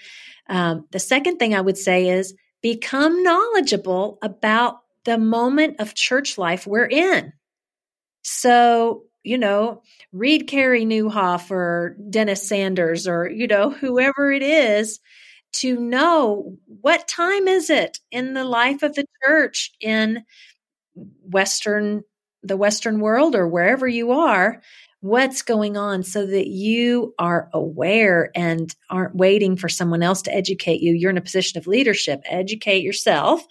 Um, 0.49 0.87
the 0.91 0.99
second 0.99 1.39
thing 1.39 1.55
I 1.55 1.61
would 1.61 1.79
say 1.79 2.09
is 2.09 2.35
become 2.63 3.23
knowledgeable 3.23 4.19
about 4.23 4.81
the 5.05 5.19
moment 5.19 5.77
of 5.81 5.95
church 5.95 6.39
life 6.39 6.67
we're 6.67 6.87
in. 6.87 7.33
So, 8.23 9.05
you 9.23 9.39
know, 9.39 9.83
read 10.13 10.49
Carey 10.49 10.85
Nieuwhof 10.85 11.51
or 11.51 11.97
Dennis 12.11 12.47
Sanders 12.49 13.07
or, 13.07 13.29
you 13.29 13.47
know, 13.47 13.71
whoever 13.71 14.31
it 14.31 14.43
is 14.43 15.01
to 15.55 15.81
know 15.81 16.57
what 16.67 17.09
time 17.09 17.49
is 17.49 17.71
it 17.71 17.99
in 18.11 18.35
the 18.35 18.45
life 18.45 18.83
of 18.83 18.95
the 18.95 19.07
church 19.25 19.73
in 19.81 20.25
Western, 21.23 22.05
the 22.43 22.57
Western 22.57 23.01
world 23.01 23.35
or 23.35 23.49
wherever 23.49 23.87
you 23.87 24.13
are 24.13 24.61
what's 25.01 25.43
going 25.43 25.77
on 25.77 26.03
so 26.03 26.27
that 26.27 26.49
you 26.49 27.15
are 27.19 27.49
aware 27.53 28.31
and 28.35 28.75
aren't 28.91 29.15
waiting 29.15 29.57
for 29.57 29.69
someone 29.69 30.03
else 30.03 30.23
to 30.23 30.35
educate 30.35 30.81
you. 30.81 30.93
You're 30.93 31.11
in 31.11 31.19
a 31.19 31.23
position 31.23 31.59
of 31.59 31.67
leadership. 31.67 32.23
Educate 32.25 32.83
yourself 32.83 33.47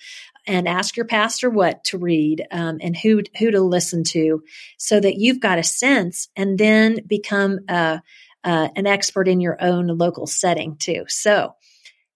and 0.45 0.67
ask 0.67 0.95
your 0.97 1.05
pastor 1.05 1.49
what 1.49 1.83
to 1.85 1.97
read 1.97 2.45
um, 2.51 2.79
and 2.81 2.95
who 2.95 3.21
who 3.37 3.51
to 3.51 3.61
listen 3.61 4.03
to, 4.05 4.43
so 4.77 4.99
that 4.99 5.17
you've 5.17 5.39
got 5.39 5.59
a 5.59 5.63
sense, 5.63 6.29
and 6.35 6.57
then 6.57 6.99
become 7.05 7.59
uh, 7.67 7.99
uh, 8.43 8.69
an 8.75 8.87
expert 8.87 9.27
in 9.27 9.41
your 9.41 9.61
own 9.61 9.87
local 9.87 10.25
setting 10.25 10.77
too. 10.77 11.03
So, 11.07 11.55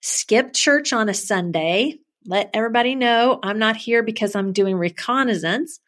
skip 0.02 0.54
church 0.54 0.94
on 0.94 1.10
a 1.10 1.14
Sunday. 1.14 2.00
Let 2.26 2.52
everybody 2.54 2.96
know 2.96 3.40
I'm 3.42 3.60
not 3.60 3.76
here 3.76 4.04
because 4.04 4.36
I'm 4.36 4.54
doing 4.54 4.76
reconnaissance 4.76 5.80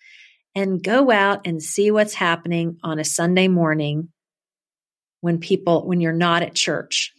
and 0.56 0.84
go 0.84 1.12
out 1.12 1.46
and 1.46 1.62
see 1.62 1.92
what's 1.92 2.14
happening 2.14 2.78
on 2.84 3.00
a 3.00 3.04
Sunday 3.04 3.48
morning 3.48 4.10
when 5.22 5.40
people, 5.40 5.88
when 5.88 6.02
you're 6.02 6.14
not 6.14 6.44
at 6.44 6.54
church. 6.54 7.14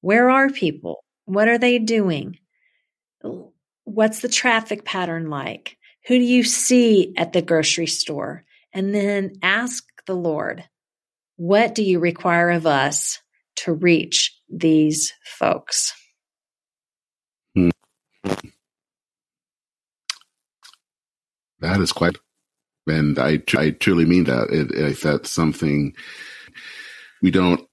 Where 0.00 0.30
are 0.30 0.50
people? 0.50 1.04
What 1.24 1.48
are 1.48 1.58
they 1.58 1.78
doing? 1.78 2.38
What's 3.84 4.20
the 4.20 4.28
traffic 4.28 4.84
pattern 4.84 5.28
like? 5.30 5.76
Who 6.06 6.18
do 6.18 6.24
you 6.24 6.44
see 6.44 7.14
at 7.16 7.32
the 7.32 7.42
grocery 7.42 7.86
store? 7.86 8.44
And 8.72 8.94
then 8.94 9.38
ask 9.42 9.84
the 10.06 10.14
Lord, 10.14 10.64
what 11.36 11.74
do 11.74 11.82
you 11.82 11.98
require 11.98 12.50
of 12.50 12.66
us 12.66 13.18
to 13.56 13.72
reach 13.72 14.38
these 14.48 15.12
folks? 15.24 15.94
Hmm. 17.54 17.70
That 21.60 21.80
is 21.80 21.92
quite 21.92 22.18
and 22.86 23.18
I, 23.18 23.42
I 23.56 23.70
truly 23.70 24.04
mean 24.04 24.24
that. 24.24 24.50
It, 24.50 24.70
if 24.72 25.02
that's 25.02 25.30
something 25.30 25.94
we 27.22 27.30
don't 27.30 27.66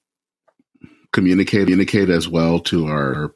communicate, 1.11 1.68
communicate 1.68 2.09
as 2.09 2.28
well 2.28 2.59
to 2.61 2.88
our 2.88 3.36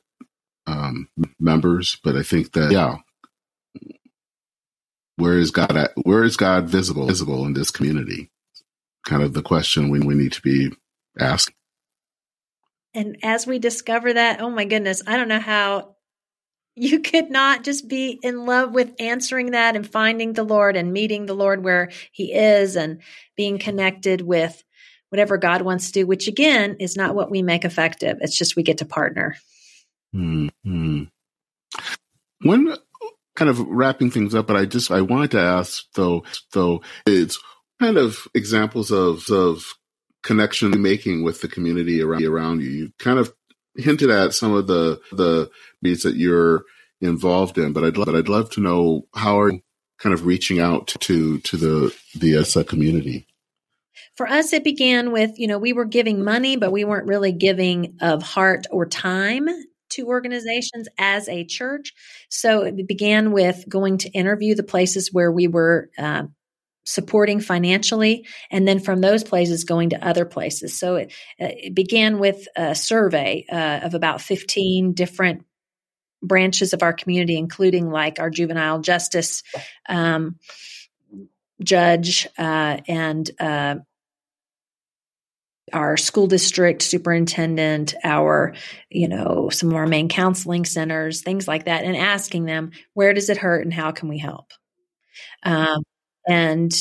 um, 0.65 1.09
members, 1.39 1.97
but 2.03 2.15
I 2.15 2.23
think 2.23 2.53
that, 2.53 2.71
yeah, 2.71 2.97
where 5.17 5.37
is 5.37 5.51
God 5.51 5.75
at, 5.75 5.91
where 6.03 6.23
is 6.23 6.37
God 6.37 6.69
visible, 6.69 7.07
visible 7.07 7.45
in 7.45 7.53
this 7.53 7.71
community? 7.71 8.31
Kind 9.05 9.23
of 9.23 9.33
the 9.33 9.41
question 9.41 9.89
we, 9.89 9.99
we 9.99 10.15
need 10.15 10.33
to 10.33 10.41
be 10.41 10.71
asking. 11.19 11.55
And 12.93 13.17
as 13.23 13.45
we 13.45 13.59
discover 13.59 14.13
that, 14.13 14.41
oh 14.41 14.49
my 14.49 14.65
goodness, 14.65 15.03
I 15.05 15.17
don't 15.17 15.27
know 15.27 15.39
how 15.39 15.96
you 16.77 16.99
could 16.99 17.31
not 17.31 17.63
just 17.63 17.87
be 17.87 18.19
in 18.21 18.45
love 18.45 18.71
with 18.71 18.93
answering 18.99 19.51
that 19.51 19.75
and 19.75 19.89
finding 19.89 20.33
the 20.33 20.43
Lord 20.43 20.75
and 20.75 20.93
meeting 20.93 21.25
the 21.25 21.33
Lord 21.33 21.63
where 21.63 21.89
He 22.11 22.33
is 22.33 22.75
and 22.75 23.01
being 23.35 23.57
connected 23.57 24.21
with 24.21 24.63
whatever 25.09 25.37
God 25.37 25.63
wants 25.63 25.87
to 25.87 25.93
do, 26.01 26.07
which 26.07 26.27
again 26.27 26.75
is 26.79 26.95
not 26.95 27.15
what 27.15 27.31
we 27.31 27.41
make 27.41 27.65
effective. 27.65 28.17
It's 28.21 28.37
just 28.37 28.55
we 28.55 28.63
get 28.63 28.77
to 28.79 28.85
partner. 28.85 29.35
hmm 30.13 31.03
When 32.41 32.75
kind 33.35 33.49
of 33.49 33.59
wrapping 33.59 34.11
things 34.11 34.35
up, 34.35 34.47
but 34.47 34.55
I 34.57 34.65
just 34.65 34.91
I 34.91 35.01
wanted 35.01 35.31
to 35.31 35.39
ask 35.39 35.85
though, 35.95 36.23
though 36.53 36.81
it's 37.05 37.39
kind 37.79 37.97
of 37.97 38.27
examples 38.33 38.91
of 38.91 39.29
of 39.31 39.73
connection 40.23 40.79
making 40.81 41.23
with 41.23 41.41
the 41.41 41.47
community 41.47 42.01
around 42.01 42.23
around 42.23 42.61
you. 42.61 42.69
You 42.69 42.91
kind 42.99 43.17
of 43.17 43.33
hinted 43.77 44.09
at 44.09 44.33
some 44.33 44.53
of 44.53 44.67
the 44.67 44.99
the 45.11 45.49
meets 45.81 46.03
that 46.03 46.15
you're 46.15 46.63
involved 47.01 47.57
in, 47.57 47.73
but 47.73 47.83
I'd 47.83 47.95
but 47.95 48.15
I'd 48.15 48.29
love 48.29 48.49
to 48.51 48.61
know 48.61 49.07
how 49.13 49.39
are 49.39 49.51
you 49.51 49.61
kind 49.99 50.13
of 50.13 50.25
reaching 50.25 50.59
out 50.59 50.87
to 50.87 51.39
to 51.39 51.57
the 51.57 51.95
the 52.15 52.35
ESA 52.37 52.63
community. 52.63 53.27
For 54.15 54.27
us, 54.27 54.53
it 54.53 54.63
began 54.63 55.11
with 55.11 55.37
you 55.37 55.47
know 55.47 55.57
we 55.57 55.73
were 55.73 55.85
giving 55.85 56.23
money, 56.23 56.55
but 56.55 56.71
we 56.71 56.83
weren't 56.83 57.07
really 57.07 57.31
giving 57.31 57.97
of 58.01 58.23
heart 58.23 58.65
or 58.71 58.85
time 58.85 59.47
to 59.89 60.07
organizations 60.07 60.87
as 60.97 61.29
a 61.29 61.45
church. 61.45 61.93
So 62.29 62.63
it 62.63 62.87
began 62.87 63.31
with 63.31 63.63
going 63.69 63.99
to 63.99 64.09
interview 64.09 64.53
the 64.53 64.63
places 64.63 65.13
where 65.13 65.31
we 65.31 65.47
were 65.47 65.89
uh, 65.97 66.23
supporting 66.87 67.41
financially, 67.41 68.25
and 68.49 68.65
then 68.65 68.79
from 68.79 69.01
those 69.01 69.21
places 69.21 69.65
going 69.65 69.89
to 69.89 70.07
other 70.07 70.23
places. 70.23 70.79
So 70.79 70.95
it, 70.95 71.11
uh, 71.39 71.49
it 71.49 71.75
began 71.75 72.17
with 72.17 72.47
a 72.55 72.73
survey 72.75 73.45
uh, 73.51 73.81
of 73.83 73.93
about 73.93 74.21
15 74.21 74.93
different 74.93 75.45
branches 76.23 76.71
of 76.73 76.83
our 76.83 76.93
community, 76.93 77.37
including 77.37 77.89
like 77.89 78.19
our 78.19 78.29
juvenile 78.29 78.79
justice 78.79 79.43
um, 79.89 80.37
judge 81.61 82.25
uh, 82.37 82.77
and 82.87 83.29
uh, 83.37 83.75
our 85.73 85.97
school 85.97 86.27
district 86.27 86.83
superintendent, 86.83 87.95
our, 88.01 88.53
you 88.89 89.09
know, 89.09 89.49
some 89.51 89.69
of 89.69 89.75
our 89.75 89.87
main 89.87 90.07
counseling 90.07 90.63
centers, 90.63 91.21
things 91.21 91.49
like 91.49 91.65
that, 91.65 91.83
and 91.83 91.97
asking 91.97 92.45
them, 92.45 92.71
where 92.93 93.13
does 93.13 93.29
it 93.29 93.37
hurt 93.37 93.65
and 93.65 93.73
how 93.73 93.91
can 93.91 94.07
we 94.07 94.17
help? 94.17 94.53
Um, 95.43 95.83
and 96.27 96.73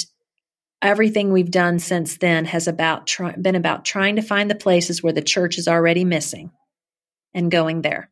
everything 0.82 1.32
we've 1.32 1.50
done 1.50 1.78
since 1.78 2.18
then 2.18 2.44
has 2.44 2.68
about 2.68 3.06
try, 3.06 3.32
been 3.32 3.54
about 3.54 3.84
trying 3.84 4.16
to 4.16 4.22
find 4.22 4.50
the 4.50 4.54
places 4.54 5.02
where 5.02 5.12
the 5.12 5.22
church 5.22 5.58
is 5.58 5.68
already 5.68 6.04
missing 6.04 6.50
and 7.34 7.50
going 7.50 7.82
there. 7.82 8.10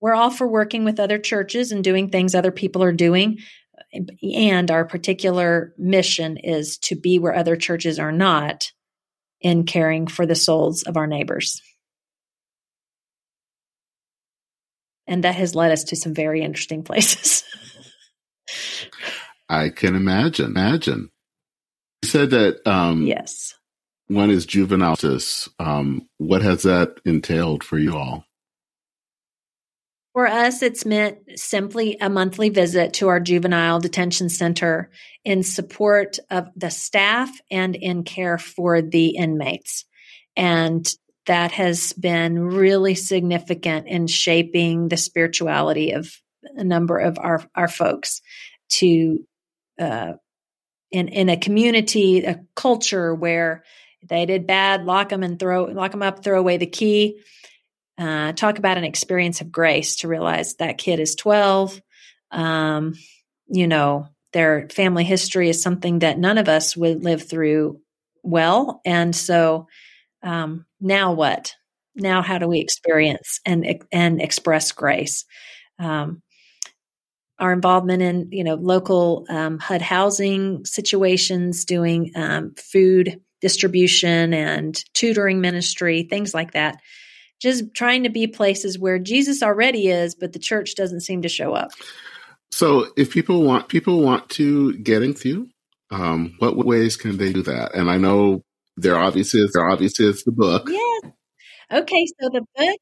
We're 0.00 0.14
all 0.14 0.30
for 0.30 0.48
working 0.48 0.84
with 0.84 0.98
other 0.98 1.18
churches 1.18 1.70
and 1.70 1.84
doing 1.84 2.10
things 2.10 2.34
other 2.34 2.50
people 2.50 2.82
are 2.82 2.92
doing. 2.92 3.38
And 4.34 4.70
our 4.70 4.84
particular 4.84 5.74
mission 5.78 6.38
is 6.38 6.78
to 6.78 6.96
be 6.96 7.18
where 7.18 7.34
other 7.34 7.56
churches 7.56 7.98
are 7.98 8.12
not 8.12 8.72
in 9.40 9.64
caring 9.64 10.06
for 10.06 10.26
the 10.26 10.34
souls 10.34 10.82
of 10.82 10.96
our 10.96 11.06
neighbors. 11.06 11.60
And 15.06 15.24
that 15.24 15.34
has 15.34 15.54
led 15.54 15.72
us 15.72 15.84
to 15.84 15.96
some 15.96 16.14
very 16.14 16.42
interesting 16.42 16.82
places. 16.84 17.44
I 19.52 19.68
can 19.68 19.94
imagine. 19.94 20.46
Imagine. 20.46 21.10
You 22.02 22.08
said 22.08 22.30
that. 22.30 22.66
Um, 22.66 23.02
yes. 23.02 23.54
One 24.08 24.30
is 24.30 24.46
juvenile 24.46 24.96
justice. 24.96 25.48
Um, 25.58 26.08
what 26.18 26.42
has 26.42 26.62
that 26.62 27.00
entailed 27.04 27.62
for 27.62 27.78
you 27.78 27.96
all? 27.96 28.24
For 30.14 30.26
us, 30.26 30.62
it's 30.62 30.84
meant 30.84 31.18
simply 31.36 31.96
a 32.00 32.10
monthly 32.10 32.48
visit 32.48 32.94
to 32.94 33.08
our 33.08 33.20
juvenile 33.20 33.80
detention 33.80 34.28
center 34.28 34.90
in 35.24 35.42
support 35.42 36.18
of 36.30 36.48
the 36.56 36.70
staff 36.70 37.30
and 37.50 37.76
in 37.76 38.04
care 38.04 38.38
for 38.38 38.82
the 38.82 39.16
inmates. 39.16 39.84
And 40.34 40.86
that 41.26 41.52
has 41.52 41.92
been 41.92 42.40
really 42.40 42.94
significant 42.94 43.86
in 43.86 44.06
shaping 44.06 44.88
the 44.88 44.96
spirituality 44.96 45.92
of 45.92 46.10
a 46.56 46.64
number 46.64 46.98
of 46.98 47.18
our, 47.18 47.44
our 47.54 47.68
folks 47.68 48.20
to 48.70 49.24
uh, 49.78 50.14
in 50.90 51.08
in 51.08 51.28
a 51.28 51.36
community, 51.36 52.24
a 52.24 52.44
culture 52.54 53.14
where 53.14 53.64
they 54.08 54.26
did 54.26 54.46
bad, 54.46 54.84
lock 54.84 55.08
them 55.08 55.22
and 55.22 55.38
throw 55.38 55.64
lock 55.64 55.92
them 55.92 56.02
up, 56.02 56.22
throw 56.22 56.38
away 56.38 56.56
the 56.56 56.66
key. 56.66 57.20
Uh, 57.98 58.32
talk 58.32 58.58
about 58.58 58.78
an 58.78 58.84
experience 58.84 59.40
of 59.40 59.52
grace 59.52 59.96
to 59.96 60.08
realize 60.08 60.56
that 60.56 60.78
kid 60.78 60.98
is 60.98 61.14
12. 61.14 61.80
Um, 62.30 62.94
you 63.46 63.68
know, 63.68 64.08
their 64.32 64.68
family 64.70 65.04
history 65.04 65.48
is 65.48 65.62
something 65.62 66.00
that 66.00 66.18
none 66.18 66.38
of 66.38 66.48
us 66.48 66.76
would 66.76 67.04
live 67.04 67.28
through 67.28 67.80
well. 68.22 68.80
And 68.84 69.14
so 69.14 69.66
um, 70.22 70.66
now 70.80 71.12
what? 71.12 71.54
Now 71.94 72.22
how 72.22 72.38
do 72.38 72.48
we 72.48 72.60
experience 72.60 73.40
and 73.44 73.84
and 73.92 74.22
express 74.22 74.72
grace? 74.72 75.26
Um, 75.78 76.22
our 77.42 77.52
involvement 77.52 78.00
in 78.02 78.28
you 78.30 78.44
know 78.44 78.54
local 78.54 79.26
um, 79.28 79.58
HUD 79.58 79.82
housing 79.82 80.64
situations, 80.64 81.64
doing 81.64 82.12
um, 82.14 82.54
food 82.54 83.20
distribution 83.40 84.32
and 84.32 84.82
tutoring 84.94 85.40
ministry, 85.40 86.04
things 86.04 86.32
like 86.32 86.52
that. 86.52 86.80
Just 87.40 87.74
trying 87.74 88.04
to 88.04 88.08
be 88.08 88.28
places 88.28 88.78
where 88.78 89.00
Jesus 89.00 89.42
already 89.42 89.88
is, 89.88 90.14
but 90.14 90.32
the 90.32 90.38
church 90.38 90.76
doesn't 90.76 91.00
seem 91.00 91.22
to 91.22 91.28
show 91.28 91.52
up. 91.52 91.72
So, 92.52 92.86
if 92.96 93.10
people 93.10 93.42
want 93.42 93.68
people 93.68 94.00
want 94.00 94.30
to 94.30 94.74
get 94.78 95.02
into 95.02 95.28
you, 95.28 95.48
um, 95.90 96.36
what 96.38 96.56
ways 96.56 96.96
can 96.96 97.16
they 97.16 97.32
do 97.32 97.42
that? 97.42 97.74
And 97.74 97.90
I 97.90 97.98
know 97.98 98.42
there 98.76 98.96
obviously 98.96 99.40
is 99.40 99.50
there 99.52 99.68
obviously 99.68 100.06
is 100.06 100.22
the 100.22 100.32
book. 100.32 100.68
Yeah. 100.68 101.10
Okay, 101.72 102.06
so 102.20 102.28
the 102.28 102.44
book 102.54 102.78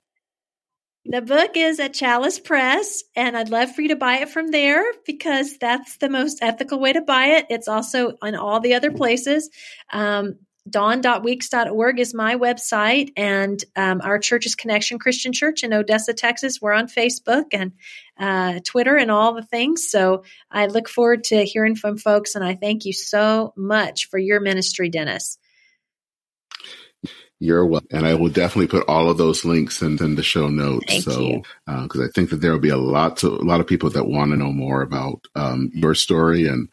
the 1.07 1.23
book 1.23 1.53
is 1.57 1.81
at 1.81 1.95
Chalice 1.95 2.39
Press, 2.39 3.03
and 3.17 3.37
I'd 3.37 3.49
love 3.49 3.75
for 3.75 3.81
you 3.83 3.89
to 3.89 3.97
buy 3.97 4.19
it 4.19 4.29
from 4.29 4.51
there 4.51 4.85
because 5.07 5.57
that's 5.59 5.97
the 5.97 6.11
most 6.11 6.41
ethical 6.43 6.79
way 6.79 6.93
to 6.93 7.01
buy 7.01 7.27
it. 7.39 7.47
It's 7.49 7.69
also 7.69 8.17
on 8.21 8.35
all 8.35 8.61
the 8.61 8.75
other 8.75 8.91
places. 8.91 9.49
Um, 9.93 10.37
dawn.weaks.org 10.69 11.99
is 11.99 12.13
my 12.13 12.37
website, 12.37 13.13
and 13.17 13.65
um, 13.77 14.03
our 14.03 14.19
church 14.19 14.45
is 14.45 14.55
Connection 14.55 14.99
Christian 14.99 15.33
Church 15.33 15.65
in 15.65 15.73
Odessa, 15.73 16.13
Texas. 16.13 16.61
We're 16.61 16.75
on 16.75 16.87
Facebook 16.87 17.47
and 17.53 17.73
uh, 18.19 18.61
Twitter 18.65 18.97
and 18.97 19.11
all 19.11 19.35
the 19.35 19.43
things. 19.43 19.89
So 19.91 20.25
I 20.51 20.67
look 20.67 20.89
forward 20.89 21.25
to 21.25 21.45
hearing 21.45 21.77
from 21.77 21.97
folks, 21.97 22.35
and 22.35 22.45
I 22.45 22.57
thank 22.57 22.85
you 22.85 22.93
so 22.93 23.55
much 23.57 24.09
for 24.11 24.19
your 24.19 24.41
ministry, 24.41 24.91
Dennis. 24.91 25.39
You're 27.43 27.65
welcome. 27.65 27.89
And 27.91 28.07
I 28.07 28.15
will 28.15 28.29
definitely 28.29 28.67
put 28.67 28.87
all 28.87 29.09
of 29.09 29.17
those 29.17 29.47
links 29.47 29.81
in, 29.81 30.03
in 30.05 30.15
the 30.15 30.23
show 30.23 30.49
notes. 30.49 30.85
Thank 30.87 31.05
so, 31.05 31.43
because 31.67 32.01
uh, 32.01 32.05
I 32.05 32.09
think 32.15 32.29
that 32.31 32.37
there 32.37 32.53
will 32.53 32.59
be 32.59 32.69
a 32.69 32.77
lot 32.77 33.17
to, 33.19 33.29
a 33.29 33.43
lot 33.43 33.61
of 33.61 33.67
people 33.67 33.89
that 33.91 34.07
want 34.07 34.31
to 34.31 34.37
know 34.37 34.53
more 34.53 34.83
about 34.83 35.27
um, 35.35 35.71
your 35.73 35.95
story 35.95 36.47
and 36.47 36.69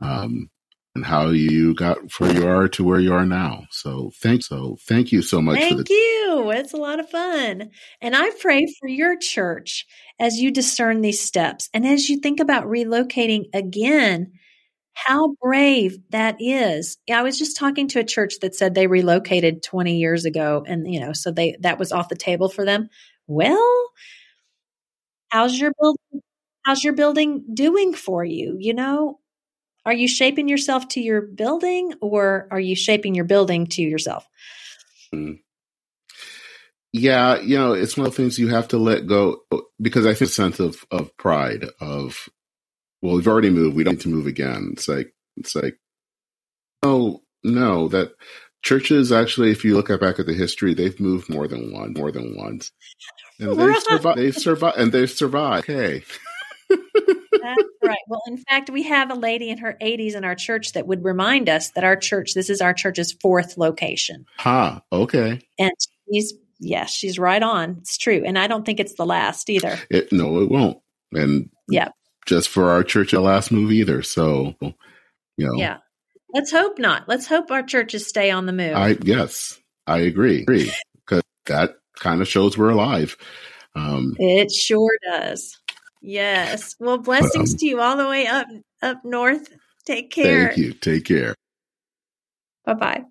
um, 0.00 0.50
and 0.94 1.04
how 1.04 1.30
you 1.30 1.74
got 1.74 1.98
where 2.20 2.32
you 2.32 2.46
are 2.46 2.68
to 2.68 2.84
where 2.84 3.00
you 3.00 3.12
are 3.12 3.26
now. 3.26 3.64
So 3.70 4.12
thank 4.14 4.44
so 4.44 4.76
thank 4.82 5.10
you 5.10 5.20
so 5.20 5.42
much. 5.42 5.58
Thank 5.58 5.88
the- 5.88 5.92
you. 5.92 6.50
It's 6.52 6.72
a 6.72 6.78
lot 6.78 7.00
of 7.00 7.10
fun, 7.10 7.70
and 8.00 8.14
I 8.14 8.30
pray 8.40 8.66
for 8.78 8.88
your 8.88 9.18
church 9.18 9.84
as 10.20 10.38
you 10.38 10.52
discern 10.52 11.00
these 11.00 11.20
steps 11.20 11.68
and 11.74 11.84
as 11.84 12.08
you 12.08 12.20
think 12.20 12.38
about 12.38 12.66
relocating 12.66 13.46
again 13.52 14.32
how 14.94 15.34
brave 15.42 15.98
that 16.10 16.36
is. 16.40 16.96
I 17.12 17.22
was 17.22 17.38
just 17.38 17.56
talking 17.56 17.88
to 17.88 18.00
a 18.00 18.04
church 18.04 18.34
that 18.40 18.54
said 18.54 18.74
they 18.74 18.86
relocated 18.86 19.62
20 19.62 19.98
years 19.98 20.24
ago 20.24 20.64
and 20.66 20.92
you 20.92 21.00
know, 21.00 21.12
so 21.12 21.30
they 21.30 21.56
that 21.60 21.78
was 21.78 21.92
off 21.92 22.08
the 22.08 22.16
table 22.16 22.48
for 22.48 22.64
them. 22.64 22.88
Well, 23.26 23.90
how's 25.28 25.58
your 25.58 25.72
building 25.80 26.22
how's 26.64 26.82
your 26.82 26.94
building 26.94 27.44
doing 27.52 27.92
for 27.92 28.24
you, 28.24 28.56
you 28.58 28.72
know? 28.74 29.18
Are 29.86 29.92
you 29.92 30.08
shaping 30.08 30.48
yourself 30.48 30.88
to 30.88 31.00
your 31.00 31.20
building 31.20 31.92
or 32.00 32.48
are 32.50 32.60
you 32.60 32.74
shaping 32.74 33.14
your 33.14 33.26
building 33.26 33.66
to 33.66 33.82
yourself? 33.82 34.26
Mm. 35.14 35.40
Yeah, 36.92 37.40
you 37.40 37.58
know, 37.58 37.72
it's 37.72 37.96
one 37.96 38.06
of 38.06 38.12
the 38.12 38.16
things 38.16 38.38
you 38.38 38.48
have 38.48 38.68
to 38.68 38.78
let 38.78 39.06
go 39.06 39.40
because 39.82 40.06
I 40.06 40.14
think 40.14 40.30
sense 40.30 40.60
of, 40.60 40.86
of 40.90 41.14
pride 41.16 41.66
of 41.80 42.28
well, 43.04 43.16
we've 43.16 43.28
already 43.28 43.50
moved. 43.50 43.76
We 43.76 43.84
don't 43.84 43.96
need 43.96 44.00
to 44.00 44.08
move 44.08 44.26
again. 44.26 44.70
It's 44.72 44.88
like, 44.88 45.12
it's 45.36 45.54
like, 45.54 45.76
oh, 46.82 47.20
no, 47.42 47.86
that 47.88 48.12
churches 48.62 49.12
actually, 49.12 49.50
if 49.50 49.62
you 49.62 49.74
look 49.74 49.88
back 50.00 50.18
at 50.18 50.24
the 50.24 50.32
history, 50.32 50.72
they've 50.72 50.98
moved 50.98 51.28
more 51.28 51.46
than 51.46 51.70
one, 51.70 51.92
more 51.92 52.10
than 52.10 52.34
once. 52.34 52.72
And 53.38 53.58
they've 53.58 53.82
survived, 53.82 54.18
they've 54.18 54.34
survived, 54.34 54.78
and 54.78 54.90
they've 54.90 55.10
survived. 55.10 55.68
Okay. 55.68 56.02
That's 56.70 57.68
right. 57.82 57.98
Well, 58.08 58.22
in 58.26 58.38
fact, 58.38 58.70
we 58.70 58.84
have 58.84 59.10
a 59.10 59.14
lady 59.14 59.50
in 59.50 59.58
her 59.58 59.76
80s 59.82 60.14
in 60.14 60.24
our 60.24 60.34
church 60.34 60.72
that 60.72 60.86
would 60.86 61.04
remind 61.04 61.50
us 61.50 61.72
that 61.72 61.84
our 61.84 61.96
church, 61.96 62.32
this 62.32 62.48
is 62.48 62.62
our 62.62 62.72
church's 62.72 63.12
fourth 63.12 63.58
location. 63.58 64.24
Ha, 64.38 64.80
huh, 64.90 64.96
okay. 65.02 65.42
And 65.58 65.72
she's, 66.10 66.32
yes, 66.58 66.90
she's 66.90 67.18
right 67.18 67.42
on. 67.42 67.76
It's 67.80 67.98
true. 67.98 68.22
And 68.24 68.38
I 68.38 68.46
don't 68.46 68.64
think 68.64 68.80
it's 68.80 68.94
the 68.94 69.04
last 69.04 69.50
either. 69.50 69.78
It, 69.90 70.10
no, 70.10 70.40
it 70.40 70.50
won't. 70.50 70.78
And 71.12 71.50
yeah, 71.68 71.88
just 72.26 72.48
for 72.48 72.70
our 72.70 72.82
church 72.82 73.12
the 73.12 73.20
last 73.20 73.52
move 73.52 73.72
either. 73.72 74.02
So, 74.02 74.54
you 74.60 74.74
know. 75.46 75.54
Yeah. 75.56 75.78
Let's 76.32 76.50
hope 76.50 76.78
not. 76.78 77.08
Let's 77.08 77.26
hope 77.26 77.50
our 77.50 77.62
churches 77.62 78.08
stay 78.08 78.30
on 78.30 78.46
the 78.46 78.52
move. 78.52 78.74
I 78.74 78.96
yes, 79.02 79.60
I 79.86 79.98
agree. 79.98 80.42
Agree 80.42 80.72
Because 80.94 81.22
that 81.46 81.76
kind 81.96 82.20
of 82.20 82.28
shows 82.28 82.58
we're 82.58 82.70
alive. 82.70 83.16
Um, 83.76 84.16
it 84.18 84.50
sure 84.50 84.98
does. 85.08 85.56
Yes. 86.02 86.74
Well, 86.80 86.98
blessings 86.98 87.52
um, 87.52 87.58
to 87.58 87.66
you 87.66 87.80
all 87.80 87.96
the 87.96 88.08
way 88.08 88.26
up 88.26 88.48
up 88.82 89.04
north. 89.04 89.48
Take 89.86 90.10
care. 90.10 90.48
Thank 90.48 90.58
you. 90.58 90.72
Take 90.72 91.04
care. 91.04 91.34
Bye 92.64 92.74
bye. 92.74 93.04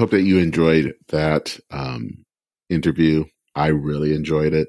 Hope 0.00 0.10
that 0.10 0.22
you 0.22 0.38
enjoyed 0.38 0.94
that 1.08 1.58
um, 1.70 2.24
interview. 2.70 3.24
I 3.54 3.68
really 3.68 4.14
enjoyed 4.14 4.54
it. 4.54 4.68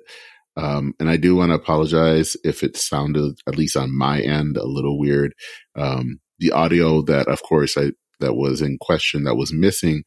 Um, 0.58 0.94
and 1.00 1.10
I 1.10 1.16
do 1.16 1.38
want 1.38 1.52
to 1.52 1.56
apologize 1.56 2.36
if 2.44 2.64
it 2.64 2.76
sounded, 2.76 3.40
at 3.48 3.56
least 3.56 3.78
on 3.78 3.98
my 3.98 4.20
end, 4.20 4.58
a 4.58 4.66
little 4.66 5.00
weird. 5.00 5.34
Um, 5.78 6.20
the 6.40 6.52
audio 6.52 7.02
that, 7.04 7.28
of 7.28 7.42
course, 7.44 7.78
I, 7.78 7.94
that 8.20 8.36
was 8.36 8.62
in 8.62 8.78
question 8.80 9.24
that 9.24 9.36
was 9.36 9.54
missing 9.54 10.04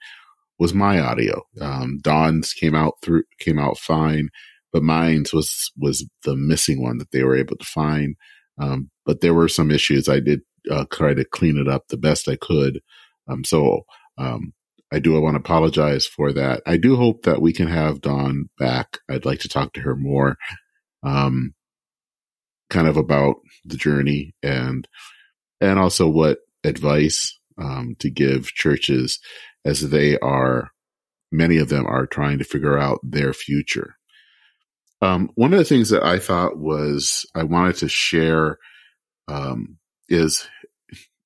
was 0.58 0.74
my 0.74 1.00
audio. 1.00 1.42
Um, 1.60 1.98
Dawn's 2.02 2.52
came 2.52 2.74
out 2.74 2.94
through, 3.02 3.22
came 3.40 3.58
out 3.58 3.78
fine, 3.78 4.28
but 4.72 4.82
mine's 4.82 5.32
was, 5.32 5.72
was 5.78 6.06
the 6.24 6.36
missing 6.36 6.82
one 6.82 6.98
that 6.98 7.10
they 7.12 7.24
were 7.24 7.36
able 7.36 7.56
to 7.56 7.64
find. 7.64 8.14
Um, 8.60 8.90
but 9.06 9.22
there 9.22 9.34
were 9.34 9.48
some 9.48 9.70
issues. 9.70 10.08
I 10.08 10.20
did, 10.20 10.42
uh, 10.70 10.84
try 10.92 11.14
to 11.14 11.24
clean 11.24 11.56
it 11.58 11.68
up 11.68 11.84
the 11.88 11.96
best 11.96 12.28
I 12.28 12.36
could. 12.36 12.80
Um, 13.26 13.42
so, 13.42 13.80
um, 14.18 14.52
I 14.94 15.00
do 15.00 15.16
I 15.16 15.18
want 15.18 15.34
to 15.34 15.40
apologize 15.40 16.06
for 16.06 16.32
that. 16.34 16.62
I 16.64 16.76
do 16.76 16.94
hope 16.94 17.24
that 17.24 17.42
we 17.42 17.52
can 17.52 17.66
have 17.66 18.00
Dawn 18.00 18.48
back. 18.58 18.98
I'd 19.10 19.24
like 19.24 19.40
to 19.40 19.48
talk 19.48 19.72
to 19.72 19.80
her 19.80 19.96
more, 19.96 20.36
um, 21.02 21.54
kind 22.70 22.86
of 22.86 22.96
about 22.96 23.36
the 23.64 23.76
journey 23.76 24.36
and, 24.40 24.86
and 25.60 25.80
also 25.80 26.08
what 26.08 26.38
advice, 26.62 27.36
um, 27.58 27.96
to 27.98 28.08
give 28.08 28.46
churches 28.46 29.18
as 29.64 29.90
they 29.90 30.16
are, 30.20 30.70
many 31.32 31.58
of 31.58 31.68
them 31.70 31.86
are 31.86 32.06
trying 32.06 32.38
to 32.38 32.44
figure 32.44 32.78
out 32.78 33.00
their 33.02 33.32
future. 33.32 33.96
Um, 35.02 35.30
one 35.34 35.52
of 35.52 35.58
the 35.58 35.64
things 35.64 35.90
that 35.90 36.04
I 36.04 36.20
thought 36.20 36.56
was 36.56 37.26
I 37.34 37.42
wanted 37.42 37.76
to 37.78 37.88
share, 37.88 38.58
um, 39.26 39.78
is 40.08 40.46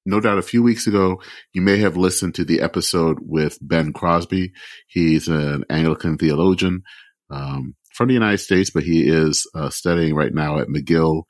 no 0.08 0.20
doubt 0.20 0.38
a 0.38 0.42
few 0.42 0.62
weeks 0.62 0.86
ago, 0.86 1.20
you 1.52 1.60
may 1.60 1.76
have 1.78 1.98
listened 1.98 2.34
to 2.36 2.44
the 2.44 2.62
episode 2.62 3.18
with 3.20 3.58
Ben 3.60 3.92
Crosby. 3.92 4.52
He's 4.86 5.28
an 5.28 5.64
Anglican 5.68 6.16
theologian 6.16 6.82
um, 7.30 7.76
from 7.92 8.08
the 8.08 8.14
United 8.14 8.38
States, 8.38 8.70
but 8.70 8.84
he 8.84 9.06
is 9.06 9.46
uh, 9.54 9.68
studying 9.68 10.14
right 10.14 10.32
now 10.32 10.60
at 10.60 10.68
McGill 10.68 11.24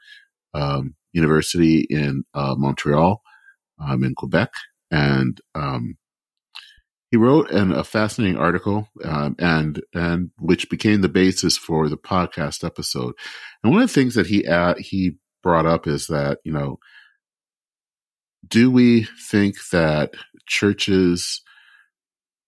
um, 0.54 0.94
University 1.12 1.86
in 1.90 2.22
uh, 2.34 2.54
Montreal, 2.56 3.20
um, 3.80 4.04
in 4.04 4.14
Quebec. 4.14 4.50
And 4.92 5.40
um, 5.56 5.96
he 7.10 7.16
wrote 7.16 7.50
an, 7.50 7.72
a 7.72 7.82
fascinating 7.82 8.38
article, 8.38 8.88
um, 9.04 9.34
and 9.40 9.82
and 9.92 10.30
which 10.38 10.70
became 10.70 11.00
the 11.00 11.08
basis 11.08 11.56
for 11.56 11.88
the 11.88 11.96
podcast 11.96 12.64
episode. 12.64 13.14
And 13.64 13.72
one 13.72 13.82
of 13.82 13.88
the 13.88 13.94
things 13.94 14.14
that 14.14 14.28
he 14.28 14.46
uh, 14.46 14.74
he 14.78 15.16
brought 15.42 15.66
up 15.66 15.88
is 15.88 16.06
that 16.06 16.38
you 16.44 16.52
know, 16.52 16.78
do 18.48 18.70
we 18.70 19.06
think 19.20 19.56
that 19.72 20.14
churches 20.46 21.42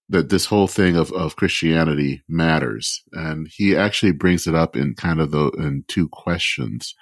that 0.08 0.28
this 0.28 0.46
whole 0.46 0.66
thing 0.66 0.96
of, 0.96 1.12
of 1.12 1.36
Christianity 1.36 2.22
matters? 2.28 3.02
And 3.12 3.48
he 3.50 3.76
actually 3.76 4.12
brings 4.12 4.46
it 4.46 4.54
up 4.54 4.76
in 4.76 4.94
kind 4.94 5.20
of 5.20 5.30
the 5.30 5.50
in 5.50 5.84
two 5.88 6.08
questions. 6.08 6.94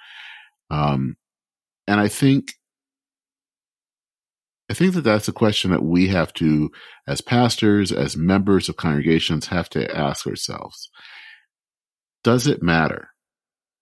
Um, 0.69 1.15
and 1.87 1.99
I 1.99 2.07
think 2.07 2.53
I 4.69 4.75
think 4.75 4.93
that 4.93 5.01
that's 5.01 5.27
a 5.27 5.33
question 5.33 5.71
that 5.71 5.83
we 5.83 6.09
have 6.09 6.31
to, 6.33 6.69
as 7.07 7.21
pastors, 7.21 7.91
as 7.91 8.15
members 8.15 8.69
of 8.69 8.77
congregations, 8.77 9.47
have 9.47 9.67
to 9.69 9.95
ask 9.95 10.27
ourselves. 10.27 10.91
Does 12.23 12.45
it 12.45 12.61
matter? 12.61 13.09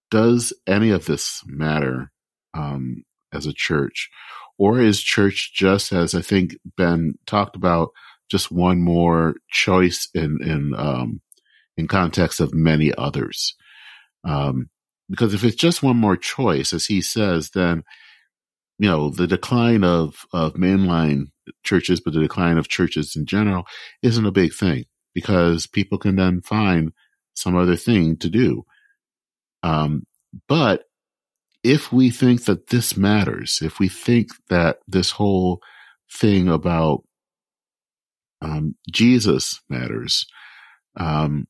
Does 0.09 0.53
any 0.65 0.91
of 0.91 1.05
this 1.05 1.41
matter 1.45 2.11
um, 2.53 3.03
as 3.33 3.45
a 3.45 3.53
church? 3.53 4.09
Or 4.57 4.79
is 4.79 5.01
church 5.01 5.53
just, 5.53 5.91
as 5.91 6.15
I 6.15 6.21
think 6.21 6.57
Ben 6.77 7.15
talked 7.25 7.55
about, 7.55 7.89
just 8.29 8.51
one 8.51 8.81
more 8.81 9.35
choice 9.49 10.09
in, 10.13 10.39
in, 10.41 10.73
um, 10.75 11.21
in 11.77 11.87
context 11.87 12.39
of 12.39 12.53
many 12.53 12.93
others? 12.95 13.55
Um, 14.23 14.69
because 15.09 15.33
if 15.33 15.43
it's 15.43 15.55
just 15.55 15.83
one 15.83 15.97
more 15.97 16.17
choice, 16.17 16.73
as 16.73 16.85
he 16.85 17.01
says, 17.01 17.51
then 17.51 17.83
you 18.79 18.87
know, 18.87 19.09
the 19.09 19.27
decline 19.27 19.83
of, 19.83 20.25
of 20.33 20.53
mainline 20.53 21.31
churches, 21.63 21.99
but 21.99 22.13
the 22.13 22.19
decline 22.19 22.57
of 22.57 22.67
churches 22.67 23.15
in 23.15 23.25
general 23.25 23.65
isn't 24.03 24.25
a 24.25 24.31
big 24.31 24.53
thing 24.53 24.85
because 25.15 25.65
people 25.65 25.97
can 25.97 26.15
then 26.15 26.41
find 26.41 26.91
some 27.33 27.55
other 27.55 27.75
thing 27.75 28.17
to 28.17 28.29
do. 28.29 28.63
Um, 29.63 30.05
but 30.47 30.83
if 31.67 31.91
we 31.91 32.09
think 32.09 32.45
that 32.45 32.67
this 32.67 32.95
matters, 32.95 33.59
if 33.61 33.77
we 33.77 33.89
think 33.89 34.29
that 34.47 34.77
this 34.87 35.11
whole 35.11 35.61
thing 36.09 36.47
about 36.47 37.03
um, 38.41 38.75
Jesus 38.89 39.59
matters, 39.67 40.25
um, 40.97 41.45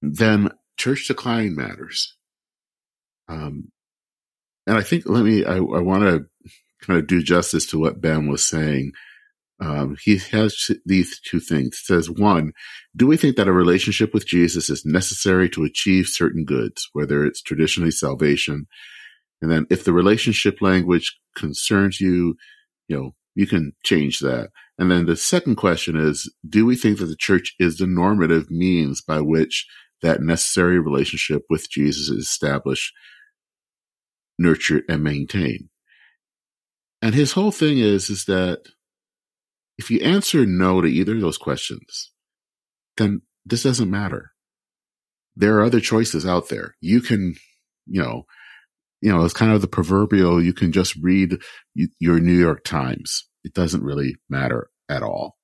then 0.00 0.50
church 0.76 1.08
decline 1.08 1.56
matters. 1.56 2.14
Um, 3.28 3.72
and 4.68 4.78
I 4.78 4.82
think 4.82 5.02
let 5.06 5.24
me 5.24 5.44
I, 5.44 5.56
I 5.56 5.80
want 5.80 6.04
to 6.04 6.26
kind 6.86 7.00
of 7.00 7.08
do 7.08 7.20
justice 7.20 7.66
to 7.66 7.78
what 7.80 8.00
Ben 8.00 8.28
was 8.28 8.46
saying. 8.46 8.92
Um, 9.60 9.96
he 10.00 10.18
has 10.30 10.70
these 10.86 11.18
two 11.18 11.40
things. 11.40 11.80
He 11.80 11.92
says 11.92 12.08
one, 12.08 12.52
do 12.94 13.08
we 13.08 13.16
think 13.16 13.34
that 13.36 13.48
a 13.48 13.52
relationship 13.52 14.14
with 14.14 14.28
Jesus 14.28 14.70
is 14.70 14.86
necessary 14.86 15.50
to 15.50 15.64
achieve 15.64 16.06
certain 16.06 16.44
goods, 16.44 16.88
whether 16.92 17.24
it's 17.24 17.42
traditionally 17.42 17.90
salvation? 17.90 18.68
And 19.40 19.50
then 19.50 19.66
if 19.70 19.84
the 19.84 19.92
relationship 19.92 20.60
language 20.60 21.18
concerns 21.36 22.00
you, 22.00 22.36
you 22.88 22.96
know, 22.96 23.14
you 23.34 23.46
can 23.46 23.72
change 23.84 24.18
that. 24.20 24.50
And 24.78 24.90
then 24.90 25.06
the 25.06 25.16
second 25.16 25.56
question 25.56 25.96
is, 25.96 26.32
do 26.48 26.66
we 26.66 26.76
think 26.76 26.98
that 26.98 27.06
the 27.06 27.16
church 27.16 27.54
is 27.58 27.76
the 27.76 27.86
normative 27.86 28.50
means 28.50 29.00
by 29.00 29.20
which 29.20 29.66
that 30.02 30.20
necessary 30.20 30.78
relationship 30.78 31.42
with 31.48 31.70
Jesus 31.70 32.08
is 32.08 32.24
established 32.24 32.92
nurture, 34.38 34.82
and 34.88 35.02
maintain. 35.02 35.68
And 37.02 37.14
his 37.14 37.32
whole 37.32 37.50
thing 37.50 37.78
is, 37.78 38.08
is 38.08 38.24
that 38.26 38.62
if 39.76 39.90
you 39.90 40.00
answer 40.00 40.46
no 40.46 40.80
to 40.80 40.88
either 40.88 41.14
of 41.14 41.20
those 41.20 41.38
questions, 41.38 42.12
then 42.96 43.22
this 43.44 43.62
doesn't 43.62 43.90
matter. 43.90 44.32
There 45.36 45.58
are 45.58 45.64
other 45.64 45.80
choices 45.80 46.26
out 46.26 46.48
there. 46.48 46.76
You 46.80 47.00
can, 47.00 47.34
you 47.86 48.02
know, 48.02 48.24
you 49.00 49.12
know, 49.12 49.24
it's 49.24 49.34
kind 49.34 49.52
of 49.52 49.60
the 49.60 49.68
proverbial, 49.68 50.42
you 50.42 50.52
can 50.52 50.72
just 50.72 50.96
read 50.96 51.38
your 51.74 52.20
New 52.20 52.38
York 52.38 52.64
Times. 52.64 53.28
It 53.44 53.54
doesn't 53.54 53.84
really 53.84 54.16
matter 54.28 54.68
at 54.88 55.02
all. 55.02 55.36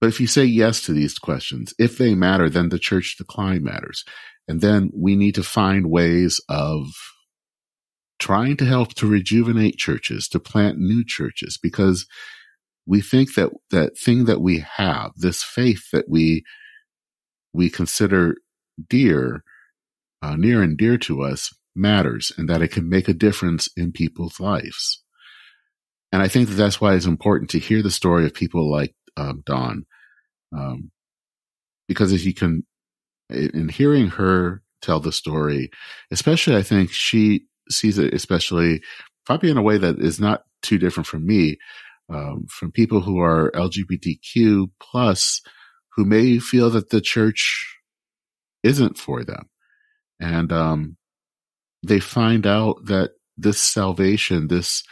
But 0.00 0.08
if 0.08 0.20
you 0.20 0.26
say 0.26 0.44
yes 0.44 0.82
to 0.82 0.92
these 0.92 1.18
questions, 1.18 1.74
if 1.78 1.96
they 1.96 2.14
matter, 2.14 2.50
then 2.50 2.70
the 2.70 2.78
church 2.78 3.16
decline 3.16 3.62
matters. 3.62 4.04
And 4.48 4.60
then 4.60 4.90
we 4.94 5.14
need 5.14 5.36
to 5.36 5.42
find 5.42 5.90
ways 5.90 6.40
of 6.48 6.86
trying 8.18 8.56
to 8.56 8.64
help 8.64 8.94
to 8.94 9.06
rejuvenate 9.06 9.76
churches, 9.76 10.28
to 10.28 10.40
plant 10.40 10.78
new 10.78 11.04
churches, 11.04 11.58
because 11.60 12.06
we 12.86 13.00
think 13.00 13.34
that 13.34 13.50
that 13.70 13.96
thing 13.96 14.24
that 14.24 14.40
we 14.40 14.64
have, 14.76 15.12
this 15.16 15.42
faith 15.42 15.90
that 15.92 16.08
we 16.08 16.42
we 17.52 17.70
consider 17.70 18.36
dear, 18.88 19.44
uh, 20.22 20.36
near 20.36 20.62
and 20.62 20.76
dear 20.76 20.98
to 20.98 21.22
us, 21.22 21.52
matters, 21.74 22.32
and 22.36 22.48
that 22.48 22.62
it 22.62 22.68
can 22.68 22.88
make 22.88 23.08
a 23.08 23.14
difference 23.14 23.68
in 23.76 23.92
people's 23.92 24.40
lives. 24.40 25.02
And 26.12 26.22
I 26.22 26.28
think 26.28 26.48
that 26.48 26.54
that's 26.54 26.80
why 26.80 26.94
it's 26.94 27.06
important 27.06 27.50
to 27.50 27.58
hear 27.58 27.82
the 27.82 27.90
story 27.90 28.26
of 28.26 28.34
people 28.34 28.70
like 28.70 28.94
um, 29.16 29.42
Dawn, 29.46 29.86
um, 30.56 30.90
because 31.88 32.12
if 32.12 32.24
you 32.24 32.34
can, 32.34 32.64
in 33.30 33.68
hearing 33.68 34.08
her 34.08 34.62
tell 34.82 35.00
the 35.00 35.12
story, 35.12 35.70
especially, 36.10 36.56
I 36.56 36.62
think 36.62 36.90
she 36.90 37.46
sees 37.70 37.98
it, 37.98 38.12
especially 38.12 38.82
probably 39.24 39.50
in 39.50 39.56
a 39.56 39.62
way 39.62 39.78
that 39.78 39.98
is 39.98 40.20
not 40.20 40.42
too 40.62 40.78
different 40.78 41.06
from 41.06 41.26
me, 41.26 41.58
um, 42.08 42.46
from 42.48 42.72
people 42.72 43.00
who 43.00 43.20
are 43.20 43.50
LGBTQ 43.52 44.70
plus 44.80 45.40
who 45.94 46.04
may 46.04 46.38
feel 46.38 46.70
that 46.70 46.90
the 46.90 47.00
church 47.00 47.78
isn't 48.62 48.98
for 48.98 49.24
them. 49.24 49.48
And, 50.20 50.52
um, 50.52 50.96
they 51.82 52.00
find 52.00 52.46
out 52.46 52.86
that 52.86 53.12
this 53.36 53.60
salvation, 53.60 54.48
this, 54.48 54.82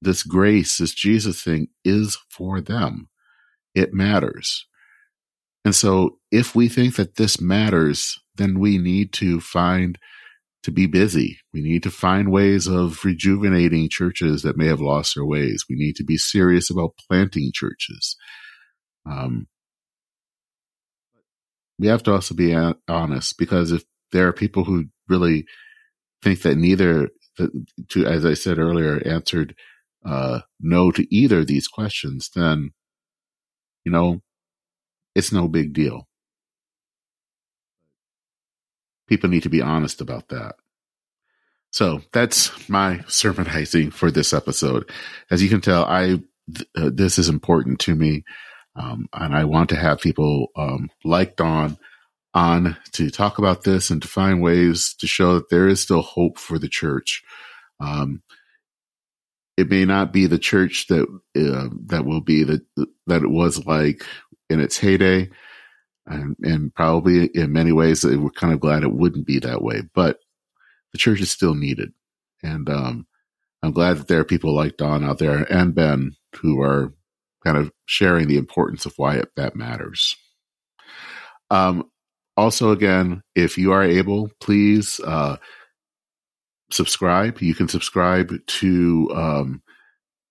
this 0.00 0.22
grace, 0.22 0.78
this 0.78 0.94
Jesus 0.94 1.42
thing 1.42 1.68
is 1.84 2.18
for 2.30 2.60
them. 2.60 3.08
It 3.74 3.92
matters. 3.92 4.66
And 5.64 5.74
so 5.74 6.18
if 6.30 6.54
we 6.54 6.68
think 6.68 6.96
that 6.96 7.16
this 7.16 7.40
matters, 7.40 8.18
then 8.36 8.58
we 8.58 8.78
need 8.78 9.12
to 9.14 9.40
find 9.40 9.98
to 10.62 10.70
be 10.70 10.86
busy. 10.86 11.38
We 11.52 11.60
need 11.60 11.82
to 11.82 11.90
find 11.90 12.32
ways 12.32 12.66
of 12.66 13.04
rejuvenating 13.04 13.90
churches 13.90 14.42
that 14.42 14.56
may 14.56 14.66
have 14.66 14.80
lost 14.80 15.14
their 15.14 15.24
ways. 15.24 15.64
We 15.68 15.76
need 15.76 15.94
to 15.96 16.04
be 16.04 16.16
serious 16.16 16.70
about 16.70 16.96
planting 17.08 17.50
churches. 17.52 18.16
Um, 19.04 19.46
we 21.78 21.88
have 21.88 22.02
to 22.04 22.12
also 22.12 22.34
be 22.34 22.56
honest 22.88 23.36
because 23.36 23.72
if 23.72 23.84
there 24.12 24.26
are 24.28 24.32
people 24.32 24.64
who 24.64 24.86
really 25.08 25.44
think 26.24 26.42
that 26.42 26.56
neither, 26.56 27.10
to 27.90 28.06
as 28.06 28.24
I 28.24 28.34
said 28.34 28.58
earlier, 28.58 29.00
answered 29.06 29.54
uh, 30.04 30.40
no 30.60 30.90
to 30.90 31.14
either 31.14 31.40
of 31.40 31.46
these 31.46 31.68
questions, 31.68 32.30
then 32.34 32.70
you 33.84 33.92
know 33.92 34.20
it's 35.14 35.32
no 35.32 35.46
big 35.46 35.72
deal 35.72 36.08
people 39.06 39.30
need 39.30 39.42
to 39.42 39.48
be 39.48 39.62
honest 39.62 40.00
about 40.00 40.28
that. 40.28 40.56
So 41.70 42.02
that's 42.12 42.68
my 42.68 42.98
sermonizing 43.08 43.90
for 43.92 44.10
this 44.10 44.32
episode. 44.32 44.90
As 45.30 45.42
you 45.42 45.48
can 45.48 45.60
tell, 45.60 45.84
I 45.84 46.20
th- 46.54 46.68
uh, 46.76 46.90
this 46.92 47.18
is 47.18 47.28
important 47.28 47.80
to 47.80 47.94
me, 47.94 48.24
um, 48.76 49.08
and 49.12 49.34
I 49.34 49.44
want 49.44 49.70
to 49.70 49.76
have 49.76 50.00
people 50.00 50.48
um, 50.56 50.90
like 51.04 51.36
Dawn 51.36 51.76
on 52.34 52.76
to 52.92 53.10
talk 53.10 53.38
about 53.38 53.62
this 53.62 53.90
and 53.90 54.02
to 54.02 54.08
find 54.08 54.42
ways 54.42 54.94
to 54.98 55.06
show 55.06 55.34
that 55.34 55.50
there 55.50 55.68
is 55.68 55.80
still 55.80 56.02
hope 56.02 56.38
for 56.38 56.58
the 56.58 56.68
church. 56.68 57.22
Um, 57.80 58.22
it 59.56 59.70
may 59.70 59.84
not 59.84 60.12
be 60.12 60.26
the 60.26 60.38
church 60.38 60.88
that 60.88 61.04
uh, 61.04 61.68
that 61.86 62.04
will 62.04 62.20
be 62.20 62.42
the 62.42 62.60
that 63.06 63.22
it 63.22 63.30
was 63.30 63.64
like 63.66 64.04
in 64.50 64.60
its 64.60 64.76
heyday, 64.76 65.30
and, 66.06 66.36
and 66.42 66.74
probably 66.74 67.26
in 67.26 67.52
many 67.52 67.70
ways 67.70 68.04
we're 68.04 68.30
kind 68.30 68.52
of 68.52 68.60
glad 68.60 68.82
it 68.82 68.92
wouldn't 68.92 69.26
be 69.26 69.38
that 69.38 69.62
way. 69.62 69.82
But 69.94 70.18
the 70.92 70.98
church 70.98 71.20
is 71.20 71.30
still 71.30 71.54
needed, 71.54 71.92
and 72.42 72.68
um, 72.68 73.06
I'm 73.62 73.72
glad 73.72 73.98
that 73.98 74.08
there 74.08 74.20
are 74.20 74.24
people 74.24 74.54
like 74.54 74.76
Dawn 74.76 75.04
out 75.04 75.18
there 75.18 75.50
and 75.50 75.74
Ben 75.74 76.16
who 76.40 76.60
are 76.60 76.92
kind 77.44 77.56
of 77.56 77.70
sharing 77.86 78.26
the 78.26 78.38
importance 78.38 78.86
of 78.86 78.94
why 78.96 79.16
it, 79.16 79.28
that 79.36 79.54
matters. 79.54 80.16
Um, 81.50 81.90
also, 82.36 82.70
again, 82.70 83.22
if 83.34 83.58
you 83.58 83.72
are 83.72 83.84
able, 83.84 84.30
please 84.40 85.00
uh, 85.00 85.36
subscribe. 86.70 87.40
You 87.40 87.54
can 87.54 87.68
subscribe 87.68 88.32
to 88.46 89.10
um, 89.14 89.62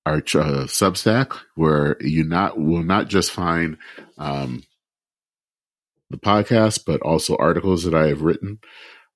our 0.06 0.18
uh, 0.18 0.68
Substack, 0.68 1.38
where 1.56 1.97
you 2.01 2.24
not 2.26 2.60
will 2.60 2.84
not 2.84 3.08
just 3.08 3.32
find 3.32 3.78
um, 4.18 4.64
the 6.10 6.18
podcast, 6.18 6.84
but 6.86 7.01
also 7.01 7.38
articles 7.38 7.84
that 7.84 7.93
I 7.93 8.08
have 8.08 8.22
written. 8.22 8.60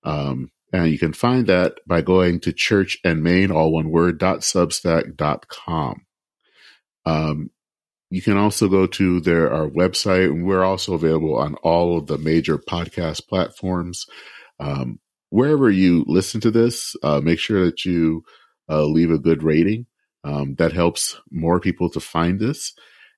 Um, 0.04 0.50
and 0.72 0.90
you 0.90 1.00
can 1.00 1.14
find 1.14 1.48
that 1.48 1.76
by 1.86 2.02
going 2.02 2.40
to 2.42 2.54
church 2.54 2.98
and 3.04 3.24
main, 3.24 3.52
all 3.52 3.72
one 3.72 3.90
word, 3.90 4.18
dot. 4.18 4.46
Um, 7.06 7.50
you 8.10 8.22
can 8.22 8.38
also 8.38 8.68
go 8.68 8.88
to 8.88 9.20
their 9.20 9.51
our 9.51 9.70
website, 9.70 10.26
and 10.26 10.45
we're 10.45 10.64
also 10.64 10.93
available 10.93 11.38
on 11.38 11.55
all 11.55 11.97
of 11.97 12.08
the 12.08 12.18
major 12.18 12.58
podcast 12.58 13.28
platforms. 13.28 14.05
Um, 14.60 14.99
wherever 15.30 15.70
you 15.70 16.05
listen 16.08 16.41
to 16.41 16.51
this, 16.51 16.95
uh, 17.03 17.20
make 17.22 17.39
sure 17.39 17.66
that 17.66 17.86
you 17.86 18.24
uh, 18.70 18.86
leave 18.86 19.12
a 19.12 19.20
good 19.20 19.43
rating. 19.43 19.86
Um, 20.24 20.55
that 20.55 20.74
helps 20.74 21.18
more 21.32 21.60
people 21.60 21.89
to 21.91 21.99
find 22.01 22.39
this. 22.39 22.74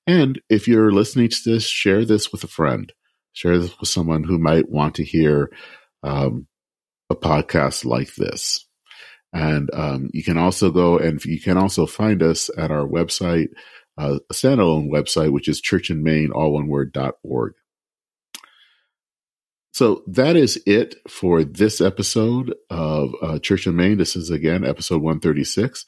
And 0.06 0.40
if 0.48 0.68
you're 0.68 0.92
listening 0.92 1.28
to 1.28 1.38
this, 1.44 1.66
share 1.66 2.04
this 2.04 2.30
with 2.30 2.44
a 2.44 2.48
friend. 2.48 2.92
Share 3.32 3.58
this 3.58 3.78
with 3.80 3.88
someone 3.88 4.24
who 4.24 4.38
might 4.38 4.68
want 4.68 4.94
to 4.96 5.04
hear 5.04 5.50
um, 6.02 6.46
a 7.08 7.16
podcast 7.16 7.84
like 7.84 8.14
this. 8.14 8.66
And 9.32 9.70
um, 9.72 10.10
you 10.12 10.24
can 10.24 10.38
also 10.38 10.70
go 10.70 10.98
and 10.98 11.24
you 11.24 11.40
can 11.40 11.56
also 11.56 11.86
find 11.86 12.22
us 12.22 12.50
at 12.58 12.70
our 12.70 12.86
website, 12.86 13.48
uh, 14.00 14.18
a 14.30 14.32
standalone 14.32 14.90
website, 14.90 15.30
which 15.30 15.48
is 15.48 15.60
churchandmain, 15.60 16.30
all 16.34 16.54
one 16.54 16.68
word, 16.68 16.92
dot 16.92 17.14
org. 17.22 17.52
So 19.72 20.02
that 20.06 20.36
is 20.36 20.60
it 20.66 20.96
for 21.08 21.44
this 21.44 21.80
episode 21.80 22.54
of 22.70 23.14
uh, 23.22 23.38
Church 23.38 23.66
and 23.66 23.76
Main. 23.76 23.98
This 23.98 24.16
is 24.16 24.30
again 24.30 24.64
episode 24.64 25.02
136. 25.02 25.84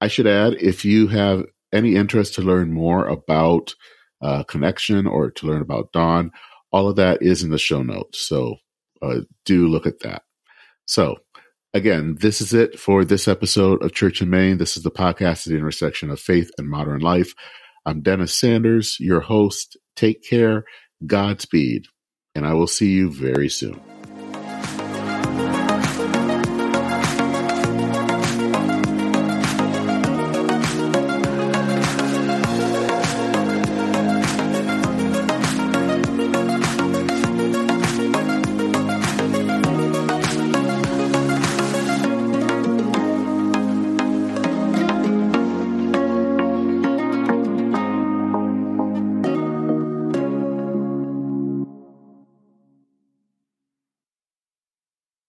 I 0.00 0.08
should 0.08 0.26
add, 0.26 0.54
if 0.54 0.84
you 0.84 1.06
have 1.08 1.44
any 1.72 1.94
interest 1.94 2.34
to 2.34 2.42
learn 2.42 2.72
more 2.72 3.06
about 3.06 3.74
uh, 4.20 4.42
Connection 4.44 5.06
or 5.06 5.30
to 5.30 5.46
learn 5.46 5.62
about 5.62 5.92
Dawn, 5.92 6.32
all 6.72 6.88
of 6.88 6.96
that 6.96 7.22
is 7.22 7.42
in 7.42 7.50
the 7.50 7.58
show 7.58 7.82
notes. 7.82 8.20
So 8.20 8.56
uh, 9.00 9.20
do 9.44 9.68
look 9.68 9.86
at 9.86 10.00
that. 10.00 10.22
So 10.86 11.18
again, 11.74 12.16
this 12.20 12.40
is 12.40 12.54
it 12.54 12.78
for 12.78 13.04
this 13.04 13.28
episode 13.28 13.82
of 13.82 13.92
Church 13.92 14.22
and 14.22 14.30
Main. 14.30 14.56
This 14.56 14.76
is 14.76 14.84
the 14.84 14.90
podcast 14.90 15.46
at 15.46 15.50
the 15.50 15.58
intersection 15.58 16.08
of 16.08 16.20
faith 16.20 16.50
and 16.56 16.68
modern 16.70 17.00
life. 17.00 17.34
I'm 17.84 18.00
Dennis 18.00 18.34
Sanders, 18.34 18.96
your 19.00 19.20
host. 19.20 19.76
Take 19.96 20.22
care, 20.22 20.64
Godspeed, 21.04 21.86
and 22.34 22.46
I 22.46 22.54
will 22.54 22.68
see 22.68 22.92
you 22.92 23.12
very 23.12 23.48
soon. 23.48 23.80